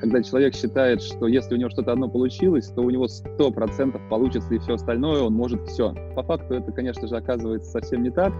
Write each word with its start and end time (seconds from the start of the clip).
Когда 0.00 0.22
человек 0.22 0.54
считает, 0.54 1.02
что 1.02 1.26
если 1.26 1.54
у 1.54 1.58
него 1.58 1.70
что-то 1.70 1.92
одно 1.92 2.08
получилось, 2.08 2.68
то 2.68 2.82
у 2.82 2.90
него 2.90 3.06
100% 3.06 4.08
получится 4.08 4.54
и 4.54 4.58
все 4.58 4.74
остальное, 4.74 5.22
он 5.22 5.32
может 5.32 5.66
все. 5.68 5.92
По 6.14 6.22
факту 6.22 6.54
это, 6.54 6.70
конечно 6.70 7.08
же, 7.08 7.16
оказывается 7.16 7.70
совсем 7.70 8.04
не 8.04 8.10
так. 8.10 8.32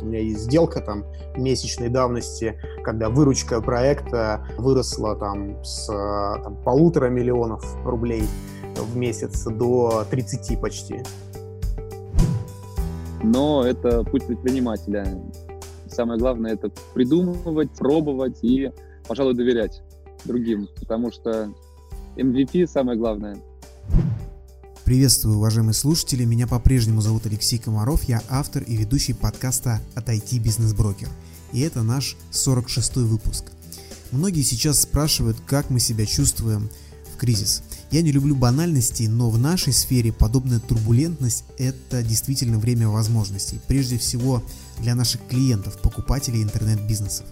У 0.00 0.04
меня 0.04 0.20
есть 0.20 0.42
сделка 0.42 0.80
там 0.80 1.04
месячной 1.36 1.88
давности, 1.88 2.56
когда 2.84 3.08
выручка 3.08 3.60
проекта 3.60 4.46
выросла 4.58 5.16
там 5.16 5.62
с 5.64 5.86
там, 5.86 6.56
полутора 6.64 7.08
миллионов 7.08 7.64
рублей 7.84 8.22
в 8.76 8.96
месяц 8.96 9.44
до 9.44 10.04
30 10.08 10.60
почти. 10.60 11.02
Но 13.24 13.64
это 13.64 14.04
путь 14.04 14.26
предпринимателя. 14.26 15.06
Самое 15.88 16.18
главное— 16.18 16.52
это 16.54 16.70
придумывать, 16.94 17.70
пробовать 17.72 18.38
и, 18.42 18.70
пожалуй, 19.06 19.34
доверять 19.34 19.82
другим, 20.24 20.68
потому 20.78 21.12
что 21.12 21.52
MVP— 22.16 22.66
самое 22.68 22.98
главное. 22.98 23.38
Приветствую, 24.84 25.36
уважаемые 25.36 25.74
слушатели, 25.74 26.24
меня 26.24 26.46
по-прежнему 26.46 27.00
зовут 27.00 27.26
Алексей 27.26 27.58
Комаров, 27.58 28.02
я 28.04 28.22
автор 28.28 28.62
и 28.62 28.76
ведущий 28.76 29.12
подкаста 29.12 29.80
от 29.94 30.08
IT 30.08 30.38
Бизнес 30.40 30.74
Брокер. 30.74 31.08
И 31.52 31.60
это 31.60 31.82
наш 31.82 32.16
46-й 32.32 33.04
выпуск. 33.04 33.52
Многие 34.10 34.42
сейчас 34.42 34.80
спрашивают, 34.80 35.38
как 35.46 35.70
мы 35.70 35.80
себя 35.80 36.04
чувствуем 36.04 36.68
в 37.14 37.16
кризис. 37.16 37.62
Я 37.90 38.02
не 38.02 38.10
люблю 38.10 38.34
банальностей, 38.34 39.06
но 39.06 39.30
в 39.30 39.38
нашей 39.38 39.72
сфере 39.72 40.12
подобная 40.12 40.60
турбулентность– 40.60 41.44
это 41.58 42.02
действительно 42.02 42.58
время 42.58 42.88
возможностей. 42.88 43.60
Прежде 43.68 43.98
всего 43.98 44.42
для 44.80 44.94
наших 44.94 45.26
клиентов, 45.28 45.80
покупателей 45.80 46.42
интернет-бизнесов. 46.42 47.26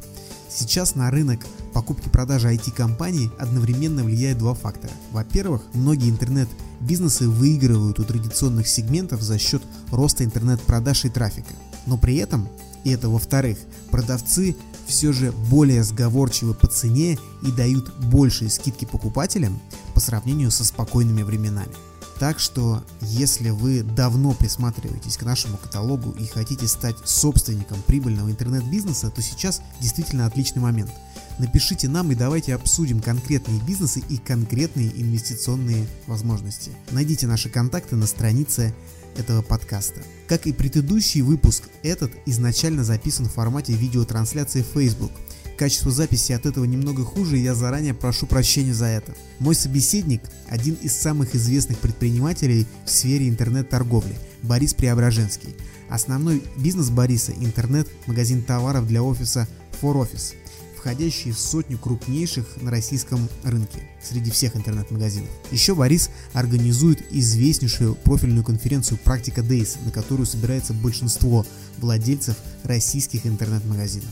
Сейчас 0.51 0.97
на 0.97 1.11
рынок 1.11 1.47
покупки-продажи 1.73 2.53
IT-компаний 2.53 3.31
одновременно 3.39 4.03
влияют 4.03 4.39
два 4.39 4.55
фактора. 4.55 4.93
Во-первых, 5.13 5.63
многие 5.75 6.11
интернет-бизнесы 6.11 7.29
выигрывают 7.29 8.01
у 8.01 8.05
традиционных 8.05 8.67
сегментов 8.67 9.23
за 9.23 9.39
счет 9.39 9.63
роста 9.93 10.25
интернет-продаж 10.25 11.05
и 11.05 11.09
трафика. 11.09 11.55
Но 11.87 11.97
при 11.97 12.17
этом, 12.17 12.49
и 12.83 12.91
это 12.91 13.09
во-вторых, 13.09 13.59
продавцы 13.93 14.57
все 14.87 15.13
же 15.13 15.31
более 15.31 15.85
сговорчивы 15.85 16.53
по 16.53 16.67
цене 16.67 17.17
и 17.47 17.53
дают 17.53 17.95
большие 18.07 18.51
скидки 18.51 18.85
покупателям 18.85 19.61
по 19.95 20.01
сравнению 20.01 20.51
со 20.51 20.65
спокойными 20.65 21.23
временами. 21.23 21.73
Так 22.21 22.39
что, 22.39 22.85
если 23.01 23.49
вы 23.49 23.83
давно 23.83 24.35
присматриваетесь 24.35 25.17
к 25.17 25.23
нашему 25.23 25.57
каталогу 25.57 26.11
и 26.11 26.27
хотите 26.27 26.69
стать 26.69 26.97
собственником 27.03 27.81
прибыльного 27.87 28.31
интернет-бизнеса, 28.31 29.11
то 29.11 29.23
сейчас 29.23 29.63
действительно 29.81 30.27
отличный 30.27 30.61
момент. 30.61 30.91
Напишите 31.39 31.89
нам 31.89 32.13
и 32.13 32.15
давайте 32.15 32.55
обсудим 32.55 33.01
конкретные 33.01 33.59
бизнесы 33.63 34.03
и 34.11 34.19
конкретные 34.19 34.91
инвестиционные 35.01 35.87
возможности. 36.07 36.73
Найдите 36.91 37.27
наши 37.27 37.49
контакты 37.49 37.97
на 37.97 38.07
странице 38.07 38.75
этого 39.17 39.41
подкаста. 39.41 40.03
Как 40.29 40.47
и 40.47 40.53
предыдущий 40.53 41.23
выпуск, 41.23 41.71
этот 41.83 42.13
изначально 42.27 42.85
записан 42.85 43.31
в 43.31 43.33
формате 43.33 43.73
видеотрансляции 43.73 44.63
Facebook– 44.63 45.13
Качество 45.61 45.91
записи 45.91 46.33
от 46.33 46.47
этого 46.47 46.65
немного 46.65 47.05
хуже, 47.05 47.39
и 47.39 47.43
я 47.43 47.55
заранее 47.55 47.93
прошу 47.93 48.27
прощения 48.27 48.73
за 48.73 48.87
это. 48.87 49.15
Мой 49.41 49.55
собеседник– 49.55 50.23
один 50.49 50.73
из 50.73 50.97
самых 50.97 51.35
известных 51.35 51.79
предпринимателей 51.81 52.67
в 52.87 52.91
сфере 52.91 53.29
интернет-торговли– 53.29 54.17
Борис 54.43 54.73
Преображенский. 54.73 55.55
Основной 55.91 56.43
бизнес 56.57 56.89
Бориса– 56.89 57.33
интернет-магазин 57.39 58.41
товаров 58.41 58.87
для 58.87 59.03
офиса 59.03 59.47
For 59.83 59.93
Office, 59.97 60.33
входящий 60.79 61.33
в 61.33 61.39
сотню 61.39 61.77
крупнейших 61.77 62.47
на 62.63 62.71
российском 62.71 63.29
рынке 63.45 63.83
среди 64.03 64.31
всех 64.31 64.57
интернет-магазинов. 64.57 65.29
Еще 65.51 65.75
Борис 65.75 66.09
организует 66.33 67.03
известнейшую 67.11 67.97
профильную 67.97 68.45
конференцию 68.45 68.97
«Практика 69.05 69.43
Days», 69.43 69.77
на 69.85 69.91
которую 69.91 70.25
собирается 70.25 70.73
большинство 70.73 71.45
владельцев 71.77 72.37
российских 72.65 73.27
интернет-магазинов. 73.27 74.09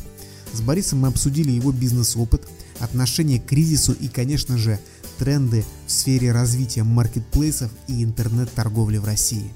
С 0.52 0.62
Борисом 0.62 1.00
мы 1.00 1.08
обсудили 1.08 1.50
его 1.50 1.72
бизнес-опыт, 1.72 2.48
отношение 2.80 3.40
к 3.40 3.46
кризису 3.46 3.92
и, 3.92 4.08
конечно 4.08 4.56
же, 4.56 4.78
тренды 5.18 5.64
в 5.86 5.90
сфере 5.90 6.32
развития 6.32 6.84
маркетплейсов 6.84 7.70
и 7.86 8.02
интернет-торговли 8.02 8.98
в 8.98 9.04
России. 9.04 9.50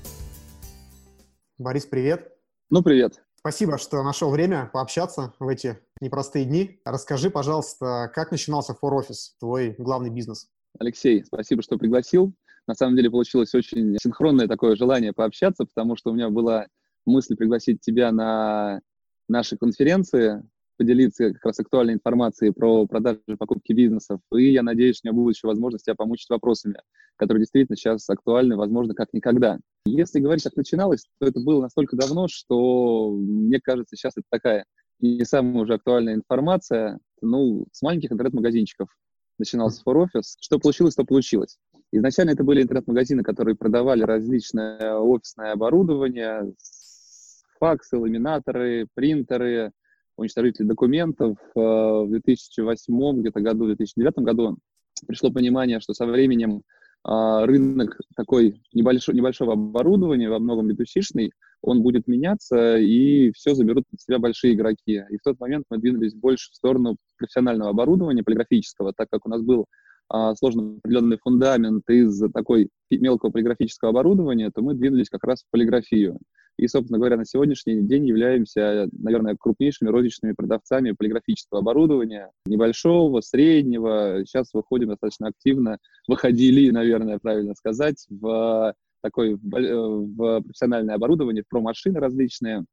Борис, 1.58 1.86
привет. 1.86 2.32
Ну, 2.70 2.82
привет. 2.82 3.22
Спасибо, 3.34 3.78
что 3.78 4.02
нашел 4.02 4.30
время 4.30 4.70
пообщаться 4.72 5.34
в 5.38 5.48
эти 5.48 5.78
непростые 6.00 6.44
дни. 6.44 6.80
Расскажи, 6.84 7.30
пожалуйста, 7.30 8.10
как 8.14 8.30
начинался 8.30 8.72
For 8.72 8.90
Office, 8.92 9.32
твой 9.40 9.74
главный 9.78 10.10
бизнес? 10.10 10.48
Алексей, 10.78 11.24
спасибо, 11.24 11.62
что 11.62 11.78
пригласил. 11.78 12.32
На 12.66 12.74
самом 12.74 12.96
деле 12.96 13.10
получилось 13.10 13.54
очень 13.54 13.96
синхронное 14.00 14.46
такое 14.46 14.76
желание 14.76 15.12
пообщаться, 15.12 15.64
потому 15.64 15.96
что 15.96 16.10
у 16.10 16.14
меня 16.14 16.30
была 16.30 16.66
мысль 17.04 17.34
пригласить 17.34 17.80
тебя 17.80 18.12
на 18.12 18.80
наши 19.28 19.56
конференции, 19.56 20.42
поделиться 20.82 21.32
как 21.32 21.44
раз 21.44 21.60
актуальной 21.60 21.94
информацией 21.94 22.50
про 22.50 22.86
продажи 22.86 23.20
покупки 23.38 23.72
бизнесов. 23.72 24.20
И 24.34 24.52
я 24.52 24.62
надеюсь, 24.62 25.00
у 25.02 25.08
меня 25.08 25.14
будет 25.14 25.36
еще 25.36 25.46
возможность 25.46 25.84
тебя 25.84 25.94
помочь 25.94 26.26
вопросами, 26.28 26.76
которые 27.16 27.42
действительно 27.42 27.76
сейчас 27.76 28.08
актуальны, 28.10 28.56
возможно, 28.56 28.94
как 28.94 29.12
никогда. 29.12 29.58
Если 29.86 30.20
говорить, 30.20 30.42
как 30.42 30.56
начиналось, 30.56 31.06
то 31.20 31.26
это 31.28 31.40
было 31.40 31.62
настолько 31.62 31.96
давно, 31.96 32.26
что 32.28 33.10
мне 33.12 33.60
кажется, 33.60 33.96
сейчас 33.96 34.14
это 34.16 34.26
такая 34.28 34.64
не 34.98 35.24
самая 35.24 35.62
уже 35.62 35.74
актуальная 35.74 36.14
информация. 36.14 36.98
Ну, 37.20 37.66
с 37.70 37.82
маленьких 37.82 38.10
интернет-магазинчиков 38.10 38.88
начинался 39.38 39.82
For 39.86 40.04
Office. 40.04 40.36
Что 40.40 40.58
получилось, 40.58 40.94
то 40.94 41.04
получилось. 41.04 41.58
Изначально 41.92 42.30
это 42.30 42.42
были 42.42 42.62
интернет-магазины, 42.62 43.22
которые 43.22 43.54
продавали 43.54 44.02
различное 44.02 44.96
офисное 44.96 45.52
оборудование, 45.52 46.54
факсы, 47.60 47.96
ламинаторы, 47.96 48.88
принтеры, 48.94 49.72
уничтожителей 50.16 50.68
документов. 50.68 51.36
Э, 51.56 51.60
в 51.60 52.08
2008 52.08 53.20
где-то 53.20 53.40
году, 53.40 53.64
в 53.64 53.68
2009 53.68 54.18
году 54.18 54.58
пришло 55.06 55.30
понимание, 55.30 55.80
что 55.80 55.94
со 55.94 56.06
временем 56.06 56.62
а, 57.04 57.44
рынок 57.46 57.98
такой 58.14 58.62
небольшой, 58.72 59.14
небольшого 59.14 59.54
оборудования, 59.54 60.30
во 60.30 60.38
многом 60.38 60.68
битусишный, 60.68 61.32
он 61.60 61.82
будет 61.82 62.06
меняться, 62.06 62.76
и 62.76 63.32
все 63.32 63.54
заберут 63.54 63.84
под 63.90 64.00
себя 64.00 64.18
большие 64.18 64.54
игроки. 64.54 65.02
И 65.10 65.16
в 65.16 65.22
тот 65.22 65.40
момент 65.40 65.64
мы 65.70 65.78
двинулись 65.78 66.14
больше 66.14 66.50
в 66.52 66.56
сторону 66.56 66.96
профессионального 67.16 67.70
оборудования, 67.70 68.22
полиграфического, 68.22 68.92
так 68.96 69.08
как 69.10 69.26
у 69.26 69.28
нас 69.28 69.42
был 69.42 69.66
а, 70.08 70.34
сложный 70.36 70.76
определенный 70.76 71.18
фундамент 71.18 71.88
из 71.88 72.22
такой 72.32 72.68
мелкого 72.90 73.30
полиграфического 73.30 73.90
оборудования, 73.90 74.50
то 74.54 74.62
мы 74.62 74.74
двинулись 74.74 75.08
как 75.08 75.24
раз 75.24 75.42
в 75.42 75.50
полиграфию. 75.50 76.18
И, 76.58 76.68
собственно 76.68 76.98
говоря, 76.98 77.16
на 77.16 77.24
сегодняшний 77.24 77.82
день 77.82 78.06
являемся, 78.06 78.88
наверное, 78.92 79.36
крупнейшими 79.36 79.88
розничными 79.88 80.32
продавцами 80.32 80.92
полиграфического 80.92 81.60
оборудования, 81.60 82.30
небольшого, 82.46 83.20
среднего. 83.20 84.22
Сейчас 84.26 84.52
выходим 84.52 84.88
достаточно 84.88 85.28
активно, 85.28 85.78
выходили, 86.06 86.70
наверное, 86.70 87.18
правильно 87.18 87.54
сказать, 87.54 88.06
в 88.10 88.74
такой 89.02 89.34
в 89.34 90.42
профессиональное 90.42 90.94
оборудование, 90.94 91.42
в 91.42 91.48
про-машины 91.48 91.98
различные. 91.98 92.64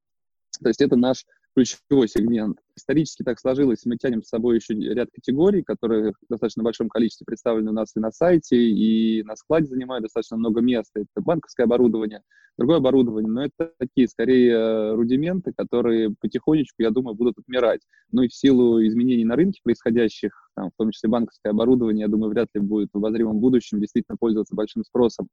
То 0.61 0.67
есть 0.67 0.81
это 0.81 0.96
наш 0.96 1.25
ключевой 1.59 2.08
сегмент. 2.08 2.58
Исторически 2.75 3.24
так 3.24 3.40
сложилось, 3.40 3.86
мы 3.86 3.97
тянем 3.97 4.24
с 4.24 4.30
собой 4.30 4.56
еще 4.56 4.74
ряд 4.75 5.09
категорий, 5.14 5.62
которые 5.62 6.14
в 6.14 6.16
достаточно 6.30 6.64
большом 6.64 6.88
количестве 6.88 7.25
представлены 7.25 7.72
у 7.72 7.74
нас 7.74 7.92
и 7.96 8.00
на 8.00 8.12
сайте, 8.12 8.56
и 8.56 9.24
на 9.24 9.36
складе 9.36 9.68
занимают 9.68 10.03
достаточно 10.03 10.38
много 10.38 10.62
места. 10.62 11.02
Это 11.02 11.22
банковское 11.22 11.66
оборудование, 11.66 12.22
другое 12.58 12.78
оборудование, 12.78 13.30
но 13.30 13.44
это 13.44 13.74
такие, 13.78 14.08
скорее, 14.08 14.94
рудименты, 14.94 15.52
которые 15.56 16.16
потихонечку, 16.22 16.81
я 16.81 16.92
думаю, 16.92 17.16
будут 17.16 17.38
отмирать. 17.38 17.81
Ну 18.12 18.22
и 18.22 18.30
в 18.30 18.34
силу 18.34 18.81
изменений 18.86 19.26
на 19.26 19.36
рынке 19.36 19.59
происходящих, 19.62 20.31
там, 20.56 20.70
в 20.70 20.78
том 20.78 20.91
числе 20.91 21.09
банковское 21.09 21.52
оборудование, 21.52 22.03
я 22.03 22.08
думаю, 22.08 22.29
вряд 22.29 22.47
ли 22.53 22.61
будет 22.61 22.90
в 22.94 22.97
обозримом 22.97 23.40
будущем 23.40 23.82
действительно 23.82 24.16
пользоваться 24.17 24.56
большим 24.56 24.85
спросом. 24.85 25.28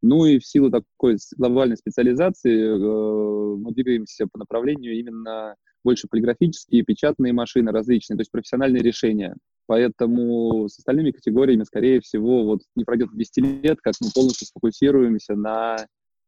Ну 0.00 0.26
и 0.26 0.38
в 0.38 0.46
силу 0.46 0.70
такой 0.70 1.18
глобальной 1.36 1.76
специализации 1.76 2.56
э, 2.56 3.56
мы 3.56 3.72
двигаемся 3.72 4.28
по 4.30 4.38
направлению 4.38 4.94
именно 4.94 5.56
больше 5.84 6.08
полиграфические, 6.08 6.82
печатные 6.82 7.32
машины 7.32 7.70
различные, 7.72 8.16
то 8.16 8.22
есть 8.22 8.30
профессиональные 8.30 8.82
решения. 8.82 9.34
Поэтому 9.66 10.68
с 10.68 10.78
остальными 10.78 11.10
категориями, 11.10 11.64
скорее 11.64 12.00
всего, 12.00 12.44
вот 12.44 12.60
не 12.74 12.84
пройдет 12.84 13.10
10 13.12 13.36
лет, 13.62 13.78
как 13.82 13.94
мы 14.00 14.10
полностью 14.14 14.46
сфокусируемся 14.46 15.34
на 15.34 15.76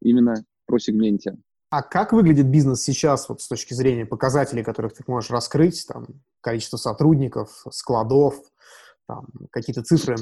именно 0.03 0.35
про 0.67 0.79
сегменте. 0.79 1.37
А 1.71 1.83
как 1.83 2.13
выглядит 2.13 2.47
бизнес 2.47 2.83
сейчас 2.83 3.29
вот 3.29 3.41
с 3.41 3.49
точки 3.49 3.75
зрения 3.75 4.05
показателей, 4.05 4.65
которых 4.65 4.93
ты 4.93 5.05
можешь 5.07 5.31
раскрыть, 5.31 5.87
там, 5.87 6.07
количество 6.41 6.77
сотрудников, 6.77 7.65
складов, 7.71 8.35
там, 9.07 9.27
какие-то 9.51 9.83
цифры? 9.83 10.17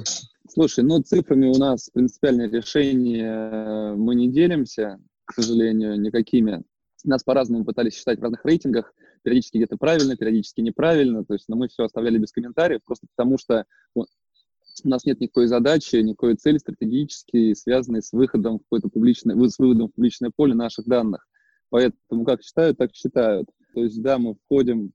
Слушай, 0.48 0.84
ну 0.84 1.00
цифрами 1.00 1.46
у 1.46 1.58
нас 1.58 1.88
принципиальное 1.92 2.50
решение 2.50 3.24
э, 3.24 3.94
мы 3.94 4.14
не 4.14 4.30
делимся, 4.30 5.00
к 5.24 5.34
сожалению, 5.34 5.98
никакими. 5.98 6.62
Нас 7.04 7.22
по-разному 7.24 7.64
пытались 7.64 7.94
считать 7.94 8.18
в 8.18 8.22
разных 8.22 8.44
рейтингах. 8.44 8.92
Периодически 9.28 9.58
где-то 9.58 9.76
правильно, 9.76 10.16
периодически 10.16 10.62
неправильно, 10.62 11.22
то 11.24 11.34
есть, 11.34 11.48
но 11.48 11.56
мы 11.56 11.68
все 11.68 11.84
оставляли 11.84 12.16
без 12.18 12.32
комментариев, 12.32 12.80
просто 12.84 13.06
потому 13.14 13.36
что 13.36 13.66
у 13.94 14.88
нас 14.88 15.04
нет 15.04 15.20
никакой 15.20 15.48
задачи, 15.48 15.96
никакой 15.96 16.36
цели 16.36 16.58
стратегической, 16.58 17.54
связанной 17.54 18.02
с 18.02 18.12
выходом 18.12 18.58
в 18.58 18.62
какое-то 18.62 18.88
публичное, 18.88 19.36
с 19.48 19.58
выводом 19.58 19.88
в 19.88 19.92
публичное 19.92 20.30
поле 20.34 20.54
наших 20.54 20.86
данных. 20.86 21.26
Поэтому 21.68 22.24
как 22.24 22.42
считают, 22.42 22.78
так 22.78 22.94
считают. 22.94 23.48
То 23.74 23.82
есть, 23.82 24.00
да, 24.00 24.18
мы 24.18 24.36
входим 24.44 24.92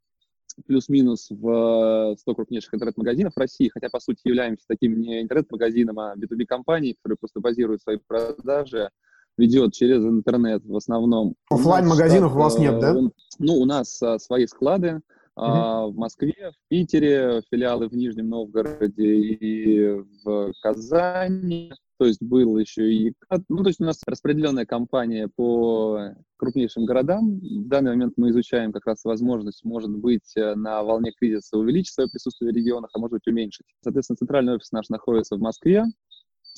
плюс-минус 0.65 1.27
в 1.29 2.15
100 2.17 2.35
крупнейших 2.35 2.73
интернет-магазинов 2.73 3.33
России, 3.35 3.69
хотя, 3.69 3.89
по 3.89 3.99
сути, 3.99 4.21
являемся 4.23 4.65
таким 4.67 4.99
не 4.99 5.21
интернет-магазином, 5.21 5.99
а 5.99 6.15
B2B-компанией, 6.15 6.95
которая 6.95 7.17
просто 7.17 7.39
базирует 7.41 7.81
свои 7.81 7.97
продажи, 7.97 8.89
ведет 9.37 9.73
через 9.73 10.03
интернет 10.03 10.63
в 10.65 10.75
основном. 10.75 11.35
Оффлайн 11.49 11.87
магазинов 11.87 12.35
у 12.35 12.39
вас 12.39 12.57
нет, 12.57 12.79
да? 12.79 12.93
Ну, 13.39 13.53
у 13.55 13.65
нас 13.65 14.01
а, 14.01 14.19
свои 14.19 14.45
склады 14.47 15.01
а, 15.35 15.87
в 15.87 15.95
Москве, 15.95 16.51
в 16.51 16.69
Питере, 16.69 17.41
филиалы 17.49 17.87
в 17.87 17.93
Нижнем 17.93 18.29
Новгороде 18.29 19.15
и 19.15 20.03
в 20.23 20.53
Казани. 20.61 21.73
То 21.97 22.05
есть 22.05 22.21
был 22.21 22.57
еще 22.57 22.91
и... 22.91 23.13
Ну, 23.49 23.63
то 23.63 23.69
есть 23.69 23.79
у 23.79 23.85
нас 23.85 24.01
распределенная 24.05 24.65
компания 24.65 25.29
по 25.33 26.15
крупнейшим 26.37 26.85
городам. 26.85 27.39
В 27.39 27.67
данный 27.67 27.91
момент 27.91 28.13
мы 28.17 28.31
изучаем 28.31 28.73
как 28.73 28.85
раз 28.85 29.05
возможность, 29.05 29.63
может 29.63 29.91
быть, 29.91 30.35
э, 30.35 30.55
на 30.55 30.83
волне 30.83 31.13
кризиса 31.17 31.57
увеличить 31.57 31.93
свое 31.93 32.09
присутствие 32.09 32.51
в 32.51 32.55
регионах, 32.55 32.89
а 32.93 32.99
может 32.99 33.13
быть, 33.13 33.27
уменьшить. 33.27 33.67
Соответственно, 33.81 34.17
центральный 34.17 34.55
офис 34.55 34.71
наш 34.71 34.89
находится 34.89 35.37
в 35.37 35.39
Москве, 35.39 35.85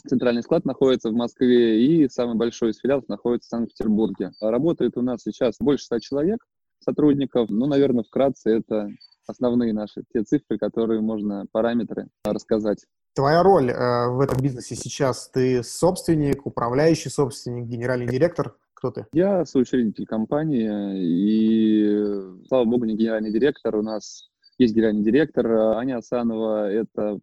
центральный 0.07 0.44
склад 0.44 0.66
находится 0.66 1.10
в 1.10 1.13
Москве, 1.13 1.86
и 1.86 2.10
самый 2.10 2.36
большой 2.36 2.72
из 2.72 2.78
филиалов 2.78 3.07
находится 3.07 3.48
в 3.48 3.50
Санкт-Петербурге. 3.52 4.31
Работает 4.42 4.98
у 4.98 5.02
нас 5.02 5.22
сейчас 5.24 5.56
больше 5.60 5.86
ста 5.86 6.00
человек, 6.00 6.40
сотрудников. 6.80 7.50
Ну, 7.50 7.66
наверное, 7.66 8.04
вкратце 8.04 8.57
это 8.57 8.90
основные 9.28 9.74
наши, 9.74 10.04
те 10.13 10.24
цифры, 10.24 10.57
которые 10.57 11.02
можно, 11.02 11.46
параметры 11.52 12.07
рассказать. 12.24 12.86
Твоя 13.13 13.44
роль 13.44 13.72
э, 13.72 14.10
в 14.10 14.19
этом 14.19 14.42
бизнесе 14.42 14.75
сейчас, 14.75 15.30
ты 15.30 15.63
собственник, 15.63 16.46
управляющий 16.46 17.10
собственник, 17.10 17.66
генеральный 17.66 18.08
директор? 18.08 18.56
Кто 18.74 18.92
ты? 18.92 19.08
Я 19.13 19.46
соучредитель 19.46 20.06
компании, 20.06 20.69
и, 21.00 22.46
слава 22.48 22.66
богу, 22.66 22.84
не 22.86 22.96
генеральный 22.96 23.31
директор. 23.31 23.75
У 23.78 23.81
нас 23.81 24.30
есть 24.58 24.75
генеральный 24.75 25.04
директор. 25.04 25.50
Аня 25.78 25.98
Асанова— 25.98 26.69
это 26.72 27.19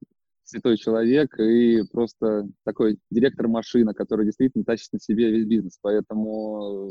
святой 0.52 0.76
человек 0.76 1.38
и 1.38 1.82
просто 1.90 2.48
такой 2.64 2.98
директор-машина, 3.10 3.94
который 3.94 4.26
действительно 4.26 4.64
тащит 4.64 4.92
на 4.92 5.00
себе 5.00 5.30
весь 5.30 5.46
бизнес. 5.46 5.78
Поэтому 5.80 6.90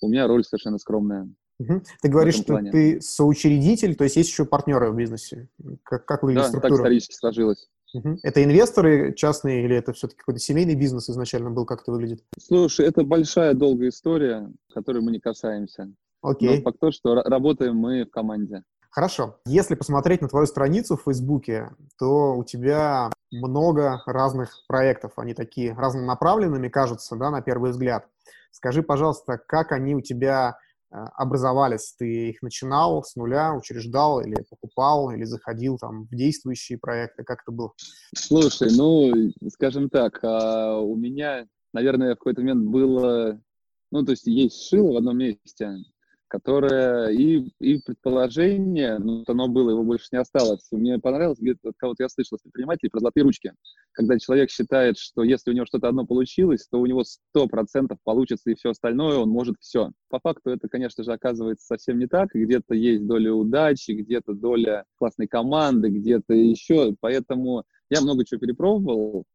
у 0.00 0.08
меня 0.08 0.26
роль 0.26 0.44
совершенно 0.44 0.78
скромная. 0.78 1.28
Угу. 1.58 1.82
Ты 2.02 2.08
говоришь, 2.08 2.34
что 2.34 2.44
плане. 2.44 2.70
ты 2.70 3.00
соучредитель, 3.00 3.94
то 3.94 4.04
есть 4.04 4.16
есть 4.16 4.30
еще 4.30 4.44
партнеры 4.44 4.90
в 4.90 4.96
бизнесе. 4.96 5.48
Как, 5.84 6.04
как 6.06 6.22
выглядит 6.22 6.44
да, 6.44 6.48
структура? 6.48 6.70
так 6.70 6.80
исторически 6.80 7.14
сложилось. 7.14 7.68
Угу. 7.94 8.18
Это 8.22 8.42
инвесторы 8.42 9.14
частные 9.14 9.64
или 9.64 9.76
это 9.76 9.92
все-таки 9.92 10.18
какой-то 10.18 10.40
семейный 10.40 10.74
бизнес 10.74 11.10
изначально 11.10 11.50
был? 11.50 11.66
Как 11.66 11.82
это 11.82 11.92
выглядит? 11.92 12.24
Слушай, 12.38 12.86
это 12.86 13.04
большая 13.04 13.54
долгая 13.54 13.90
история, 13.90 14.50
которой 14.72 15.02
мы 15.02 15.12
не 15.12 15.20
касаемся. 15.20 15.92
Окей. 16.22 16.56
Но 16.56 16.62
факт 16.62 16.78
то, 16.80 16.90
что 16.90 17.14
работаем 17.14 17.76
мы 17.76 18.04
в 18.04 18.10
команде. 18.10 18.62
Хорошо. 18.92 19.40
Если 19.46 19.74
посмотреть 19.74 20.20
на 20.20 20.28
твою 20.28 20.46
страницу 20.46 20.98
в 20.98 21.04
Фейсбуке, 21.04 21.70
то 21.98 22.36
у 22.36 22.44
тебя 22.44 23.10
много 23.30 24.02
разных 24.04 24.54
проектов. 24.68 25.12
Они 25.16 25.32
такие 25.32 25.72
разнонаправленными 25.72 26.68
кажутся, 26.68 27.16
да, 27.16 27.30
на 27.30 27.40
первый 27.40 27.70
взгляд. 27.70 28.06
Скажи, 28.50 28.82
пожалуйста, 28.82 29.38
как 29.38 29.72
они 29.72 29.94
у 29.94 30.02
тебя 30.02 30.58
э, 30.90 30.96
образовались? 31.16 31.94
Ты 31.98 32.28
их 32.28 32.42
начинал 32.42 33.02
с 33.02 33.16
нуля, 33.16 33.54
учреждал 33.54 34.20
или 34.20 34.36
покупал, 34.50 35.10
или 35.10 35.24
заходил 35.24 35.78
там 35.78 36.04
в 36.04 36.14
действующие 36.14 36.78
проекты? 36.78 37.24
Как 37.24 37.40
это 37.40 37.50
было? 37.50 37.72
Слушай, 38.14 38.76
ну, 38.76 39.10
скажем 39.54 39.88
так, 39.88 40.22
а, 40.22 40.76
у 40.76 40.96
меня, 40.96 41.46
наверное, 41.72 42.14
в 42.14 42.18
какой-то 42.18 42.42
момент 42.42 42.68
было, 42.68 43.40
ну, 43.90 44.04
то 44.04 44.10
есть 44.10 44.26
есть 44.26 44.68
шило 44.68 44.92
в 44.92 44.96
одном 44.98 45.16
месте, 45.16 45.78
которое 46.32 47.10
и, 47.10 47.52
и 47.60 47.78
предположение, 47.82 48.98
ну, 48.98 49.22
оно 49.26 49.48
было, 49.48 49.68
его 49.68 49.82
больше 49.82 50.06
не 50.12 50.18
осталось. 50.18 50.66
Мне 50.70 50.98
понравилось, 50.98 51.38
где-то 51.38 51.68
от 51.68 51.76
кого-то 51.76 52.04
я 52.04 52.08
слышал, 52.08 52.38
с 52.38 52.40
предпринимателей, 52.40 52.88
про 52.88 53.00
золотые 53.00 53.24
ручки. 53.24 53.52
Когда 53.92 54.18
человек 54.18 54.48
считает, 54.48 54.96
что 54.96 55.24
если 55.24 55.50
у 55.50 55.52
него 55.52 55.66
что-то 55.66 55.88
одно 55.88 56.06
получилось, 56.06 56.66
то 56.70 56.80
у 56.80 56.86
него 56.86 57.04
сто 57.04 57.46
процентов 57.48 57.98
получится 58.02 58.50
и 58.50 58.54
все 58.54 58.70
остальное, 58.70 59.18
он 59.18 59.28
может 59.28 59.56
все. 59.60 59.90
По 60.08 60.20
факту 60.20 60.48
это, 60.48 60.68
конечно 60.68 61.04
же, 61.04 61.12
оказывается 61.12 61.66
совсем 61.66 61.98
не 61.98 62.06
так. 62.06 62.30
Где-то 62.32 62.72
есть 62.72 63.06
доля 63.06 63.34
удачи, 63.34 63.90
где-то 63.90 64.32
доля 64.32 64.86
классной 64.96 65.28
команды, 65.28 65.90
где-то 65.90 66.32
еще. 66.32 66.96
Поэтому 67.00 67.64
я 67.90 68.00
много 68.00 68.24
чего 68.24 68.40
перепробовал. 68.40 69.26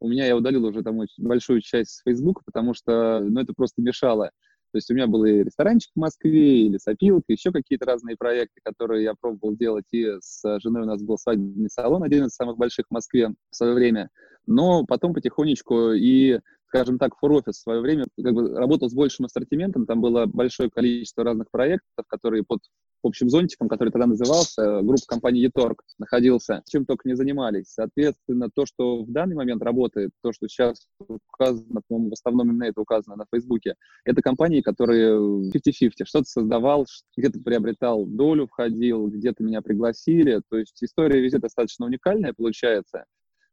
У 0.00 0.08
меня 0.08 0.26
я 0.26 0.36
удалил 0.36 0.64
уже 0.64 0.82
там 0.82 1.00
большую 1.18 1.60
часть 1.60 1.90
с 1.90 2.02
Facebook, 2.02 2.42
потому 2.44 2.74
что 2.74 3.20
ну, 3.20 3.40
это 3.40 3.52
просто 3.52 3.82
мешало. 3.82 4.32
То 4.72 4.76
есть 4.78 4.90
у 4.90 4.94
меня 4.94 5.06
был 5.06 5.24
и 5.24 5.42
ресторанчик 5.42 5.90
в 5.94 5.98
Москве, 5.98 6.66
и 6.66 6.68
лесопилка, 6.68 7.32
еще 7.32 7.50
какие-то 7.52 7.86
разные 7.86 8.16
проекты, 8.16 8.60
которые 8.62 9.04
я 9.04 9.14
пробовал 9.20 9.56
делать. 9.56 9.86
И 9.92 10.06
с 10.20 10.42
женой 10.60 10.82
у 10.82 10.86
нас 10.86 11.02
был 11.02 11.18
свадебный 11.18 11.70
салон, 11.70 12.02
один 12.02 12.26
из 12.26 12.34
самых 12.34 12.56
больших 12.56 12.86
в 12.88 12.94
Москве 12.94 13.34
в 13.50 13.56
свое 13.56 13.74
время. 13.74 14.10
Но 14.46 14.84
потом 14.86 15.12
потихонечку 15.14 15.92
и 15.92 16.40
скажем 16.70 16.98
так, 16.98 17.16
фор-офис 17.18 17.56
в 17.56 17.62
свое 17.62 17.80
время 17.80 18.06
как 18.22 18.32
бы 18.32 18.56
работал 18.56 18.88
с 18.88 18.94
большим 18.94 19.24
ассортиментом, 19.24 19.86
там 19.86 20.00
было 20.00 20.26
большое 20.26 20.70
количество 20.70 21.24
разных 21.24 21.50
проектов, 21.50 22.06
которые 22.06 22.44
под 22.44 22.60
общим 23.02 23.28
зонтиком, 23.28 23.68
который 23.68 23.90
тогда 23.90 24.06
назывался, 24.06 24.80
группа 24.82 25.06
компании 25.06 25.48
eTorg 25.48 25.76
находился, 25.98 26.62
чем 26.66 26.84
только 26.84 27.08
не 27.08 27.14
занимались. 27.14 27.68
Соответственно, 27.68 28.48
то, 28.54 28.66
что 28.66 29.02
в 29.02 29.10
данный 29.10 29.36
момент 29.36 29.62
работает, 29.62 30.10
то, 30.22 30.32
что 30.32 30.48
сейчас 30.48 30.86
указано, 30.98 31.80
по-моему, 31.88 32.10
в 32.10 32.12
основном 32.14 32.50
именно 32.50 32.64
это 32.64 32.80
указано 32.80 33.16
на 33.16 33.24
Фейсбуке, 33.32 33.74
это 34.04 34.22
компании, 34.22 34.60
которые 34.60 35.18
50-50, 35.50 35.90
что-то 36.04 36.24
создавал, 36.24 36.86
где-то 37.16 37.40
приобретал 37.40 38.06
долю, 38.06 38.46
входил, 38.46 39.06
где-то 39.08 39.42
меня 39.42 39.62
пригласили. 39.62 40.42
То 40.48 40.58
есть 40.58 40.82
история 40.82 41.20
везде 41.20 41.38
достаточно 41.38 41.86
уникальная 41.86 42.32
получается. 42.32 43.04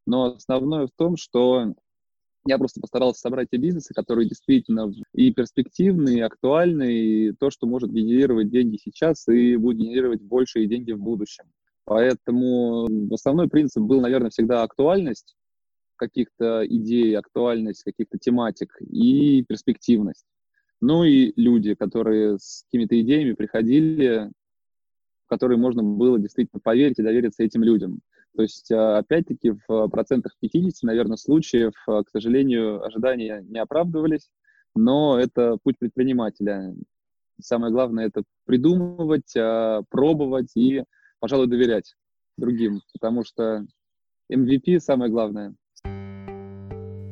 Но 0.05 0.35
основное 0.35 0.87
в 0.87 0.91
том, 0.95 1.17
что 1.17 1.73
я 2.47 2.57
просто 2.57 2.79
постарался 2.79 3.19
собрать 3.19 3.49
те 3.51 3.57
бизнесы, 3.57 3.93
которые 3.93 4.27
действительно 4.27 4.91
и 5.13 5.31
перспективные, 5.31 6.17
и 6.17 6.21
актуальны, 6.21 6.93
и 6.93 7.31
то, 7.33 7.49
что 7.49 7.67
может 7.67 7.91
генерировать 7.91 8.49
деньги 8.49 8.77
сейчас 8.77 9.27
и 9.27 9.57
будет 9.57 9.77
генерировать 9.77 10.21
большие 10.21 10.67
деньги 10.67 10.93
в 10.93 10.99
будущем. 10.99 11.45
Поэтому 11.85 12.87
основной 13.13 13.47
принцип 13.47 13.83
был, 13.83 14.01
наверное, 14.01 14.29
всегда 14.29 14.63
актуальность 14.63 15.35
каких-то 15.95 16.65
идей, 16.67 17.17
актуальность 17.17 17.83
каких-то 17.83 18.17
тематик 18.17 18.77
и 18.81 19.43
перспективность. 19.43 20.25
Ну 20.79 21.03
и 21.03 21.33
люди, 21.35 21.73
которые 21.73 22.37
с 22.39 22.63
какими-то 22.65 22.99
идеями 23.01 23.33
приходили, 23.33 24.31
в 25.25 25.29
которые 25.29 25.57
можно 25.57 25.83
было 25.83 26.19
действительно 26.19 26.59
поверить 26.61 26.99
и 26.99 27.03
довериться 27.03 27.43
этим 27.43 27.63
людям. 27.63 27.99
То 28.37 28.43
есть, 28.43 28.71
а, 28.71 28.99
опять-таки, 28.99 29.53
в 29.67 29.87
процентах 29.87 30.33
50, 30.39 30.83
наверное, 30.83 31.17
случаев, 31.17 31.73
а, 31.87 32.03
к 32.03 32.09
сожалению, 32.09 32.85
ожидания 32.85 33.43
не 33.49 33.57
оправдывались, 33.57 34.29
но 34.75 35.19
это 35.19 35.57
путь 35.63 35.79
предпринимателя. 35.79 36.75
Самое 37.41 37.73
главное— 37.73 38.05
это 38.07 38.21
придумывать, 38.45 39.35
а, 39.35 39.81
пробовать 39.89 40.51
и, 40.55 40.83
пожалуй, 41.19 41.47
доверять 41.47 41.95
другим, 42.37 42.81
потому 42.93 43.23
что 43.23 43.65
MVP— 44.31 44.79
самое 44.81 45.09
главное. 45.09 45.55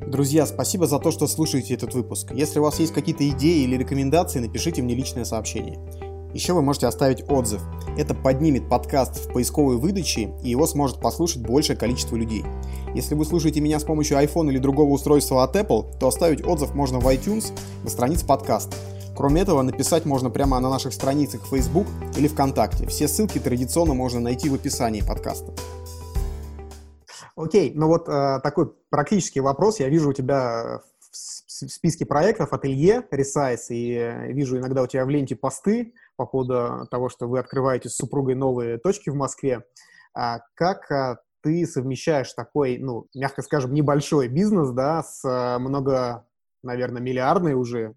Друзья, 0.07 0.45
спасибо 0.45 0.85
за 0.85 0.99
то, 0.99 1.09
что 1.09 1.25
слушаете 1.25 1.73
этот 1.73 1.95
выпуск. 1.95 2.33
Если 2.33 2.59
у 2.59 2.61
вас 2.61 2.79
есть 2.79 2.93
какие-то 2.93 3.27
идеи 3.29 3.63
или 3.63 3.77
рекомендации, 3.77 4.41
напишите 4.41 4.83
мне 4.83 4.93
личное 4.93 5.25
сообщение. 5.25 6.04
Еще 6.35 6.51
вы 6.51 6.61
можете 6.61 6.87
оставить 6.87 7.23
отзыв. 7.29 7.61
Это 7.97 8.13
поднимет 8.13 8.67
подкаст 8.67 9.15
в 9.15 9.31
поисковой 9.31 9.77
выдаче, 9.77 10.33
и 10.43 10.49
его 10.49 10.67
сможет 10.67 10.99
послушать 10.99 11.41
большее 11.41 11.77
количество 11.77 12.17
людей. 12.17 12.43
Если 12.93 13.15
вы 13.15 13.23
слушаете 13.23 13.61
меня 13.61 13.79
с 13.79 13.85
помощью 13.85 14.17
iPhone 14.17 14.49
или 14.49 14.57
другого 14.57 14.89
устройства 14.89 15.45
от 15.45 15.55
Apple, 15.55 15.97
то 15.97 16.09
оставить 16.09 16.45
отзыв 16.45 16.75
можно 16.75 16.99
в 16.99 17.07
iTunes 17.07 17.57
на 17.85 17.89
странице 17.89 18.27
подкаста. 18.27 18.75
Кроме 19.15 19.43
этого, 19.43 19.61
написать 19.61 20.03
можно 20.03 20.29
прямо 20.29 20.59
на 20.59 20.69
наших 20.69 20.91
страницах 20.91 21.47
Facebook 21.47 21.87
или 22.17 22.27
ВКонтакте. 22.27 22.85
Все 22.87 23.07
ссылки 23.07 23.39
традиционно 23.39 23.93
можно 23.93 24.19
найти 24.19 24.49
в 24.49 24.55
описании 24.55 25.03
подкаста. 25.07 25.53
Окей, 27.37 27.71
ну 27.73 27.87
вот 27.87 28.09
э, 28.09 28.41
такой 28.43 28.73
практический 28.89 29.39
вопрос. 29.39 29.79
Я 29.79 29.87
вижу 29.87 30.09
у 30.09 30.13
тебя 30.13 30.81
в 31.11 31.69
списке 31.69 32.05
проектов 32.05 32.51
ателье 32.51 33.05
Resize, 33.09 33.69
и 33.69 33.93
э, 33.93 34.33
вижу 34.33 34.57
иногда 34.57 34.83
у 34.83 34.87
тебя 34.87 35.05
в 35.05 35.09
ленте 35.09 35.37
посты 35.37 35.93
по 36.15 36.25
поводу 36.25 36.87
того, 36.89 37.09
что 37.09 37.27
вы 37.27 37.39
открываете 37.39 37.89
с 37.89 37.95
супругой 37.95 38.35
новые 38.35 38.77
точки 38.77 39.09
в 39.09 39.15
Москве. 39.15 39.63
А 40.13 40.39
как 40.55 40.91
а, 40.91 41.19
ты 41.41 41.65
совмещаешь 41.65 42.33
такой, 42.33 42.77
ну, 42.77 43.07
мягко 43.13 43.41
скажем, 43.41 43.73
небольшой 43.73 44.27
бизнес, 44.27 44.69
да, 44.69 45.03
с 45.03 45.23
а, 45.25 45.59
много, 45.59 46.25
наверное, 46.63 47.01
миллиардной 47.01 47.53
уже 47.53 47.95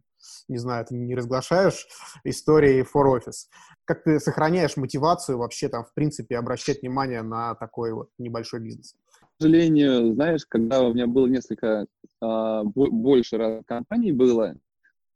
не 0.49 0.59
знаю, 0.59 0.85
ты 0.85 0.95
не 0.95 1.15
разглашаешь 1.15 1.87
истории 2.25 2.83
for 2.83 3.19
office. 3.19 3.47
Как 3.85 4.03
ты 4.03 4.21
сохраняешь 4.21 4.77
мотивацию 4.77 5.39
вообще 5.39 5.69
там, 5.69 5.85
в 5.85 5.95
принципе, 5.95 6.37
обращать 6.37 6.83
внимание 6.83 7.23
на 7.23 7.55
такой 7.55 7.93
вот 7.93 8.11
небольшой 8.19 8.61
бизнес? 8.61 8.95
К 9.21 9.43
сожалению, 9.43 10.15
знаешь, 10.15 10.45
когда 10.47 10.83
у 10.83 10.93
меня 10.93 11.07
было 11.07 11.27
несколько, 11.27 11.87
а, 12.21 12.65
больше 12.65 13.63
компаний 13.67 14.13
было, 14.13 14.57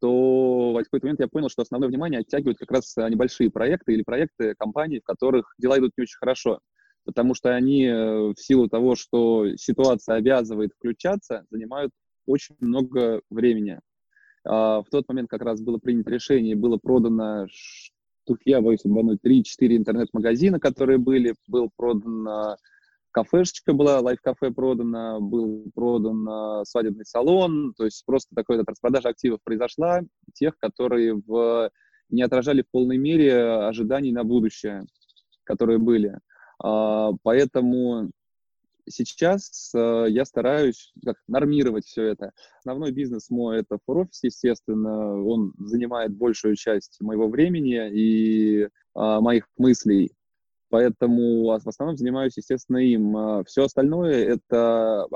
то 0.03 0.73
в 0.73 0.83
какой-то 0.83 1.07
момент 1.07 1.21
я 1.21 1.29
понял, 1.29 1.49
что 1.49 1.63
основное 1.63 1.89
внимание 1.89 2.21
оттягивают 2.21 2.59
как 2.59 2.73
раз 2.73 2.97
небольшие 2.97 3.53
проекты 3.53 3.95
или 3.95 4.03
проекты 4.03 4.57
компаний, 4.59 4.99
в 4.99 5.05
которых 5.05 5.55
дела 5.59 5.79
идут 5.79 5.93
не 5.97 6.03
очень 6.03 6.19
хорошо 6.19 6.59
потому 7.05 7.35
что 7.35 7.53
они 7.53 7.85
э, 7.85 8.33
в 8.33 8.37
силу 8.37 8.69
того, 8.69 8.95
что 8.95 9.57
ситуация 9.57 10.15
обязывает 10.15 10.71
включаться, 10.73 11.45
занимают 11.51 11.91
очень 12.27 12.55
много 12.61 13.23
времени. 13.29 13.81
А, 14.45 14.83
в 14.83 14.89
тот 14.89 15.09
момент 15.09 15.29
как 15.29 15.43
раз 15.43 15.61
было 15.61 15.79
принято 15.79 16.11
решение, 16.11 16.55
было 16.55 16.77
продано 16.77 17.49
штуки, 17.51 18.43
я 18.45 18.61
боюсь 18.61 18.85
обмануть, 18.85 19.19
3-4 19.25 19.43
интернет-магазина, 19.77 20.61
которые 20.61 20.99
были, 20.99 21.35
был 21.49 21.71
продан 21.77 22.57
кафешечка 23.12 23.73
была, 23.73 24.00
лайф-кафе 24.00 24.50
продано, 24.50 25.21
был 25.21 25.71
продан 25.75 26.64
свадебный 26.64 27.04
салон, 27.04 27.75
то 27.76 27.85
есть 27.85 28.04
просто 28.04 28.35
такая 28.35 28.59
вот 28.59 28.69
распродажа 28.69 29.11
активов 29.11 29.40
произошла, 29.45 30.00
тех, 30.35 30.57
которые 30.59 31.14
в, 31.14 31.71
не 32.09 32.23
отражали 32.23 32.62
в 32.62 32.71
полной 32.71 32.99
мере 32.99 33.42
ожиданий 33.42 34.12
на 34.12 34.25
будущее, 34.25 34.85
которые 35.45 35.78
были. 35.78 36.19
А, 36.62 37.11
поэтому 37.23 38.11
сейчас 38.88 39.73
э, 39.75 40.07
я 40.09 40.25
стараюсь 40.25 40.92
как 41.04 41.16
нормировать 41.26 41.87
все 41.87 42.04
это. 42.04 42.33
Основной 42.61 42.92
бизнес 42.92 43.31
мой 43.31 43.61
это 43.61 43.78
форофис, 43.85 44.23
естественно, 44.23 45.23
он 45.23 45.54
занимает 45.59 46.14
большую 46.16 46.57
часть 46.57 47.00
моего 47.00 47.28
времени 47.28 47.90
и 47.92 48.69
а, 48.95 49.21
моих 49.21 49.49
мыслей. 49.57 50.12
Поэтому 50.73 51.45
в 51.45 51.69
основном 51.69 51.99
занимаюсь, 51.99 52.38
естественно, 52.38 52.79
им. 52.79 53.14
А 53.14 53.45
все 53.45 53.64
остальное 53.64 54.25
это 54.25 55.07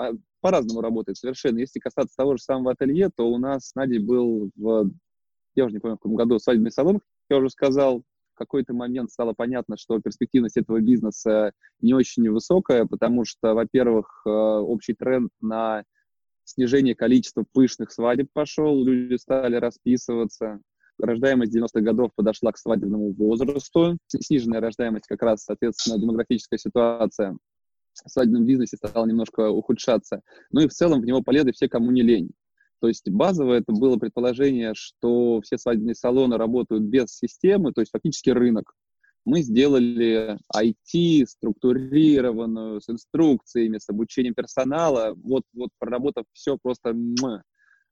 по-разному 0.43 0.83
работает 0.83 1.17
совершенно. 1.17 1.61
Если 1.61 1.81
касаться 1.81 2.15
того 2.15 2.37
же 2.37 2.43
самого 2.43 2.73
ателье, 2.73 3.09
то 3.17 3.27
у 3.27 3.39
нас 3.39 3.69
с 3.69 3.75
Надей 3.75 3.99
был 3.99 4.51
в, 4.55 4.91
я 5.55 5.65
уже 5.65 5.73
не 5.73 5.81
помню, 5.81 5.97
в 5.97 6.01
каком 6.01 6.15
году 6.15 6.39
свадебный 6.39 6.71
салон, 6.71 7.01
я 7.31 7.39
уже 7.39 7.49
сказал, 7.49 8.03
какой-то 8.35 8.75
момент 8.75 9.11
стало 9.11 9.33
понятно, 9.33 9.79
что 9.79 9.99
перспективность 9.99 10.59
этого 10.59 10.79
бизнеса 10.81 11.53
не 11.81 11.95
очень 11.95 12.31
высокая, 12.31 12.85
потому 12.85 13.25
что, 13.25 13.55
во-первых, 13.55 14.27
общий 14.27 14.93
тренд 14.93 15.31
на 15.41 15.85
снижение 16.45 16.95
количества 16.95 17.47
пышных 17.51 17.91
свадеб 17.93 18.29
пошел, 18.35 18.85
люди 18.85 19.17
стали 19.17 19.57
расписываться, 19.57 20.61
рождаемость 20.99 21.55
90-х 21.55 21.81
годов 21.81 22.11
подошла 22.15 22.53
к 22.53 22.59
свадебному 22.59 23.13
возрасту, 23.13 23.99
сниженная 24.09 24.61
рождаемость 24.61 25.07
как 25.07 25.23
раз, 25.23 25.45
соответственно, 25.45 25.99
демографическая 25.99 26.59
ситуация 26.59 27.37
в 28.05 28.11
свадебном 28.11 28.45
бизнесе 28.45 28.77
стала 28.77 29.07
немножко 29.07 29.49
ухудшаться. 29.49 30.21
Ну 30.51 30.61
и 30.61 30.69
в 30.69 30.73
целом 30.73 31.01
в 31.01 31.07
него 31.07 31.23
полезли 31.23 31.53
все, 31.53 31.69
кому 31.69 31.91
не 31.91 32.03
лень. 32.03 32.31
То 32.81 32.89
есть 32.89 33.09
базовое 33.09 33.61
это 33.61 33.73
было 33.73 33.97
предположение, 33.97 34.73
что 34.75 35.41
все 35.43 35.57
свадебные 35.57 35.95
салоны 35.95 36.37
работают 36.37 36.85
без 36.85 37.07
системы, 37.17 37.73
то 37.73 37.81
есть 37.81 37.91
фактически 37.91 38.31
рынок. 38.31 38.75
Мы 39.25 39.43
сделали 39.43 40.39
IT 40.55 41.27
структурированную, 41.27 42.81
с 42.81 42.89
инструкциями, 42.89 43.79
с 43.79 43.89
обучением 43.89 44.35
персонала. 44.35 45.15
Вот, 45.17 45.43
вот 45.53 45.71
проработав 45.81 46.27
все 46.33 46.59
просто 46.63 46.95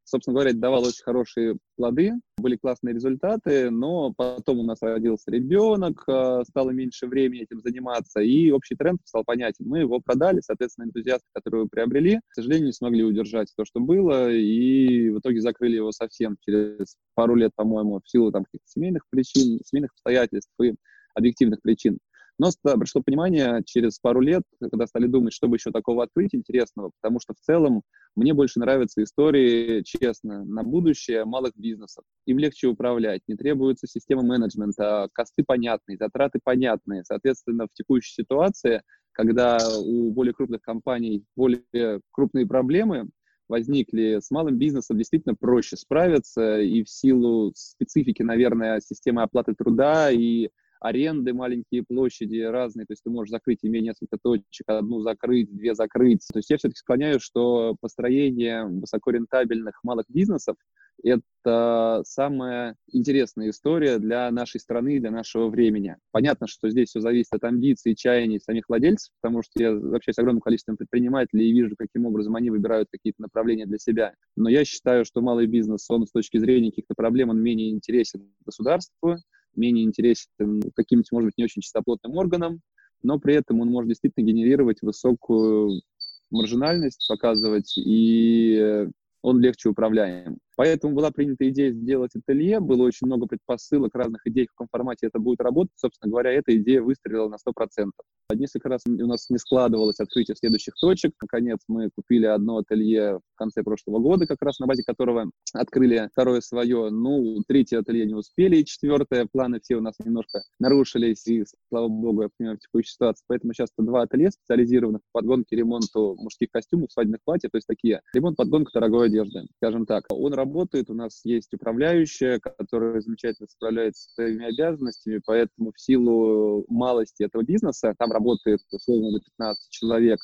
собственно 0.04 0.34
говоря, 0.34 0.52
давал 0.52 0.84
очень 0.84 1.02
хорошие 1.02 1.56
плоды, 1.76 2.12
были 2.36 2.56
классные 2.56 2.94
результаты, 2.94 3.70
но 3.70 4.12
потом 4.16 4.60
у 4.60 4.62
нас 4.62 4.78
родился 4.82 5.30
ребенок, 5.30 6.04
э, 6.06 6.42
стало 6.48 6.70
меньше 6.70 7.06
времени 7.06 7.42
этим 7.42 7.60
заниматься, 7.60 8.20
и 8.20 8.50
общий 8.50 8.76
тренд 8.76 9.00
стал 9.04 9.24
понятен. 9.24 9.66
Мы 9.66 9.80
его 9.80 10.00
продали, 10.00 10.40
соответственно, 10.40 10.86
энтузиасты, 10.86 11.26
которые 11.32 11.62
его 11.62 11.68
приобрели, 11.68 12.20
к 12.28 12.34
сожалению, 12.34 12.66
не 12.66 12.72
смогли 12.72 13.04
удержать 13.04 13.48
то, 13.56 13.64
что 13.64 13.80
было, 13.80 14.30
и 14.30 15.10
в 15.10 15.18
итоге 15.18 15.40
закрыли 15.40 15.76
его 15.76 15.92
совсем 15.92 16.36
через 16.40 16.96
пару 17.14 17.34
лет, 17.34 17.52
по-моему, 17.54 18.00
в 18.04 18.08
силу 18.08 18.30
там 18.30 18.44
каких-то 18.44 18.66
семейных 18.68 19.02
причин, 19.10 19.60
семейных 19.64 19.92
обстоятельств 19.92 20.52
и 20.62 20.74
объективных 21.14 21.62
причин. 21.62 21.98
Но 22.38 22.50
пришло 22.78 23.00
понимание 23.00 23.62
через 23.64 23.98
пару 24.00 24.20
лет, 24.20 24.42
когда 24.60 24.86
стали 24.86 25.06
думать, 25.06 25.32
чтобы 25.32 25.56
еще 25.56 25.70
такого 25.70 26.02
открыть 26.02 26.34
интересного, 26.34 26.90
потому 27.00 27.20
что 27.20 27.32
в 27.34 27.40
целом 27.40 27.82
мне 28.16 28.34
больше 28.34 28.58
нравятся 28.58 29.02
истории, 29.02 29.82
честно, 29.82 30.44
на 30.44 30.62
будущее 30.62 31.24
малых 31.24 31.52
бизнесов. 31.56 32.04
Им 32.26 32.38
легче 32.38 32.66
управлять, 32.66 33.22
не 33.28 33.36
требуется 33.36 33.86
система 33.86 34.22
менеджмента, 34.22 35.08
косты 35.12 35.44
понятные, 35.44 35.96
затраты 35.96 36.40
понятные. 36.42 37.04
Соответственно, 37.04 37.66
в 37.66 37.74
текущей 37.74 38.14
ситуации, 38.14 38.82
когда 39.12 39.58
у 39.78 40.10
более 40.10 40.34
крупных 40.34 40.60
компаний 40.62 41.24
более 41.36 42.00
крупные 42.10 42.46
проблемы, 42.46 43.08
возникли 43.48 44.20
с 44.20 44.30
малым 44.30 44.58
бизнесом, 44.58 44.96
действительно 44.96 45.34
проще 45.34 45.76
справиться, 45.76 46.60
и 46.60 46.82
в 46.82 46.88
силу 46.88 47.52
специфики, 47.54 48.22
наверное, 48.22 48.80
системы 48.80 49.22
оплаты 49.22 49.54
труда 49.54 50.10
и 50.10 50.48
аренды, 50.84 51.32
маленькие 51.32 51.82
площади 51.82 52.40
разные, 52.40 52.84
то 52.84 52.92
есть 52.92 53.02
ты 53.02 53.10
можешь 53.10 53.30
закрыть, 53.30 53.60
имея 53.62 53.82
несколько 53.82 54.18
точек, 54.22 54.66
одну 54.66 55.00
закрыть, 55.00 55.50
две 55.50 55.74
закрыть. 55.74 56.20
То 56.30 56.38
есть 56.38 56.50
я 56.50 56.58
все-таки 56.58 56.78
склоняюсь, 56.78 57.22
что 57.22 57.74
построение 57.80 58.66
высокорентабельных 58.66 59.80
малых 59.82 60.04
бизнесов– 60.10 60.56
это 61.02 62.02
самая 62.04 62.76
интересная 62.92 63.48
история 63.48 63.98
для 63.98 64.30
нашей 64.30 64.60
страны, 64.60 65.00
для 65.00 65.10
нашего 65.10 65.48
времени. 65.48 65.96
Понятно, 66.12 66.46
что 66.46 66.68
здесь 66.68 66.90
все 66.90 67.00
зависит 67.00 67.32
от 67.32 67.44
амбиций 67.44 67.94
чаяний 67.94 68.38
самих 68.38 68.68
владельцев, 68.68 69.10
потому 69.22 69.42
что 69.42 69.52
я 69.62 69.70
общаюсь 69.70 70.16
с 70.16 70.18
огромным 70.18 70.42
количеством 70.42 70.76
предпринимателей 70.76 71.48
и 71.48 71.52
вижу, 71.52 71.76
каким 71.78 72.04
образом 72.04 72.36
они 72.36 72.50
выбирают 72.50 72.88
какие-то 72.90 73.22
направления 73.22 73.64
для 73.64 73.78
себя. 73.78 74.14
Но 74.36 74.50
я 74.50 74.66
считаю, 74.66 75.06
что 75.06 75.22
малый 75.22 75.46
бизнес, 75.46 75.86
он 75.88 76.06
с 76.06 76.10
точки 76.10 76.36
зрения 76.36 76.70
каких-то 76.70 76.94
проблем, 76.94 77.30
он 77.30 77.40
менее 77.40 77.70
интересен 77.70 78.30
государству, 78.44 79.16
менее 79.56 79.84
интересен 79.84 80.62
каким-нибудь, 80.74 81.12
может 81.12 81.26
быть, 81.26 81.38
не 81.38 81.44
очень 81.44 81.62
чистоплотным 81.62 82.16
органам, 82.16 82.60
но 83.02 83.18
при 83.18 83.34
этом 83.34 83.60
он 83.60 83.68
может 83.68 83.88
действительно 83.88 84.24
генерировать 84.24 84.82
высокую 84.82 85.82
маржинальность, 86.30 87.06
показывать, 87.08 87.74
и 87.76 88.86
он 89.22 89.40
легче 89.40 89.68
управляем. 89.68 90.38
Поэтому 90.56 90.94
была 90.94 91.10
принята 91.10 91.48
идея 91.50 91.72
сделать 91.72 92.12
ателье, 92.14 92.60
было 92.60 92.84
очень 92.84 93.06
много 93.06 93.26
предпосылок, 93.26 93.94
разных 93.94 94.26
идей, 94.26 94.46
в 94.46 94.50
каком 94.50 94.68
формате 94.70 95.06
это 95.06 95.18
будет 95.18 95.40
работать. 95.40 95.72
Собственно 95.76 96.10
говоря, 96.10 96.32
эта 96.32 96.56
идея 96.56 96.82
выстрелила 96.82 97.28
на 97.28 97.36
100%. 97.36 97.90
Несколько 98.32 98.68
раз 98.70 98.82
у 98.86 99.06
нас 99.06 99.28
не 99.28 99.38
складывалось 99.38 100.00
открытие 100.00 100.34
следующих 100.36 100.74
точек. 100.80 101.12
Наконец, 101.20 101.58
мы 101.68 101.90
купили 101.94 102.24
одно 102.24 102.58
ателье 102.58 103.18
в 103.18 103.36
конце 103.36 103.62
прошлого 103.62 103.98
года, 103.98 104.26
как 104.26 104.40
раз 104.40 104.58
на 104.60 104.66
базе 104.66 104.82
которого 104.82 105.30
открыли 105.52 106.08
второе 106.10 106.40
свое. 106.40 106.90
Ну, 106.90 107.42
третье 107.46 107.80
ателье 107.80 108.06
не 108.06 108.14
успели, 108.14 108.56
и 108.56 108.64
четвертое. 108.64 109.28
Планы 109.30 109.60
все 109.60 109.76
у 109.76 109.80
нас 109.80 109.94
немножко 110.02 110.42
нарушились, 110.58 111.26
и, 111.26 111.44
слава 111.68 111.88
богу, 111.88 112.22
я 112.22 112.28
понимаю, 112.36 112.56
в 112.56 112.60
текущей 112.60 112.92
ситуации. 112.92 113.24
Поэтому 113.26 113.52
сейчас 113.52 113.70
два 113.76 114.02
ателье 114.02 114.30
специализированных 114.30 115.02
в 115.02 115.12
подгонке 115.12 115.56
ремонту 115.56 116.16
мужских 116.18 116.50
костюмов, 116.50 116.92
свадебных 116.92 117.20
платьев, 117.24 117.50
то 117.50 117.58
есть 117.58 117.66
такие 117.66 118.00
ремонт, 118.14 118.36
подгонка 118.36 118.70
дорогой 118.72 119.08
одежды, 119.08 119.46
скажем 119.56 119.84
так. 119.84 120.04
Он 120.08 120.32
работает, 120.44 120.90
у 120.90 120.94
нас 120.94 121.20
есть 121.24 121.52
управляющая, 121.54 122.38
которая 122.38 123.00
замечательно 123.00 123.48
справляется 123.48 124.02
с 124.02 124.14
своими 124.14 124.46
обязанностями, 124.46 125.20
поэтому 125.24 125.72
в 125.72 125.80
силу 125.80 126.64
малости 126.68 127.22
этого 127.22 127.42
бизнеса, 127.42 127.94
там 127.98 128.12
работает 128.12 128.60
условно 128.70 129.12
до 129.12 129.20
15 129.20 129.70
человек 129.70 130.20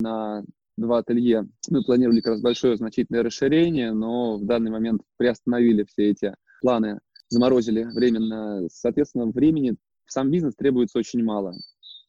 на 0.00 0.44
два 0.76 0.98
ателье. 0.98 1.48
Мы 1.70 1.82
планировали 1.82 2.20
как 2.20 2.34
раз 2.34 2.42
большое 2.42 2.76
значительное 2.76 3.22
расширение, 3.22 3.92
но 3.92 4.38
в 4.38 4.44
данный 4.44 4.70
момент 4.70 5.02
приостановили 5.16 5.84
все 5.84 6.10
эти 6.10 6.34
планы, 6.60 7.00
заморозили 7.28 7.84
временно. 7.84 8.68
Соответственно, 8.70 9.26
времени 9.26 9.76
в 10.04 10.12
сам 10.12 10.30
бизнес 10.30 10.54
требуется 10.54 10.98
очень 10.98 11.24
мало. 11.24 11.50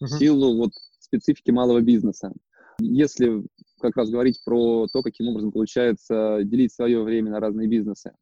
Uh-huh. 0.01 0.05
В 0.05 0.09
силу 0.09 0.57
вот 0.57 0.71
специфики 0.99 1.51
малого 1.51 1.81
бизнеса. 1.81 2.31
Если 2.79 3.43
как 3.79 3.95
раз 3.97 4.09
говорить 4.09 4.41
про 4.43 4.87
то, 4.87 5.01
каким 5.01 5.29
образом 5.29 5.51
получается 5.51 6.39
делить 6.43 6.73
свое 6.73 7.01
время 7.03 7.31
на 7.31 7.39
разные 7.39 7.67
бизнесы. 7.67 8.13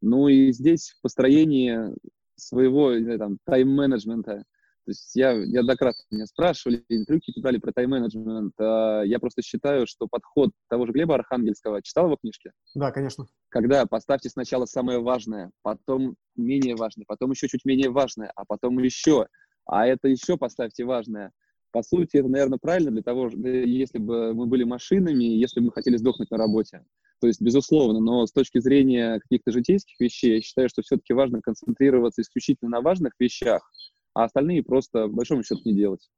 Ну 0.00 0.28
и 0.28 0.52
здесь 0.52 0.90
в 0.90 1.02
построении 1.02 1.94
своего 2.36 2.92
там, 3.16 3.38
тайм-менеджмента, 3.44 4.44
то 4.84 4.90
есть 4.90 5.16
я 5.16 5.32
неоднократно 5.34 6.02
меня 6.10 6.26
спрашивали, 6.26 6.84
интервью 6.90 7.20
какие-то 7.20 7.40
брали 7.40 7.56
про 7.56 7.72
тайм-менеджмент. 7.72 8.52
А 8.60 9.02
я 9.02 9.18
просто 9.18 9.40
считаю, 9.40 9.86
что 9.86 10.06
подход 10.06 10.50
того 10.68 10.84
же 10.84 10.92
Глеба 10.92 11.14
Архангельского, 11.14 11.82
читал 11.82 12.06
его 12.06 12.16
книжки? 12.16 12.52
Да, 12.74 12.90
конечно. 12.90 13.26
Когда 13.48 13.86
поставьте 13.86 14.28
сначала 14.28 14.66
самое 14.66 14.98
важное, 15.00 15.52
потом 15.62 16.16
менее 16.36 16.76
важное, 16.76 17.06
потом 17.08 17.30
еще 17.30 17.48
чуть 17.48 17.64
менее 17.64 17.88
важное, 17.88 18.30
а 18.36 18.44
потом 18.44 18.78
еще, 18.78 19.26
а 19.64 19.86
это 19.86 20.08
еще 20.08 20.36
поставьте 20.36 20.84
важное. 20.84 21.32
По 21.74 21.82
сути, 21.82 22.18
это, 22.18 22.28
наверное, 22.28 22.60
правильно 22.62 22.92
для 22.92 23.02
того, 23.02 23.28
если 23.28 23.98
бы 23.98 24.32
мы 24.32 24.46
были 24.46 24.62
машинами, 24.62 25.24
если 25.24 25.58
бы 25.58 25.66
мы 25.66 25.72
хотели 25.72 25.96
сдохнуть 25.96 26.30
на 26.30 26.38
работе. 26.38 26.84
То 27.20 27.26
есть, 27.26 27.42
безусловно, 27.42 27.98
но 27.98 28.24
с 28.28 28.30
точки 28.30 28.60
зрения 28.60 29.18
каких-то 29.18 29.50
житейских 29.50 29.98
вещей, 29.98 30.36
я 30.36 30.40
считаю, 30.40 30.68
что 30.68 30.82
все-таки 30.82 31.12
важно 31.14 31.40
концентрироваться 31.40 32.22
исключительно 32.22 32.70
на 32.70 32.80
важных 32.80 33.14
вещах, 33.18 33.68
а 34.14 34.22
остальные 34.22 34.62
просто, 34.62 35.08
в 35.08 35.14
большом 35.14 35.42
счету, 35.42 35.62
не 35.64 35.74
делать. 35.74 36.08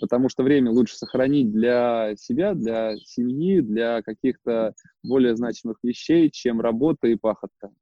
Потому 0.00 0.28
что 0.28 0.44
время 0.44 0.70
лучше 0.70 0.94
сохранить 0.94 1.50
для 1.50 2.14
себя, 2.16 2.54
для 2.54 2.94
семьи, 2.98 3.62
для 3.62 4.00
каких-то 4.02 4.74
более 5.02 5.34
значимых 5.34 5.78
вещей, 5.82 6.30
чем 6.30 6.60
работа 6.60 7.08
и 7.08 7.16
пахотка. 7.16 7.72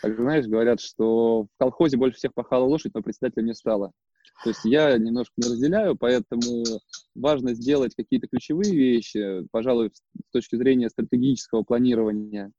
Как 0.00 0.16
знаешь, 0.16 0.46
говорят, 0.46 0.80
что 0.80 1.42
в 1.42 1.48
колхозе 1.58 1.98
больше 1.98 2.16
всех 2.16 2.32
пахала 2.32 2.64
лошадь, 2.64 2.94
но 2.94 3.02
председателем 3.02 3.48
не 3.48 3.54
стало. 3.54 3.92
То 4.42 4.50
есть 4.50 4.64
я 4.64 4.96
немножко 4.98 5.32
не 5.36 5.48
разделяю, 5.48 5.96
поэтому 5.96 6.64
важно 7.14 7.54
сделать 7.54 7.94
какие-то 7.94 8.26
ключевые 8.26 8.74
вещи, 8.74 9.46
пожалуй, 9.50 9.92
с 9.94 10.32
точки 10.32 10.56
зрения 10.56 10.90
стратегического 10.90 11.62
планирования, 11.62 12.52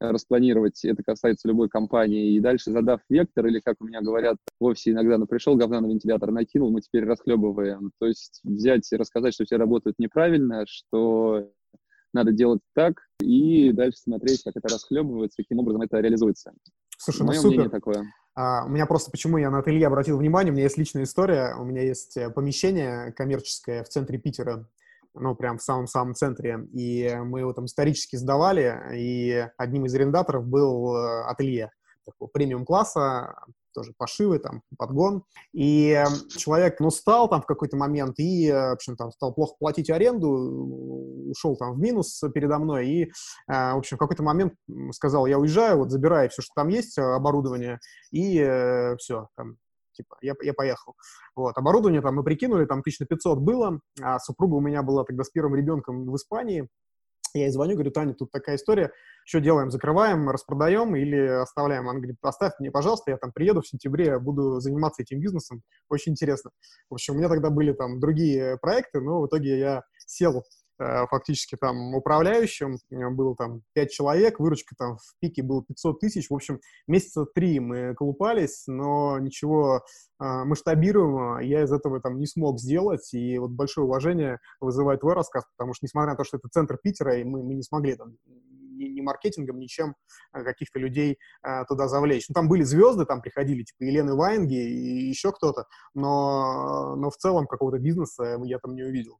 распланировать, 0.00 0.82
это 0.84 1.02
касается 1.02 1.46
любой 1.46 1.68
компании, 1.68 2.34
и 2.34 2.40
дальше 2.40 2.72
задав 2.72 3.00
вектор, 3.08 3.46
или, 3.46 3.60
как 3.60 3.76
у 3.80 3.84
меня 3.84 4.00
говорят 4.00 4.38
в 4.58 4.64
офисе 4.64 4.92
иногда, 4.92 5.18
ну, 5.18 5.26
пришел, 5.26 5.56
говна 5.56 5.80
на 5.80 5.86
вентилятор 5.86 6.30
накинул, 6.30 6.70
мы 6.70 6.80
теперь 6.80 7.04
расхлебываем. 7.04 7.92
То 7.98 8.06
есть 8.06 8.40
взять 8.42 8.90
и 8.90 8.96
рассказать, 8.96 9.34
что 9.34 9.44
все 9.44 9.56
работают 9.56 9.98
неправильно, 9.98 10.64
что 10.66 11.50
надо 12.12 12.32
делать 12.32 12.60
так, 12.74 12.94
и 13.20 13.72
дальше 13.72 13.98
смотреть, 13.98 14.42
как 14.42 14.56
это 14.56 14.68
расхлебывается, 14.68 15.42
каким 15.42 15.58
образом 15.58 15.82
это 15.82 16.00
реализуется. 16.00 16.52
Слушай, 16.98 17.22
Мое 17.26 17.36
ну 17.36 17.42
супер. 17.42 17.56
мнение 17.56 17.70
такое. 17.70 18.04
А, 18.34 18.64
у 18.64 18.68
меня 18.68 18.86
просто, 18.86 19.10
почему 19.10 19.38
я 19.38 19.50
на 19.50 19.58
ателье 19.58 19.86
обратил 19.86 20.18
внимание, 20.18 20.52
у 20.52 20.54
меня 20.54 20.64
есть 20.64 20.78
личная 20.78 21.04
история, 21.04 21.54
у 21.58 21.64
меня 21.64 21.82
есть 21.82 22.16
э, 22.16 22.30
помещение 22.30 23.12
коммерческое 23.12 23.82
в 23.82 23.88
центре 23.88 24.18
Питера, 24.18 24.68
ну, 25.14 25.34
прям 25.34 25.58
в 25.58 25.62
самом-самом 25.62 26.14
центре, 26.14 26.60
и 26.72 27.18
мы 27.24 27.40
его 27.40 27.52
там 27.52 27.66
исторически 27.66 28.16
сдавали, 28.16 28.80
и 28.94 29.48
одним 29.56 29.86
из 29.86 29.94
арендаторов 29.94 30.46
был 30.46 30.94
э, 30.94 31.22
ателье 31.24 31.72
такого 32.04 32.28
премиум-класса, 32.28 33.34
тоже 33.72 33.92
пошивы, 33.96 34.38
там, 34.38 34.62
подгон. 34.76 35.24
И 35.52 36.02
человек, 36.36 36.80
ну, 36.80 36.90
стал 36.90 37.28
там 37.28 37.42
в 37.42 37.46
какой-то 37.46 37.76
момент 37.76 38.18
и, 38.18 38.48
э, 38.48 38.70
в 38.70 38.72
общем, 38.72 38.96
там, 38.96 39.10
стал 39.12 39.34
плохо 39.34 39.54
платить 39.58 39.90
аренду, 39.90 40.28
ушел 40.28 41.56
там 41.56 41.74
в 41.74 41.78
минус 41.78 42.20
передо 42.34 42.58
мной 42.58 42.88
и, 42.88 43.04
э, 43.04 43.08
в 43.46 43.78
общем, 43.78 43.96
в 43.96 44.00
какой-то 44.00 44.22
момент 44.22 44.54
сказал, 44.92 45.26
я 45.26 45.38
уезжаю, 45.38 45.78
вот, 45.78 45.90
забирай 45.90 46.28
все, 46.28 46.42
что 46.42 46.52
там 46.54 46.68
есть, 46.68 46.98
э, 46.98 47.02
оборудование, 47.02 47.78
и 48.12 48.94
все, 48.98 49.28
там, 49.36 49.56
типа, 49.92 50.16
я, 50.22 50.34
я 50.42 50.54
поехал. 50.54 50.94
Вот, 51.34 51.56
оборудование 51.56 52.00
там 52.00 52.16
мы 52.16 52.24
прикинули, 52.24 52.64
там 52.64 52.80
1500 52.80 53.38
было, 53.38 53.80
а 54.00 54.18
супруга 54.18 54.54
у 54.54 54.60
меня 54.60 54.82
была 54.82 55.04
тогда 55.04 55.24
с 55.24 55.30
первым 55.30 55.54
ребенком 55.54 56.06
в 56.06 56.16
Испании, 56.16 56.68
я 57.34 57.44
ей 57.44 57.50
звоню, 57.50 57.74
говорю, 57.74 57.90
Таня, 57.90 58.14
тут 58.14 58.30
такая 58.30 58.56
история, 58.56 58.92
что 59.24 59.40
делаем, 59.40 59.70
закрываем, 59.70 60.28
распродаем 60.30 60.96
или 60.96 61.18
оставляем? 61.18 61.88
Она 61.88 61.98
говорит, 61.98 62.16
оставь 62.22 62.52
мне, 62.58 62.70
пожалуйста, 62.70 63.10
я 63.10 63.16
там 63.16 63.32
приеду 63.32 63.60
в 63.60 63.68
сентябре, 63.68 64.18
буду 64.18 64.60
заниматься 64.60 65.02
этим 65.02 65.20
бизнесом, 65.20 65.62
очень 65.88 66.12
интересно. 66.12 66.50
В 66.88 66.94
общем, 66.94 67.14
у 67.14 67.18
меня 67.18 67.28
тогда 67.28 67.50
были 67.50 67.72
там 67.72 68.00
другие 68.00 68.58
проекты, 68.58 69.00
но 69.00 69.20
в 69.20 69.26
итоге 69.26 69.58
я 69.58 69.82
сел 70.06 70.44
фактически 71.10 71.56
там 71.56 71.94
управляющим, 71.94 72.78
было 72.90 73.36
там 73.36 73.62
5 73.74 73.90
человек, 73.90 74.40
выручка 74.40 74.74
там 74.78 74.96
в 74.96 75.14
пике 75.20 75.42
было 75.42 75.62
500 75.64 76.00
тысяч, 76.00 76.30
в 76.30 76.34
общем, 76.34 76.60
месяца 76.86 77.26
три 77.26 77.60
мы 77.60 77.94
колупались, 77.94 78.64
но 78.66 79.18
ничего 79.18 79.82
э, 80.20 80.24
масштабируемого 80.24 81.40
я 81.40 81.62
из 81.62 81.72
этого 81.72 82.00
там 82.00 82.18
не 82.18 82.26
смог 82.26 82.58
сделать, 82.58 83.12
и 83.12 83.38
вот 83.38 83.50
большое 83.50 83.86
уважение 83.86 84.38
вызывает 84.60 85.00
твой 85.00 85.14
рассказ, 85.14 85.44
потому 85.56 85.74
что, 85.74 85.84
несмотря 85.84 86.12
на 86.12 86.16
то, 86.16 86.24
что 86.24 86.38
это 86.38 86.48
центр 86.48 86.78
Питера, 86.82 87.16
и 87.18 87.24
мы, 87.24 87.42
мы 87.42 87.54
не 87.54 87.62
смогли 87.62 87.94
там 87.96 88.16
ни, 88.80 88.84
ни 88.84 89.00
маркетингом, 89.00 89.58
ничем 89.58 89.94
э, 90.32 90.42
каких-то 90.42 90.78
людей 90.78 91.18
э, 91.42 91.64
туда 91.68 91.88
завлечь. 91.88 92.28
Ну, 92.28 92.34
там 92.34 92.48
были 92.48 92.62
звезды, 92.62 93.04
там 93.04 93.20
приходили, 93.20 93.62
типа, 93.62 93.84
Елены 93.84 94.14
Ваенги 94.14 94.54
и 94.54 95.08
еще 95.08 95.32
кто-то, 95.32 95.66
но, 95.94 96.96
но 96.96 97.10
в 97.10 97.16
целом 97.16 97.46
какого-то 97.46 97.78
бизнеса 97.78 98.38
я 98.44 98.58
там 98.58 98.74
не 98.74 98.82
увидел. 98.82 99.18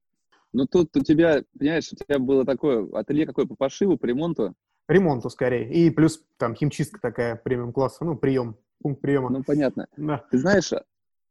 Ну, 0.52 0.66
тут 0.66 0.96
у 0.96 1.00
тебя, 1.00 1.44
понимаешь, 1.58 1.92
у 1.92 1.96
тебя 1.96 2.18
было 2.18 2.44
такое 2.44 2.88
ателье 2.92 3.26
какое 3.26 3.46
по 3.46 3.54
пошиву, 3.54 3.96
по 3.96 4.06
ремонту? 4.06 4.54
Ремонту 4.88 5.30
скорее. 5.30 5.72
И 5.72 5.90
плюс 5.90 6.24
там 6.36 6.54
химчистка 6.54 7.00
такая 7.00 7.36
премиум-класса, 7.36 8.04
ну, 8.04 8.16
прием, 8.16 8.56
пункт 8.82 9.00
приема. 9.00 9.30
Ну, 9.30 9.44
понятно. 9.44 9.86
Да. 9.96 10.24
Ты 10.30 10.38
знаешь, 10.38 10.72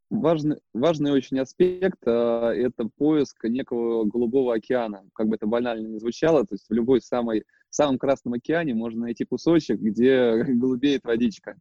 важный, 0.08 0.56
важный 0.72 1.12
очень 1.12 1.38
аспект 1.38 1.98
а, 2.06 2.50
это 2.52 2.88
поиск 2.96 3.44
некого 3.44 4.04
голубого 4.04 4.54
океана. 4.54 5.04
Как 5.14 5.28
бы 5.28 5.36
это 5.36 5.46
банально 5.46 5.86
не 5.86 5.98
звучало, 5.98 6.46
то 6.46 6.54
есть 6.54 6.66
в 6.70 6.72
любой 6.72 7.02
самой, 7.02 7.44
самом 7.68 7.98
Красном 7.98 8.34
океане 8.34 8.74
можно 8.74 9.02
найти 9.02 9.26
кусочек, 9.26 9.78
где 9.78 10.44
голубеет 10.48 11.04
водичка. 11.04 11.60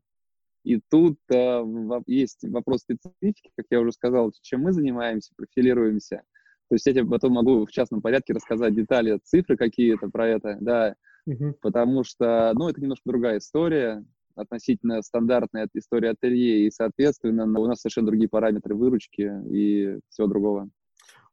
И 0.64 0.80
тут 0.90 1.20
а, 1.30 1.66
есть 2.08 2.46
вопрос 2.48 2.84
специфики, 2.84 3.52
как 3.58 3.66
я 3.70 3.82
уже 3.82 3.92
сказал, 3.92 4.32
чем 4.42 4.62
мы 4.62 4.72
занимаемся, 4.72 5.34
профилируемся– 5.36 6.24
то 6.70 6.76
есть 6.76 6.86
я 6.86 6.94
тебе 6.94 7.06
потом 7.06 7.34
могу 7.34 7.66
в 7.66 7.72
частном 7.72 8.02
порядке 8.02 8.34
рассказать 8.34 8.76
детали, 8.76 9.20
цифры 9.24 9.58
какие-то 9.58 10.08
про 10.10 10.28
это, 10.28 10.58
да, 10.62 10.96
угу. 11.26 11.56
потому 11.62 12.04
что, 12.04 12.52
ну, 12.54 12.70
это 12.70 12.80
немножко 12.80 13.04
другая 13.10 13.40
история, 13.40 14.06
относительно 14.36 15.02
стандартная 15.02 15.68
история 15.74 16.12
ателье, 16.12 16.68
и, 16.68 16.72
соответственно, 16.72 17.44
у 17.60 17.66
нас 17.66 17.82
совершенно 17.82 18.08
другие 18.08 18.30
параметры 18.30 18.76
выручки 18.76 19.30
и 19.50 20.00
всего 20.10 20.28
другого. 20.28 20.70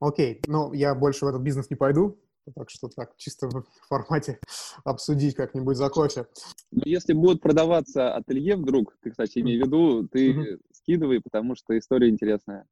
Окей, 0.00 0.40
ну, 0.46 0.72
я 0.72 0.94
больше 0.94 1.26
в 1.26 1.28
этот 1.28 1.42
бизнес 1.42 1.68
не 1.70 1.76
пойду, 1.76 2.18
так 2.54 2.70
что 2.70 2.88
так, 2.88 3.14
чисто 3.16 3.48
в 3.48 3.64
формате 3.88 4.38
обсудить 4.84 5.34
как-нибудь 5.34 5.76
за 5.76 5.88
кофе. 5.90 6.26
Ну, 6.70 6.82
если 6.84 7.12
будет 7.12 7.40
продаваться 7.40 8.14
ателье 8.14 8.56
вдруг, 8.56 8.96
ты, 9.02 9.10
кстати, 9.10 9.38
имей 9.40 9.60
в 9.60 9.66
виду, 9.66 10.08
ты 10.08 10.32
mm 10.32 10.60
скидывай, 10.72 11.20
потому 11.20 11.56
что 11.56 11.76
история 11.76 12.08
интересная. 12.08 12.64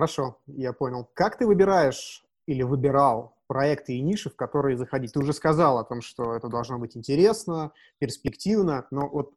Хорошо, 0.00 0.38
я 0.46 0.72
понял. 0.72 1.10
Как 1.12 1.36
ты 1.36 1.46
выбираешь 1.46 2.24
или 2.46 2.62
выбирал 2.62 3.36
проекты 3.48 3.92
и 3.92 4.00
ниши, 4.00 4.30
в 4.30 4.34
которые 4.34 4.78
заходить? 4.78 5.12
Ты 5.12 5.18
уже 5.18 5.34
сказал 5.34 5.76
о 5.76 5.84
том, 5.84 6.00
что 6.00 6.34
это 6.34 6.48
должно 6.48 6.78
быть 6.78 6.96
интересно, 6.96 7.72
перспективно, 7.98 8.86
но 8.90 9.06
вот 9.10 9.34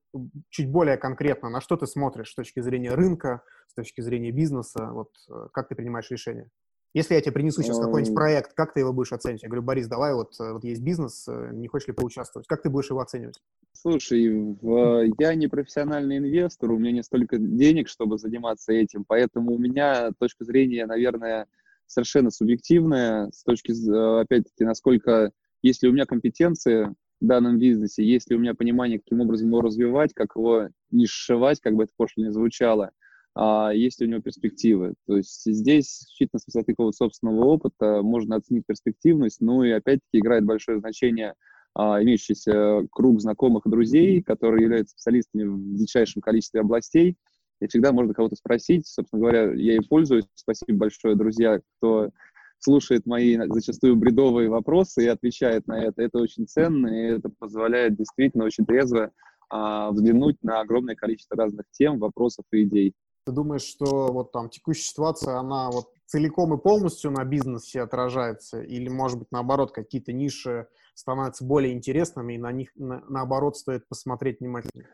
чуть 0.49 0.71
более 0.71 0.95
конкретно, 0.95 1.49
на 1.49 1.59
что 1.59 1.75
ты 1.75 1.85
смотришь 1.85 2.31
с 2.31 2.35
точки 2.35 2.61
зрения 2.61 2.91
рынка, 2.91 3.43
с 3.67 3.73
точки 3.73 3.99
зрения 3.99 4.31
бизнеса, 4.31 4.87
вот 4.93 5.09
э, 5.29 5.47
как 5.51 5.67
ты 5.67 5.75
принимаешь 5.75 6.09
решение? 6.09 6.49
Если 6.93 7.15
я 7.15 7.21
тебе 7.21 7.31
принесу 7.31 7.63
сейчас 7.63 7.79
какой-нибудь 7.79 8.13
проект, 8.13 8.53
как 8.53 8.73
ты 8.73 8.81
его 8.81 8.93
будешь 8.93 9.11
оценивать? 9.11 9.41
Я 9.41 9.49
говорю, 9.49 9.63
Борис, 9.63 9.87
давай, 9.87 10.13
вот, 10.13 10.39
э, 10.39 10.53
вот 10.53 10.63
есть 10.63 10.81
бизнес, 10.81 11.25
э, 11.27 11.49
не 11.51 11.67
хочешь 11.67 11.87
ли 11.87 11.93
поучаствовать? 11.93 12.47
Как 12.47 12.61
ты 12.61 12.69
будешь 12.69 12.91
его 12.91 12.99
оценивать? 12.99 13.41
Слушай, 13.71 14.29
в, 14.61 15.11
я 15.17 15.33
не 15.33 15.47
профессиональный 15.47 16.19
инвестор, 16.19 16.71
у 16.71 16.77
меня 16.77 16.91
не 16.91 17.03
столько 17.03 17.39
денег, 17.39 17.89
чтобы 17.89 18.19
заниматься 18.19 18.73
этим, 18.73 19.05
поэтому 19.05 19.53
у 19.53 19.57
меня 19.57 20.11
точка 20.19 20.45
зрения, 20.45 20.85
наверное, 20.85 21.47
совершенно 21.87 22.29
субъективная, 22.29 23.31
с 23.31 23.43
точки, 23.43 23.71
э, 23.71 24.21
опять-таки, 24.21 24.63
насколько, 24.63 25.31
если 25.63 25.87
у 25.87 25.93
меня 25.93 26.05
компетенции 26.05 26.93
в 27.19 27.25
данном 27.25 27.57
бизнесе, 27.57 28.05
если 28.05 28.35
у 28.35 28.39
меня 28.39 28.53
понимание, 28.53 28.99
каким 28.99 29.21
образом 29.21 29.47
его 29.47 29.61
развивать, 29.61 30.13
как 30.13 30.35
его 30.35 30.69
не 30.91 31.07
сшивать, 31.07 31.59
как 31.59 31.73
бы 31.73 31.85
это 31.85 31.93
пошло 31.97 32.23
не 32.23 32.31
звучало– 32.31 32.91
есть 33.35 33.99
ли 33.99 34.07
у 34.07 34.09
него 34.09 34.21
перспективы. 34.21 34.93
То 35.07 35.17
есть 35.17 35.43
здесь, 35.45 36.03
исключительно 36.03 36.39
с 36.39 36.45
высоты 36.45 36.73
какого-то 36.73 36.95
собственного 36.95 37.45
опыта, 37.45 38.01
можно 38.03 38.35
оценить 38.35 38.65
перспективность, 38.67 39.41
ну 39.41 39.63
и 39.63 39.71
опять-таки 39.71 40.19
играет 40.19 40.45
большое 40.45 40.79
значение 40.79 41.33
а, 41.75 42.01
имеющийся 42.03 42.85
круг 42.91 43.19
знакомых 43.19 43.65
и 43.65 43.69
друзей, 43.69 44.21
которые 44.21 44.63
являются 44.63 44.93
специалистами 44.93 45.43
в 45.43 45.75
дичайшем 45.75 46.21
количестве 46.21 46.61
областей, 46.61 47.17
и 47.59 47.67
всегда 47.67 47.91
можно 47.91 48.13
кого-то 48.13 48.35
спросить. 48.35 48.87
Собственно 48.87 49.21
говоря, 49.21 49.53
я 49.53 49.77
и 49.77 49.79
пользуюсь. 49.79 50.25
Спасибо 50.35 50.79
большое, 50.79 51.15
друзья, 51.15 51.59
кто 51.77 52.11
слушает 52.59 53.05
мои 53.05 53.37
зачастую 53.49 53.95
бредовые 53.95 54.49
вопросы 54.49 55.03
и 55.03 55.07
отвечает 55.07 55.67
на 55.67 55.83
это. 55.83 56.01
Это 56.01 56.19
очень 56.19 56.47
ценно, 56.47 56.87
и 56.87 57.15
это 57.15 57.29
позволяет 57.39 57.95
действительно 57.97 58.45
очень 58.45 58.65
трезво 58.65 59.11
а, 59.49 59.91
взглянуть 59.91 60.37
на 60.43 60.61
огромное 60.61 60.95
количество 60.95 61.35
разных 61.37 61.65
тем, 61.71 61.99
вопросов 61.99 62.45
и 62.51 62.63
идей. 62.63 62.93
Ты 63.25 63.31
думаешь, 63.31 63.63
что 63.63 64.11
вот 64.11 64.31
там 64.31 64.49
текущая 64.49 64.83
ситуация, 64.83 65.37
она 65.37 65.71
вот 65.71 65.87
целиком 66.05 66.53
и 66.53 66.61
полностью 66.61 67.11
на 67.11 67.23
бизнесе 67.23 67.81
отражается? 67.81 68.61
Или, 68.61 68.89
может 68.89 69.19
быть, 69.19 69.29
наоборот, 69.31 69.71
какие-то 69.71 70.11
ниши 70.11 70.67
становятся 70.93 71.45
более 71.45 71.73
интересными, 71.73 72.33
и 72.33 72.37
на 72.37 72.51
них, 72.51 72.69
на, 72.75 73.03
наоборот, 73.07 73.57
стоит 73.57 73.87
посмотреть 73.87 74.41
внимательнее? 74.41 74.89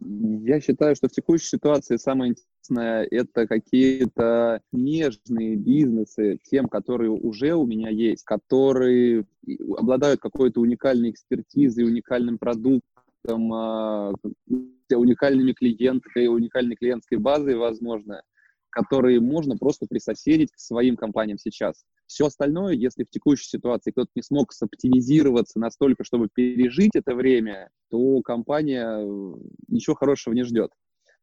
Я 0.00 0.60
считаю, 0.60 0.96
что 0.96 1.08
в 1.08 1.12
текущей 1.12 1.46
ситуации 1.46 1.96
самое 1.96 2.32
интересное– 2.32 3.06
это 3.10 3.46
какие-то 3.46 4.60
нежные 4.72 5.56
бизнесы, 5.56 6.38
тем, 6.50 6.68
которые 6.68 7.10
уже 7.10 7.54
у 7.54 7.66
меня 7.66 7.90
есть, 7.90 8.24
которые 8.24 9.26
обладают 9.76 10.20
какой-то 10.20 10.60
уникальной 10.60 11.10
экспертизой, 11.10 11.84
уникальным 11.84 12.38
продуктом, 12.38 12.93
а, 13.28 14.12
уникальными 14.90 15.52
клиентами, 15.52 16.26
уникальной 16.26 16.76
клиентской 16.76 17.18
базой, 17.18 17.56
возможно, 17.56 18.22
которые 18.70 19.20
можно 19.20 19.56
просто 19.56 19.86
присоседить 19.88 20.50
к 20.52 20.58
своим 20.58 20.96
компаниям 20.96 21.38
сейчас. 21.38 21.84
Все 22.06 22.26
остальное, 22.26 22.74
если 22.74 23.04
в 23.04 23.10
текущей 23.10 23.48
ситуации 23.48 23.92
кто-то 23.92 24.10
не 24.14 24.22
смог 24.22 24.52
соптимизироваться 24.52 25.58
настолько, 25.58 26.04
чтобы 26.04 26.28
пережить 26.32 26.94
это 26.94 27.14
время, 27.14 27.70
то 27.90 28.20
компания 28.22 28.84
э, 28.84 29.34
ничего 29.68 29.94
хорошего 29.94 30.34
не 30.34 30.42
ждет. 30.42 30.70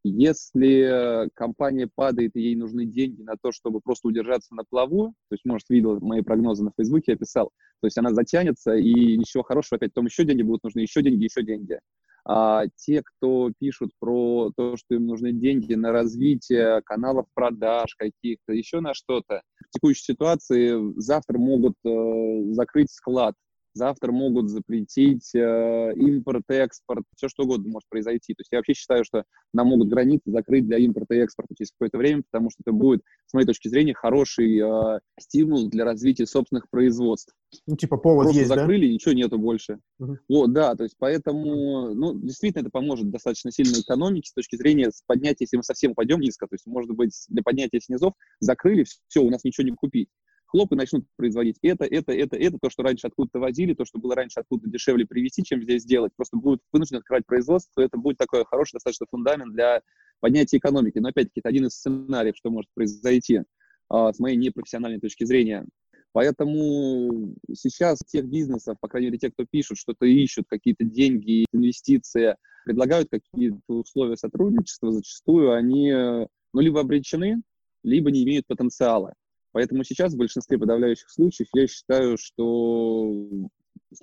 Если 0.04 1.30
компания 1.36 1.88
падает, 1.94 2.36
и 2.36 2.42
ей 2.42 2.56
нужны 2.56 2.86
деньги 2.86 3.22
на 3.22 3.36
то, 3.40 3.52
чтобы 3.52 3.82
просто 3.82 4.08
удержаться 4.08 4.56
на 4.56 4.64
плаву, 4.64 5.14
то 5.30 5.36
есть, 5.36 5.46
может, 5.46 5.70
видел 5.70 6.00
мои 6.00 6.22
прогнозы 6.22 6.64
на 6.64 6.72
Фейсбуке, 6.76 7.12
я 7.12 7.18
писал, 7.18 7.52
то 7.82 7.88
есть 7.88 7.98
она 7.98 8.12
затянется, 8.12 8.76
и 8.76 9.18
ничего 9.18 9.44
хорошего, 9.44 9.78
опять 9.78 9.94
потом 9.94 10.08
еще 10.08 10.26
деньги 10.26 10.42
будут 10.42 10.64
нужны, 10.64 10.80
еще 10.80 11.04
деньги, 11.04 11.26
еще 11.26 11.44
деньги. 11.44 11.80
А 12.24 12.66
те, 12.76 13.02
кто 13.04 13.52
пишут 13.60 13.92
про 14.00 14.52
то, 14.56 14.78
что 14.78 14.96
им 14.96 15.08
нужны 15.08 15.34
деньги 15.34 15.74
на 15.74 15.92
развитие 15.92 16.82
каналов 16.84 17.26
продаж 17.34 17.96
каких-то, 17.96 18.54
еще 18.54 18.80
на 18.80 18.94
что-то, 18.94 19.42
в 19.70 19.72
текущей 19.72 20.04
ситуации 20.04 20.94
завтра 21.00 21.38
могут 21.40 21.74
э, 21.84 22.54
закрыть 22.54 22.92
склад 22.92 23.36
завтра 23.74 24.12
могут 24.12 24.50
запретить 24.50 25.34
э, 25.36 25.94
импорт, 25.96 26.44
экспорт, 26.50 27.04
все 27.16 27.28
что 27.30 27.44
угодно 27.44 27.70
может 27.70 27.88
произойти. 27.90 28.34
То 28.34 28.42
есть 28.42 28.52
я 28.52 28.60
вообще 28.60 28.74
считаю, 28.74 29.04
что 29.04 29.24
нам 29.54 29.68
могут 29.68 29.90
границы 29.90 30.24
закрыть 30.26 30.66
для 30.68 30.78
импорта 30.78 31.16
и 31.16 31.20
экспорта 31.20 31.56
через 31.56 31.72
какое-то 31.72 31.98
время, 31.98 32.24
потому 32.30 32.50
что 32.50 32.62
это 32.66 32.74
будет, 32.74 33.02
с 33.28 33.34
моей 33.34 33.46
точки 33.46 33.68
зрения, 33.68 33.94
хороший 33.94 34.60
э, 34.60 35.00
стимул 35.20 35.70
для 35.70 35.86
развития 35.86 36.26
собственных 36.26 36.70
производств. 36.70 37.34
Ну, 37.68 37.76
типа 37.76 37.98
повод 37.98 38.26
Просто 38.26 38.40
есть, 38.40 38.50
закрыли, 38.50 38.88
да? 38.88 38.94
ничего 38.94 39.14
нету 39.14 39.38
больше. 39.38 39.80
Угу. 40.00 40.18
Вот, 40.30 40.54
да, 40.54 40.76
то 40.76 40.84
есть 40.84 40.96
поэтому, 40.98 41.94
ну, 41.94 42.14
действительно, 42.18 42.62
это 42.62 42.72
поможет 42.72 43.10
достаточно 43.10 43.52
сильно 43.52 43.80
экономике 43.80 44.30
с 44.30 44.34
точки 44.34 44.56
зрения 44.56 44.90
поднятия, 45.08 45.46
если 45.46 45.58
мы 45.58 45.64
совсем 45.64 45.92
упадем 45.92 46.20
низко, 46.20 46.48
то 46.48 46.56
есть, 46.56 46.66
может 46.66 46.92
быть, 46.92 47.14
для 47.30 47.44
поднятия 47.44 47.80
снизов 47.80 48.14
закрыли, 48.40 48.86
все, 49.08 49.22
у 49.22 49.30
нас 49.30 49.44
ничего 49.44 49.68
не 49.68 49.76
купить 49.76 50.10
хлоп 50.52 50.74
и 50.74 50.76
начнут 50.76 51.06
производить 51.16 51.58
это, 51.62 51.86
это, 51.86 52.12
это, 52.12 52.36
это, 52.36 52.58
то, 52.62 52.70
что 52.70 52.84
раньше 52.84 53.08
откуда-то 53.08 53.40
возили, 53.40 53.74
то, 53.74 53.86
что 53.86 54.00
было 54.00 54.16
раньше 54.16 54.42
откуда 54.42 54.70
дешевле 54.70 55.06
привезти, 55.06 55.44
чем 55.44 55.64
здесь 55.64 55.86
делать. 55.86 56.12
Просто 56.16 56.38
будут 56.38 56.62
вынуждены 56.72 57.00
открывать 57.00 57.26
производство, 57.26 57.82
это 57.82 57.98
будет 57.98 58.18
такой 58.18 58.44
хороший 58.46 58.74
достаточно 58.74 59.06
фундамент 59.10 59.54
для 59.54 59.82
поднятия 60.20 60.58
экономики. 60.58 61.00
Но 61.00 61.10
опять-таки 61.10 61.40
это 61.40 61.50
один 61.50 61.68
из 61.68 61.72
сценариев, 61.72 62.36
что 62.36 62.52
может 62.52 62.70
произойти 62.74 63.42
а, 63.90 64.12
с 64.12 64.20
моей 64.20 64.36
непрофессиональной 64.36 65.00
точки 65.00 65.24
зрения. 65.24 65.66
Поэтому 66.14 67.34
сейчас 67.54 68.00
тех 68.06 68.26
бизнесов, 68.26 68.78
по 68.82 68.90
крайней 68.90 69.08
мере, 69.08 69.20
те, 69.20 69.32
кто 69.32 69.46
пишут, 69.50 69.78
что-то 69.78 70.06
ищут, 70.06 70.46
какие-то 70.50 70.84
деньги, 70.84 71.46
инвестиции, 71.54 72.36
предлагают 72.66 73.08
какие-то 73.10 73.60
условия 73.68 74.18
сотрудничества, 74.18 74.92
зачастую 74.92 75.54
они 75.54 75.90
ну, 75.92 76.60
либо 76.60 76.82
обречены, 76.82 77.42
либо 77.84 78.12
не 78.12 78.24
имеют 78.26 78.46
потенциала. 78.48 79.14
Поэтому 79.52 79.84
сейчас 79.84 80.14
в 80.14 80.18
большинстве 80.18 80.58
подавляющих 80.58 81.10
случаев 81.10 81.50
я 81.54 81.68
считаю, 81.68 82.18
что 82.18 83.28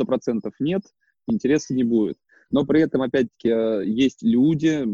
100% 0.01 0.51
нет, 0.61 0.83
интереса 1.27 1.75
не 1.75 1.85
будет. 1.85 2.19
Но 2.51 2.65
при 2.65 2.81
этом, 2.81 3.03
опять-таки, 3.03 3.49
есть 3.91 4.23
люди, 4.23 4.85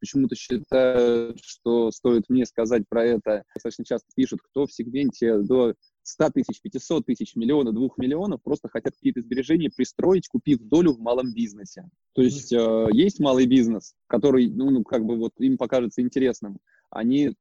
почему-то 0.00 0.34
считают, 0.34 1.38
что 1.42 1.90
стоит 1.90 2.24
мне 2.28 2.46
сказать 2.46 2.84
про 2.88 3.04
это, 3.04 3.44
достаточно 3.54 3.84
часто 3.84 4.08
пишут, 4.14 4.40
кто 4.42 4.66
в 4.66 4.72
сегменте 4.72 5.38
до 5.38 5.74
100 6.02 6.30
тысяч, 6.30 6.60
500 6.62 7.06
тысяч, 7.06 7.36
миллиона, 7.36 7.72
2 7.72 7.88
миллионов 7.98 8.42
просто 8.42 8.68
хотят 8.68 8.94
какие-то 8.94 9.20
сбережения 9.20 9.70
пристроить, 9.70 10.28
купив 10.28 10.60
долю 10.60 10.92
в 10.92 11.00
малом 11.00 11.32
бизнесе. 11.32 11.88
То 12.14 12.22
есть 12.22 12.52
э, 12.52 12.86
есть 12.92 13.20
малый 13.20 13.46
бизнес, 13.46 13.94
который, 14.06 14.48
ну, 14.48 14.70
ну, 14.70 14.82
как 14.82 15.04
бы 15.04 15.16
вот 15.16 15.32
им 15.38 15.58
покажется 15.58 16.00
интересным. 16.00 16.58
Они 16.90 17.34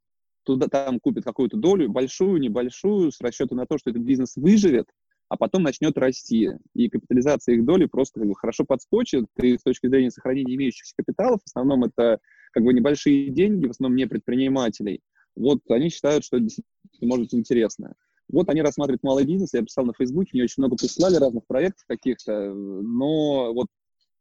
туда 0.54 0.68
там 0.68 1.00
купит 1.00 1.24
какую-то 1.24 1.58
долю, 1.58 1.90
большую, 1.90 2.40
небольшую, 2.40 3.12
с 3.12 3.22
расчетом 3.22 3.58
на 3.58 3.66
то, 3.66 3.78
что 3.78 3.92
этот 3.92 4.02
бизнес 4.02 4.36
выживет, 4.36 4.88
а 5.28 5.38
потом 5.38 5.64
начнет 5.64 5.98
расти. 5.98 6.50
И 6.74 6.90
капитализация 6.90 7.56
их 7.56 7.66
доли 7.66 7.86
просто 7.86 8.20
как 8.20 8.28
бы, 8.28 8.36
хорошо 8.36 8.66
подскочит. 8.66 9.26
И 9.42 9.58
с 9.58 9.62
точки 9.62 9.88
зрения 9.88 10.10
сохранения 10.10 10.56
имеющихся 10.56 10.96
капиталов, 10.98 11.42
в 11.42 11.48
основном 11.48 11.84
это 11.84 12.20
как 12.52 12.64
бы 12.64 12.74
небольшие 12.74 13.30
деньги, 13.30 13.68
в 13.68 13.72
основном 13.72 13.96
не 13.96 14.08
предпринимателей. 14.08 15.02
Вот 15.36 15.60
они 15.70 15.90
считают, 15.90 16.24
что 16.24 16.38
это 16.38 16.48
может 17.02 17.26
быть 17.26 17.36
интересно. 17.36 17.94
Вот 18.28 18.50
они 18.50 18.62
рассматривают 18.62 19.04
малый 19.04 19.26
бизнес, 19.26 19.54
я 19.54 19.62
писал 19.62 19.86
на 19.86 19.94
Фейсбуке, 19.94 20.32
мне 20.34 20.44
очень 20.44 20.56
много 20.62 20.76
прислали 20.76 21.16
разных 21.16 21.46
проектов 21.48 21.86
каких-то, 21.88 22.54
но 22.54 23.54
вот 23.54 23.68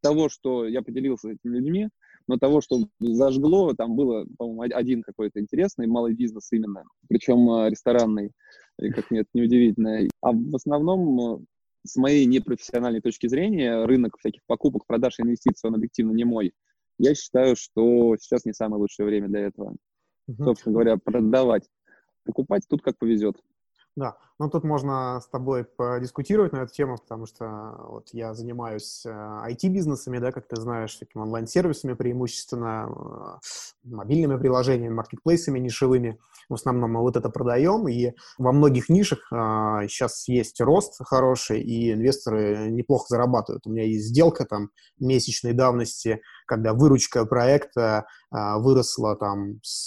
того, 0.00 0.28
что 0.28 0.66
я 0.66 0.80
поделился 0.82 1.28
с 1.28 1.32
этими 1.32 1.56
людьми, 1.56 1.88
но 2.28 2.36
того, 2.36 2.60
что 2.60 2.88
зажгло, 3.00 3.74
там 3.74 3.96
было, 3.96 4.26
по-моему, 4.36 4.76
один 4.76 5.02
какой-то 5.02 5.40
интересный 5.40 5.86
малый 5.86 6.14
бизнес 6.14 6.52
именно, 6.52 6.84
причем 7.08 7.50
э, 7.50 7.70
ресторанный, 7.70 8.32
и 8.78 8.90
как 8.90 9.10
мне 9.10 9.20
это 9.20 9.30
неудивительно. 9.32 10.06
А 10.20 10.32
в 10.32 10.54
основном, 10.54 11.20
э, 11.20 11.44
с 11.84 11.96
моей 11.96 12.26
непрофессиональной 12.26 13.00
точки 13.00 13.26
зрения, 13.28 13.84
рынок 13.84 14.18
всяких 14.18 14.42
покупок, 14.46 14.86
продаж 14.86 15.18
и 15.18 15.22
инвестиций, 15.22 15.68
он 15.68 15.74
объективно 15.74 16.12
не 16.12 16.24
мой. 16.24 16.52
Я 16.98 17.14
считаю, 17.14 17.56
что 17.56 18.16
сейчас 18.18 18.44
не 18.44 18.52
самое 18.52 18.80
лучшее 18.80 19.06
время 19.06 19.28
для 19.28 19.40
этого. 19.40 19.76
Uh-huh. 20.28 20.44
Собственно 20.44 20.74
говоря, 20.74 20.96
продавать. 20.96 21.64
Покупать 22.24 22.64
тут 22.68 22.82
как 22.82 22.98
повезет. 22.98 23.36
Да, 23.98 24.16
ну 24.38 24.48
тут 24.48 24.62
можно 24.62 25.20
с 25.20 25.26
тобой 25.26 25.64
подискутировать 25.64 26.52
на 26.52 26.58
эту 26.58 26.72
тему, 26.72 26.98
потому 26.98 27.26
что 27.26 27.74
вот 27.88 28.10
я 28.12 28.32
занимаюсь 28.32 29.04
IT-бизнесами, 29.04 30.18
э, 30.18 30.20
да, 30.20 30.30
как 30.30 30.46
ты 30.46 30.54
знаешь, 30.54 30.94
такими 30.94 31.22
онлайн-сервисами 31.22 31.94
преимущественно, 31.94 32.88
э, 32.88 33.38
мобильными 33.82 34.38
приложениями, 34.38 34.94
маркетплейсами 34.94 35.58
нишевыми. 35.58 36.20
В 36.48 36.54
основном 36.54 36.92
мы 36.92 37.00
вот 37.00 37.16
это 37.16 37.28
продаем, 37.28 37.88
и 37.88 38.12
во 38.38 38.52
многих 38.52 38.88
нишах 38.88 39.18
а, 39.32 39.86
сейчас 39.88 40.28
есть 40.28 40.60
рост 40.60 40.94
хороший, 41.04 41.60
и 41.60 41.92
инвесторы 41.92 42.70
неплохо 42.70 43.06
зарабатывают. 43.08 43.66
У 43.66 43.70
меня 43.70 43.82
есть 43.82 44.06
сделка 44.06 44.44
там 44.44 44.70
месячной 45.00 45.54
давности, 45.54 46.22
когда 46.46 46.72
выручка 46.72 47.26
проекта 47.26 48.06
а, 48.30 48.58
выросла 48.60 49.16
там 49.16 49.60
с 49.62 49.86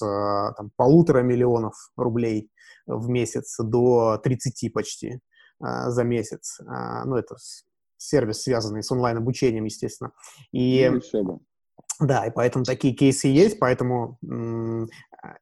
там, 0.57 0.69
полутора 0.75 1.21
миллионов 1.21 1.73
рублей 1.95 2.51
в 2.85 3.09
месяц 3.09 3.57
до 3.59 4.19
30 4.23 4.73
почти 4.73 5.19
а, 5.59 5.89
за 5.89 6.03
месяц. 6.03 6.59
А, 6.67 7.05
ну, 7.05 7.15
это 7.15 7.35
сервис, 7.97 8.43
связанный 8.43 8.83
с 8.83 8.91
онлайн-обучением, 8.91 9.65
естественно. 9.65 10.11
И, 10.51 10.91
ну, 11.13 11.41
да, 11.99 12.25
и 12.25 12.31
поэтому 12.31 12.65
такие 12.65 12.95
кейсы 12.95 13.27
есть, 13.27 13.59
поэтому, 13.59 14.17
а, 14.23 15.35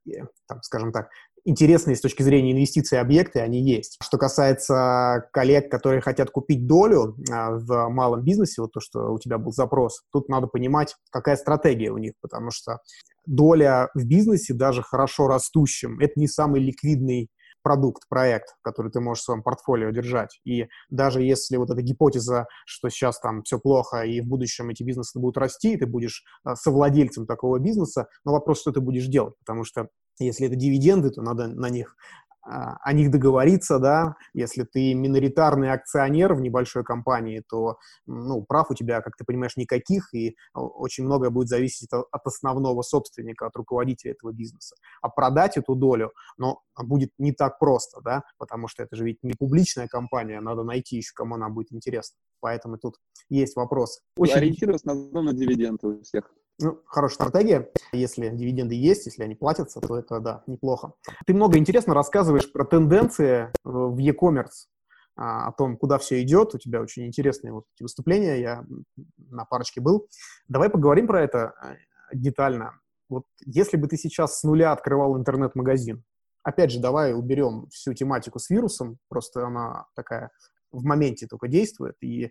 там, 0.47 0.61
скажем 0.61 0.91
так, 0.91 1.09
интересные 1.45 1.95
с 1.95 2.01
точки 2.01 2.23
зрения 2.23 2.51
инвестиций 2.51 2.99
объекты, 2.99 3.39
они 3.39 3.61
есть. 3.61 3.97
Что 4.03 4.17
касается 4.17 5.27
коллег, 5.31 5.69
которые 5.69 6.01
хотят 6.01 6.31
купить 6.31 6.67
долю 6.67 7.15
в 7.17 7.89
малом 7.89 8.23
бизнесе, 8.23 8.61
вот 8.61 8.71
то, 8.71 8.79
что 8.79 9.11
у 9.13 9.19
тебя 9.19 9.37
был 9.37 9.51
запрос, 9.51 10.01
тут 10.11 10.29
надо 10.29 10.47
понимать, 10.47 10.95
какая 11.11 11.35
стратегия 11.35 11.91
у 11.91 11.97
них, 11.97 12.13
потому 12.21 12.51
что 12.51 12.79
доля 13.25 13.89
в 13.93 14.05
бизнесе, 14.05 14.53
даже 14.53 14.81
хорошо 14.81 15.27
растущем, 15.27 15.99
это 15.99 16.13
не 16.15 16.27
самый 16.27 16.61
ликвидный 16.61 17.29
продукт, 17.61 18.03
проект, 18.09 18.55
который 18.61 18.91
ты 18.91 18.99
можешь 18.99 19.21
в 19.21 19.25
своем 19.25 19.43
портфолио 19.43 19.89
держать. 19.91 20.39
И 20.45 20.67
даже 20.89 21.21
если 21.21 21.57
вот 21.57 21.69
эта 21.69 21.81
гипотеза, 21.81 22.47
что 22.65 22.89
сейчас 22.89 23.19
там 23.19 23.43
все 23.43 23.59
плохо, 23.59 24.01
и 24.03 24.21
в 24.21 24.25
будущем 24.25 24.69
эти 24.69 24.83
бизнесы 24.83 25.19
будут 25.19 25.37
расти, 25.37 25.73
и 25.73 25.77
ты 25.77 25.85
будешь 25.85 26.23
а, 26.43 26.55
совладельцем 26.55 27.25
такого 27.25 27.59
бизнеса, 27.59 28.07
но 28.25 28.31
вопрос, 28.31 28.61
что 28.61 28.71
ты 28.71 28.79
будешь 28.79 29.07
делать, 29.07 29.35
потому 29.45 29.63
что 29.63 29.89
если 30.19 30.47
это 30.47 30.55
дивиденды, 30.55 31.09
то 31.09 31.21
надо 31.21 31.47
на 31.47 31.69
них 31.69 31.95
а, 32.41 32.77
о 32.81 32.93
них 32.93 33.11
договориться, 33.11 33.77
да, 33.79 34.15
если 34.33 34.63
ты 34.63 34.95
миноритарный 34.95 35.71
акционер 35.71 36.33
в 36.33 36.41
небольшой 36.41 36.83
компании, 36.83 37.43
то, 37.47 37.77
ну, 38.07 38.43
прав 38.43 38.71
у 38.71 38.73
тебя, 38.73 39.01
как 39.01 39.15
ты 39.17 39.25
понимаешь, 39.25 39.55
никаких, 39.55 40.13
и 40.13 40.35
очень 40.53 41.03
многое 41.03 41.29
будет 41.29 41.49
зависеть 41.49 41.89
от, 41.91 42.25
основного 42.25 42.81
собственника, 42.81 43.45
от 43.45 43.55
руководителя 43.55 44.13
этого 44.13 44.31
бизнеса. 44.31 44.75
А 45.01 45.09
продать 45.09 45.57
эту 45.57 45.75
долю, 45.75 46.11
но 46.37 46.61
будет 46.81 47.11
не 47.19 47.33
так 47.33 47.59
просто, 47.59 48.01
да, 48.01 48.23
потому 48.37 48.67
что 48.67 48.83
это 48.83 48.95
же 48.95 49.03
ведь 49.03 49.19
не 49.21 49.33
публичная 49.33 49.87
компания, 49.87 50.39
надо 50.39 50.63
найти 50.63 50.97
еще, 50.97 51.11
кому 51.13 51.35
она 51.35 51.49
будет 51.49 51.71
интересна. 51.71 52.17
Поэтому 52.39 52.77
тут 52.77 52.95
есть 53.27 53.55
вопрос. 53.57 53.99
Очень... 54.17 54.35
Ориентироваться 54.35 54.87
на, 54.87 55.21
на 55.21 55.33
дивиденды 55.33 55.87
у 55.87 56.01
всех. 56.01 56.31
Ну, 56.61 56.81
хорошая 56.85 57.27
стратегия. 57.27 57.69
Если 57.93 58.29
дивиденды 58.29 58.75
есть, 58.75 59.05
если 59.05 59.23
они 59.23 59.35
платятся, 59.35 59.79
то 59.79 59.97
это, 59.97 60.19
да, 60.19 60.43
неплохо. 60.45 60.93
Ты 61.25 61.33
много 61.33 61.57
интересно 61.57 61.93
рассказываешь 61.93 62.51
про 62.51 62.65
тенденции 62.65 63.51
в 63.63 63.97
e-commerce, 63.97 64.67
а, 65.15 65.47
о 65.47 65.51
том, 65.53 65.77
куда 65.77 65.97
все 65.97 66.21
идет. 66.21 66.55
У 66.55 66.57
тебя 66.57 66.81
очень 66.81 67.05
интересные 67.05 67.53
вот 67.53 67.65
эти 67.75 67.83
выступления, 67.83 68.41
я 68.41 68.65
на 69.17 69.45
парочке 69.45 69.81
был. 69.81 70.07
Давай 70.47 70.69
поговорим 70.69 71.07
про 71.07 71.21
это 71.21 71.53
э, 71.61 71.75
детально. 72.13 72.79
Вот 73.09 73.25
если 73.45 73.75
бы 73.77 73.87
ты 73.87 73.97
сейчас 73.97 74.39
с 74.39 74.43
нуля 74.43 74.71
открывал 74.71 75.17
интернет-магазин, 75.17 76.03
опять 76.43 76.71
же, 76.71 76.79
давай 76.79 77.13
уберем 77.13 77.67
всю 77.69 77.93
тематику 77.93 78.39
с 78.39 78.49
вирусом, 78.49 78.97
просто 79.07 79.45
она 79.45 79.87
такая 79.95 80.31
в 80.71 80.83
моменте 80.83 81.27
только 81.27 81.47
действует, 81.47 81.95
и 82.01 82.25
э, 82.25 82.29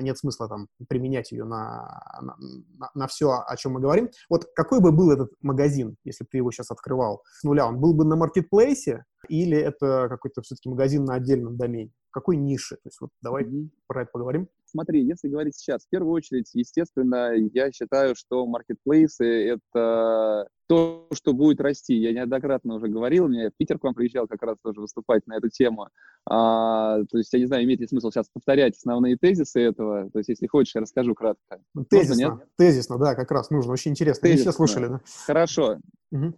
нет 0.00 0.18
смысла 0.18 0.48
там 0.48 0.68
применять 0.88 1.32
ее 1.32 1.44
на, 1.44 2.02
на, 2.20 2.90
на 2.94 3.06
все, 3.06 3.42
о 3.46 3.56
чем 3.56 3.72
мы 3.72 3.80
говорим. 3.80 4.08
Вот 4.28 4.46
какой 4.54 4.80
бы 4.80 4.92
был 4.92 5.10
этот 5.10 5.30
магазин, 5.42 5.96
если 6.04 6.24
бы 6.24 6.28
ты 6.30 6.38
его 6.38 6.50
сейчас 6.50 6.70
открывал 6.70 7.22
с 7.32 7.44
нуля? 7.44 7.66
Он 7.66 7.80
был 7.80 7.94
бы 7.94 8.04
на 8.04 8.16
маркетплейсе, 8.16 9.04
или 9.28 9.56
это 9.56 10.08
какой-то 10.08 10.42
все-таки 10.42 10.68
магазин 10.68 11.04
на 11.04 11.14
отдельном 11.14 11.56
домене? 11.56 11.90
Какой 12.10 12.36
ниши? 12.36 12.76
То 12.76 12.88
есть 12.88 13.00
вот 13.00 13.10
давай 13.22 13.44
mm-hmm. 13.44 13.68
про 13.86 14.02
это 14.02 14.10
поговорим. 14.12 14.48
Смотри, 14.76 15.06
если 15.06 15.28
говорить 15.28 15.56
сейчас, 15.56 15.86
в 15.86 15.88
первую 15.88 16.12
очередь, 16.12 16.50
естественно, 16.52 17.32
я 17.54 17.72
считаю, 17.72 18.14
что 18.14 18.46
маркетплейсы— 18.46 19.24
это 19.74 20.48
то, 20.68 21.06
что 21.14 21.32
будет 21.32 21.62
расти. 21.62 21.94
Я 21.94 22.12
неоднократно 22.12 22.74
уже 22.74 22.88
говорил, 22.88 23.26
мне 23.26 23.50
Питер 23.56 23.78
к 23.78 23.84
вам 23.84 23.94
приезжал 23.94 24.26
как 24.26 24.42
раз 24.42 24.58
тоже 24.62 24.82
выступать 24.82 25.26
на 25.26 25.38
эту 25.38 25.48
тему. 25.48 25.88
А, 26.28 26.98
то 27.10 27.16
есть, 27.16 27.32
я 27.32 27.38
не 27.38 27.46
знаю, 27.46 27.64
имеет 27.64 27.80
ли 27.80 27.86
смысл 27.86 28.10
сейчас 28.10 28.28
повторять 28.28 28.76
основные 28.76 29.16
тезисы 29.16 29.62
этого. 29.62 30.10
То 30.10 30.18
есть, 30.18 30.28
если 30.28 30.46
хочешь, 30.46 30.74
я 30.74 30.82
расскажу 30.82 31.14
кратко. 31.14 31.58
Тезисно, 31.88 32.30
Можно, 32.30 32.46
тезисно, 32.58 32.98
да, 32.98 33.14
как 33.14 33.30
раз 33.30 33.48
нужно. 33.48 33.72
Очень 33.72 33.92
интересно. 33.92 34.28
Тезисно. 34.28 34.48
Не 34.48 34.50
все 34.50 34.56
слушали, 34.56 34.88
да? 34.88 35.00
Хорошо. 35.24 35.78
Угу. 36.12 36.34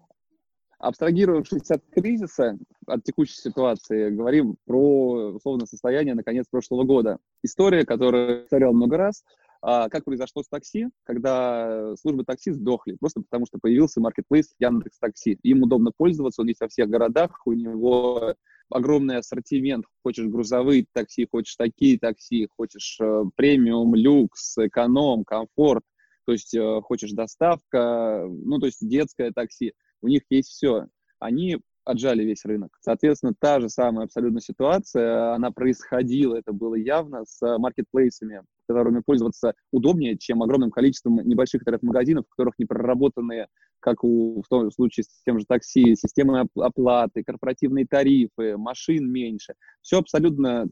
Абстрагировавшись 0.79 1.71
от 1.71 1.83
кризиса, 1.91 2.57
от 2.87 3.03
текущей 3.03 3.37
ситуации, 3.37 4.11
говорим 4.11 4.57
про 4.65 5.33
условное 5.35 5.67
состояние 5.67 6.15
на 6.15 6.23
конец 6.23 6.47
прошлого 6.49 6.85
года. 6.85 7.19
История, 7.43 7.85
которую 7.85 8.43
повторял 8.43 8.73
много 8.73 8.97
раз, 8.97 9.25
а, 9.61 9.89
как 9.89 10.05
произошло 10.05 10.43
с 10.45 10.49
такси, 10.49 10.89
когда 11.03 11.97
службы 11.97 12.25
такси 12.25 12.53
сдохли, 12.53 12.95
просто 12.95 13.23
потому 13.23 13.47
что 13.47 13.59
появился 13.61 14.01
маркетплейс 14.01 14.55
Яндекс 14.61 14.99
Такси. 15.01 15.39
Им 15.43 15.65
удобно 15.65 15.91
пользоваться, 15.97 16.43
он 16.43 16.49
есть 16.49 16.61
во 16.61 16.69
всех 16.69 16.89
городах, 16.89 17.43
у 17.45 17.53
него 17.53 18.37
огромный 18.71 19.17
ассортимент. 19.17 19.85
Хочешь 20.05 20.27
грузовые 20.27 20.87
такси, 20.93 21.27
хочешь 21.29 21.57
такие 21.57 21.99
такси, 21.99 22.49
хочешь 22.57 22.99
э, 23.01 23.25
премиум, 23.35 23.97
люкс, 23.97 24.59
эконом, 24.59 25.25
комфорт, 25.25 25.83
то 26.29 26.33
есть 26.33 26.55
э, 26.55 26.81
хочешь 26.83 27.13
доставка, 27.13 28.23
ну, 28.29 28.59
то 28.59 28.67
есть 28.67 28.87
детское 28.87 29.33
такси 29.33 29.73
у 30.03 30.09
них 30.09 30.25
есть 30.29 30.51
все. 30.51 30.85
Они 31.19 31.57
отжали 31.85 32.23
весь 32.23 32.45
рынок. 32.45 32.77
Соответственно, 32.83 33.33
та 33.41 33.61
же 33.61 33.71
самая 33.71 34.05
абсолютно 34.05 34.43
ситуация, 34.43 35.33
она 35.33 35.51
происходила, 35.53 36.37
это 36.37 36.53
было 36.53 36.75
явно, 36.75 37.25
с 37.25 37.41
маркетплейсами, 37.57 38.43
которыми 38.67 39.01
пользоваться 39.01 39.55
удобнее, 39.73 40.19
чем 40.19 40.43
огромным 40.43 40.71
количеством 40.71 41.17
небольших 41.27 41.63
интернет-магазинов, 41.63 42.27
в 42.27 42.35
которых 42.37 42.59
не 42.59 42.67
проработаны, 42.67 43.47
как 43.81 44.05
у, 44.05 44.43
в 44.43 44.49
том 44.49 44.71
случае 44.71 45.05
с 45.05 45.23
тем 45.25 45.39
же 45.39 45.47
такси, 45.47 45.97
системы 45.97 46.47
оплаты, 46.57 47.25
корпоративные 47.25 47.87
тарифы, 47.87 48.59
машин 48.59 49.11
меньше. 49.11 49.55
Все 49.81 49.99
абсолютно 49.99 50.69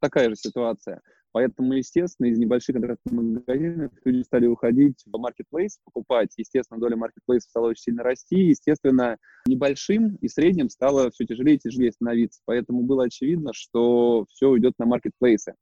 такая 0.00 0.30
же 0.30 0.36
ситуация. 0.36 1.02
Поэтому, 1.36 1.74
естественно, 1.74 2.28
из 2.28 2.38
небольших 2.38 2.76
интернет-магазинов 2.76 3.92
люди 4.06 4.22
стали 4.22 4.46
уходить 4.46 5.04
в 5.04 5.18
маркетплейс, 5.18 5.78
покупать. 5.84 6.30
Естественно, 6.38 6.80
доля 6.80 6.96
маркетплейсов 6.96 7.50
стала 7.50 7.66
очень 7.66 7.82
сильно 7.82 8.02
расти. 8.02 8.36
Естественно, 8.36 9.18
небольшим 9.44 10.16
и 10.22 10.28
средним 10.28 10.70
стало 10.70 11.10
все 11.10 11.26
тяжелее 11.26 11.56
и 11.56 11.58
тяжелее 11.58 11.92
становиться. 11.92 12.40
Поэтому 12.46 12.84
было 12.84 13.04
очевидно, 13.04 13.50
что 13.52 14.24
все 14.30 14.48
уйдет 14.48 14.72
на 14.78 14.86
маркетплейсы. 14.86 15.52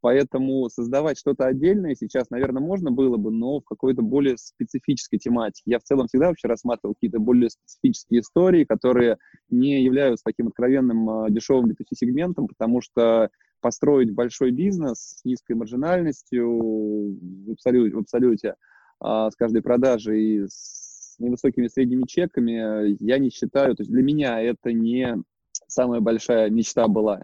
Поэтому 0.00 0.68
создавать 0.68 1.16
что-то 1.16 1.46
отдельное 1.46 1.94
сейчас, 1.94 2.28
наверное, 2.30 2.60
можно 2.60 2.90
было 2.90 3.16
бы, 3.16 3.30
но 3.30 3.60
в 3.60 3.64
какой-то 3.64 4.02
более 4.02 4.36
специфической 4.36 5.18
тематике. 5.18 5.62
Я 5.66 5.78
в 5.78 5.84
целом 5.84 6.08
всегда 6.08 6.30
вообще 6.30 6.48
рассматривал 6.48 6.94
какие-то 6.94 7.20
более 7.20 7.50
специфические 7.50 8.22
истории, 8.22 8.64
которые 8.64 9.18
не 9.48 9.84
являются 9.84 10.24
таким 10.24 10.48
откровенным 10.48 11.08
а, 11.08 11.30
дешевым 11.30 11.70
B2C-сегментом, 11.70 12.48
потому 12.48 12.80
что 12.80 13.30
построить 13.62 14.12
большой 14.12 14.50
бизнес 14.50 15.16
с 15.20 15.24
низкой 15.24 15.54
маржинальностью 15.54 16.50
в 16.50 17.52
абсолюте, 17.52 17.94
в 17.94 17.98
абсолюте 18.00 18.54
а, 19.00 19.30
с 19.30 19.36
каждой 19.36 19.62
продажей 19.62 20.22
и 20.22 20.46
с 20.46 21.14
невысокими 21.18 21.68
средними 21.68 22.04
чеками, 22.06 22.96
я 23.02 23.18
не 23.18 23.30
считаю, 23.30 23.74
то 23.74 23.82
есть 23.82 23.90
для 23.90 24.02
меня 24.02 24.40
это 24.42 24.72
не 24.72 25.22
самая 25.66 26.00
большая 26.00 26.50
мечта 26.50 26.88
была. 26.88 27.22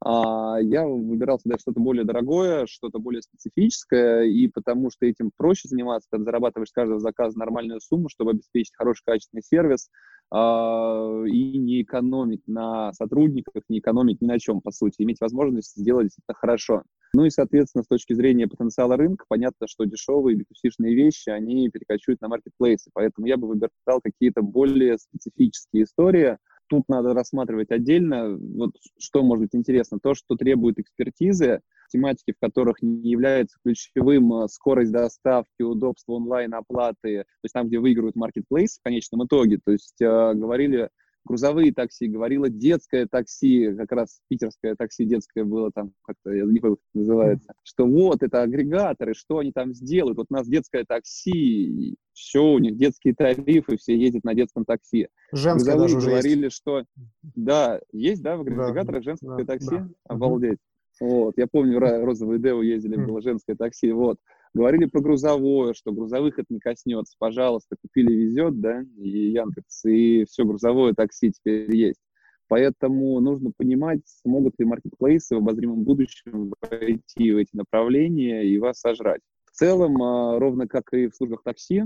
А, 0.00 0.58
я 0.60 0.86
выбирал 0.86 1.38
всегда 1.38 1.58
что-то 1.58 1.80
более 1.80 2.04
дорогое, 2.04 2.66
что-то 2.66 2.98
более 2.98 3.22
специфическое, 3.22 4.24
и 4.24 4.48
потому 4.48 4.90
что 4.90 5.06
этим 5.06 5.30
проще 5.36 5.68
заниматься, 5.68 6.08
когда 6.10 6.24
зарабатываешь 6.24 6.68
с 6.68 6.72
каждого 6.72 7.00
заказа 7.00 7.38
нормальную 7.38 7.80
сумму, 7.80 8.08
чтобы 8.08 8.32
обеспечить 8.32 8.74
хороший 8.76 9.02
качественный 9.04 9.42
сервис, 9.42 9.88
а, 10.30 11.22
и 11.26 11.58
не 11.58 11.82
экономить 11.82 12.46
на 12.46 12.92
сотрудниках, 12.92 13.62
не 13.68 13.78
экономить 13.78 14.20
ни 14.20 14.26
на 14.26 14.38
чем, 14.38 14.60
по 14.60 14.70
сути, 14.70 15.02
иметь 15.02 15.20
возможность 15.20 15.76
сделать 15.76 16.10
это 16.26 16.36
хорошо. 16.36 16.82
Ну 17.14 17.24
и, 17.24 17.30
соответственно, 17.30 17.84
с 17.84 17.86
точки 17.86 18.12
зрения 18.12 18.48
потенциала 18.48 18.96
рынка, 18.96 19.24
понятно, 19.28 19.68
что 19.68 19.84
дешевые 19.84 20.36
b 20.36 20.44
вещи, 20.80 21.28
они 21.28 21.68
перекочуют 21.70 22.20
на 22.20 22.28
маркетплейсы, 22.28 22.90
поэтому 22.92 23.28
я 23.28 23.36
бы 23.36 23.46
выбирал 23.46 24.00
какие-то 24.02 24.42
более 24.42 24.98
специфические 24.98 25.84
истории, 25.84 26.38
тут 26.68 26.84
надо 26.88 27.14
рассматривать 27.14 27.70
отдельно, 27.70 28.36
вот 28.36 28.72
что 28.98 29.22
может 29.22 29.44
быть 29.44 29.54
интересно, 29.54 29.98
то, 30.02 30.14
что 30.14 30.36
требует 30.36 30.78
экспертизы, 30.78 31.60
тематики, 31.90 32.32
в 32.32 32.40
которых 32.40 32.82
не 32.82 33.10
является 33.10 33.58
ключевым 33.64 34.32
э, 34.34 34.48
скорость 34.48 34.92
доставки, 34.92 35.62
удобство 35.62 36.14
онлайн-оплаты, 36.14 37.24
то 37.24 37.44
есть 37.44 37.52
там, 37.52 37.68
где 37.68 37.78
выигрывают 37.78 38.16
маркетплейс 38.16 38.78
в 38.78 38.82
конечном 38.82 39.26
итоге, 39.26 39.58
то 39.64 39.72
есть 39.72 40.00
э, 40.00 40.34
говорили 40.34 40.90
грузовые 41.24 41.72
такси, 41.72 42.06
говорила 42.06 42.48
детское 42.48 43.06
такси, 43.06 43.74
как 43.74 43.92
раз 43.92 44.20
питерское 44.28 44.74
такси 44.76 45.04
детское 45.04 45.44
было 45.44 45.70
там, 45.72 45.92
как-то, 46.02 46.32
я 46.32 46.44
не 46.44 46.58
помню, 46.60 46.76
как 46.76 46.84
это 46.90 46.98
называется, 46.98 47.54
что 47.62 47.86
вот, 47.86 48.22
это 48.22 48.42
агрегаторы, 48.42 49.14
что 49.14 49.38
они 49.38 49.52
там 49.52 49.72
сделают, 49.74 50.18
вот 50.18 50.26
у 50.30 50.34
нас 50.34 50.46
детское 50.46 50.84
такси, 50.84 51.96
все, 52.12 52.42
у 52.42 52.58
них 52.58 52.76
детские 52.76 53.14
тарифы, 53.14 53.76
все 53.76 53.96
ездят 53.96 54.24
на 54.24 54.34
детском 54.34 54.64
такси. 54.64 55.08
Женское 55.32 55.74
Грузовые 55.74 55.94
даже 55.94 56.08
говорили, 56.08 56.44
есть. 56.44 56.56
что, 56.56 56.84
да, 57.22 57.80
есть, 57.92 58.22
да, 58.22 58.36
в 58.36 58.42
агрегаторах 58.42 59.02
да, 59.02 59.02
женское 59.02 59.36
да, 59.36 59.44
такси, 59.44 59.76
да. 59.76 59.88
обалдеть. 60.08 60.58
Вот, 61.00 61.34
я 61.36 61.46
помню, 61.46 61.80
розовые 61.80 62.38
Део 62.38 62.62
ездили, 62.62 62.96
было 62.96 63.20
женское 63.20 63.56
такси, 63.56 63.90
вот. 63.92 64.18
Говорили 64.54 64.84
про 64.84 65.00
грузовое, 65.00 65.74
что 65.74 65.92
грузовых 65.92 66.38
это 66.38 66.46
не 66.48 66.60
коснется. 66.60 67.16
Пожалуйста, 67.18 67.76
купили, 67.80 68.12
везет, 68.12 68.60
да, 68.60 68.82
и 68.96 69.32
Яндекс, 69.32 69.84
и 69.84 70.24
все, 70.26 70.44
грузовое 70.44 70.94
такси 70.94 71.32
теперь 71.32 71.74
есть. 71.74 72.00
Поэтому 72.46 73.18
нужно 73.20 73.50
понимать, 73.56 74.02
смогут 74.04 74.54
ли 74.58 74.64
маркетплейсы 74.64 75.34
в 75.34 75.38
обозримом 75.38 75.82
будущем 75.82 76.52
войти 76.60 77.32
в 77.32 77.38
эти 77.38 77.56
направления 77.56 78.44
и 78.44 78.58
вас 78.58 78.78
сожрать. 78.78 79.22
В 79.46 79.50
целом, 79.50 80.00
а, 80.00 80.38
ровно 80.38 80.68
как 80.68 80.92
и 80.92 81.08
в 81.08 81.16
службах 81.16 81.42
такси, 81.42 81.82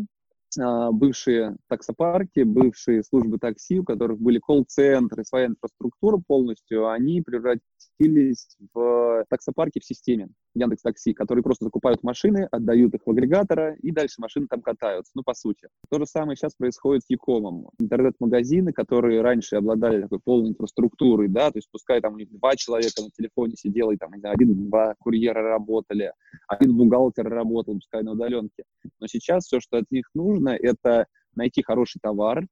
бывшие 0.56 1.56
таксопарки, 1.68 2.40
бывшие 2.40 3.02
службы 3.02 3.38
такси, 3.38 3.80
у 3.80 3.84
которых 3.84 4.18
были 4.18 4.38
колл-центры, 4.38 5.24
своя 5.24 5.46
инфраструктура 5.46 6.20
полностью, 6.26 6.88
они 6.88 7.22
превратились 7.22 8.56
в 8.72 9.24
таксопарки 9.28 9.80
в 9.80 9.84
системе 9.84 10.28
Яндекс 10.54 10.82
Такси, 10.82 11.12
которые 11.12 11.42
просто 11.42 11.66
закупают 11.66 12.02
машины, 12.02 12.48
отдают 12.50 12.94
их 12.94 13.02
в 13.04 13.10
агрегатора, 13.10 13.74
и 13.74 13.90
дальше 13.90 14.16
машины 14.18 14.46
там 14.48 14.60
катаются, 14.60 15.12
ну, 15.14 15.22
по 15.22 15.34
сути. 15.34 15.68
То 15.90 15.98
же 15.98 16.06
самое 16.06 16.36
сейчас 16.36 16.54
происходит 16.54 17.04
с 17.04 17.10
Якомом. 17.10 17.68
Интернет-магазины, 17.78 18.72
которые 18.72 19.20
раньше 19.20 19.56
обладали 19.56 20.02
такой 20.02 20.20
полной 20.20 20.50
инфраструктурой, 20.50 21.28
да, 21.28 21.50
то 21.50 21.58
есть 21.58 21.68
пускай 21.70 22.00
там 22.00 22.14
у 22.14 22.18
них 22.18 22.30
два 22.30 22.56
человека 22.56 23.02
на 23.02 23.10
телефоне 23.10 23.54
сидело, 23.56 23.92
и 23.92 23.96
там, 23.96 24.12
один-два 24.22 24.94
курьера 24.98 25.42
работали, 25.42 26.12
один 26.48 26.76
бухгалтер 26.76 27.28
работал, 27.28 27.74
пускай 27.74 28.02
на 28.02 28.12
удаленке. 28.12 28.64
Но 29.00 29.06
сейчас 29.06 29.44
все, 29.44 29.60
что 29.60 29.78
от 29.78 29.90
них 29.90 30.08
нужно, 30.14 30.37
это 30.46 31.06
найти 31.34 31.62
хороший 31.62 31.98
товар, 32.02 32.46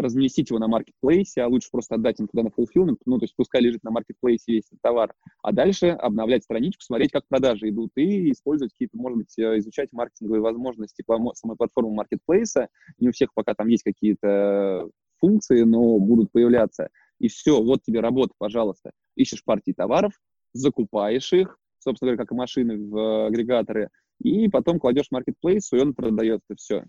разместить 0.00 0.50
его 0.50 0.58
на 0.58 0.68
маркетплейсе, 0.68 1.42
а 1.42 1.48
лучше 1.48 1.68
просто 1.70 1.96
отдать 1.96 2.20
им 2.20 2.28
туда 2.28 2.44
на 2.44 2.48
fulfillment, 2.48 2.98
ну, 3.04 3.18
то 3.18 3.24
есть 3.24 3.34
пускай 3.36 3.60
лежит 3.60 3.82
на 3.82 3.90
маркетплейсе 3.90 4.52
весь 4.52 4.66
этот 4.66 4.80
товар, 4.80 5.12
а 5.42 5.52
дальше 5.52 5.88
обновлять 5.88 6.44
страничку, 6.44 6.82
смотреть, 6.82 7.10
как 7.10 7.26
продажи 7.28 7.68
идут, 7.68 7.90
и 7.96 8.30
использовать 8.32 8.72
какие-то, 8.72 8.96
может 8.96 9.18
быть, 9.18 9.38
э, 9.38 9.58
изучать 9.58 9.92
маркетинговые 9.92 10.40
возможности 10.40 11.04
самой 11.34 11.56
платформы 11.56 11.94
маркетплейса. 11.94 12.68
Не 12.98 13.08
у 13.08 13.12
всех 13.12 13.34
пока 13.34 13.54
там 13.54 13.68
есть 13.68 13.82
какие-то 13.82 14.88
функции, 15.18 15.62
но 15.62 15.98
будут 15.98 16.30
появляться. 16.30 16.90
И 17.18 17.28
все, 17.28 17.60
вот 17.62 17.82
тебе 17.82 18.00
работа, 18.00 18.32
пожалуйста. 18.38 18.92
Ищешь 19.16 19.44
партии 19.44 19.72
товаров, 19.72 20.12
закупаешь 20.52 21.32
их, 21.32 21.58
собственно 21.78 22.12
говоря, 22.12 22.24
как 22.24 22.32
и 22.32 22.36
машины 22.36 22.78
в 22.78 22.96
э, 22.96 23.26
агрегаторы, 23.26 23.90
и 24.20 24.48
потом 24.48 24.78
кладешь 24.78 25.10
маркетплейс, 25.10 25.72
и 25.72 25.78
он 25.78 25.94
продается 25.94 26.54
все. 26.56 26.84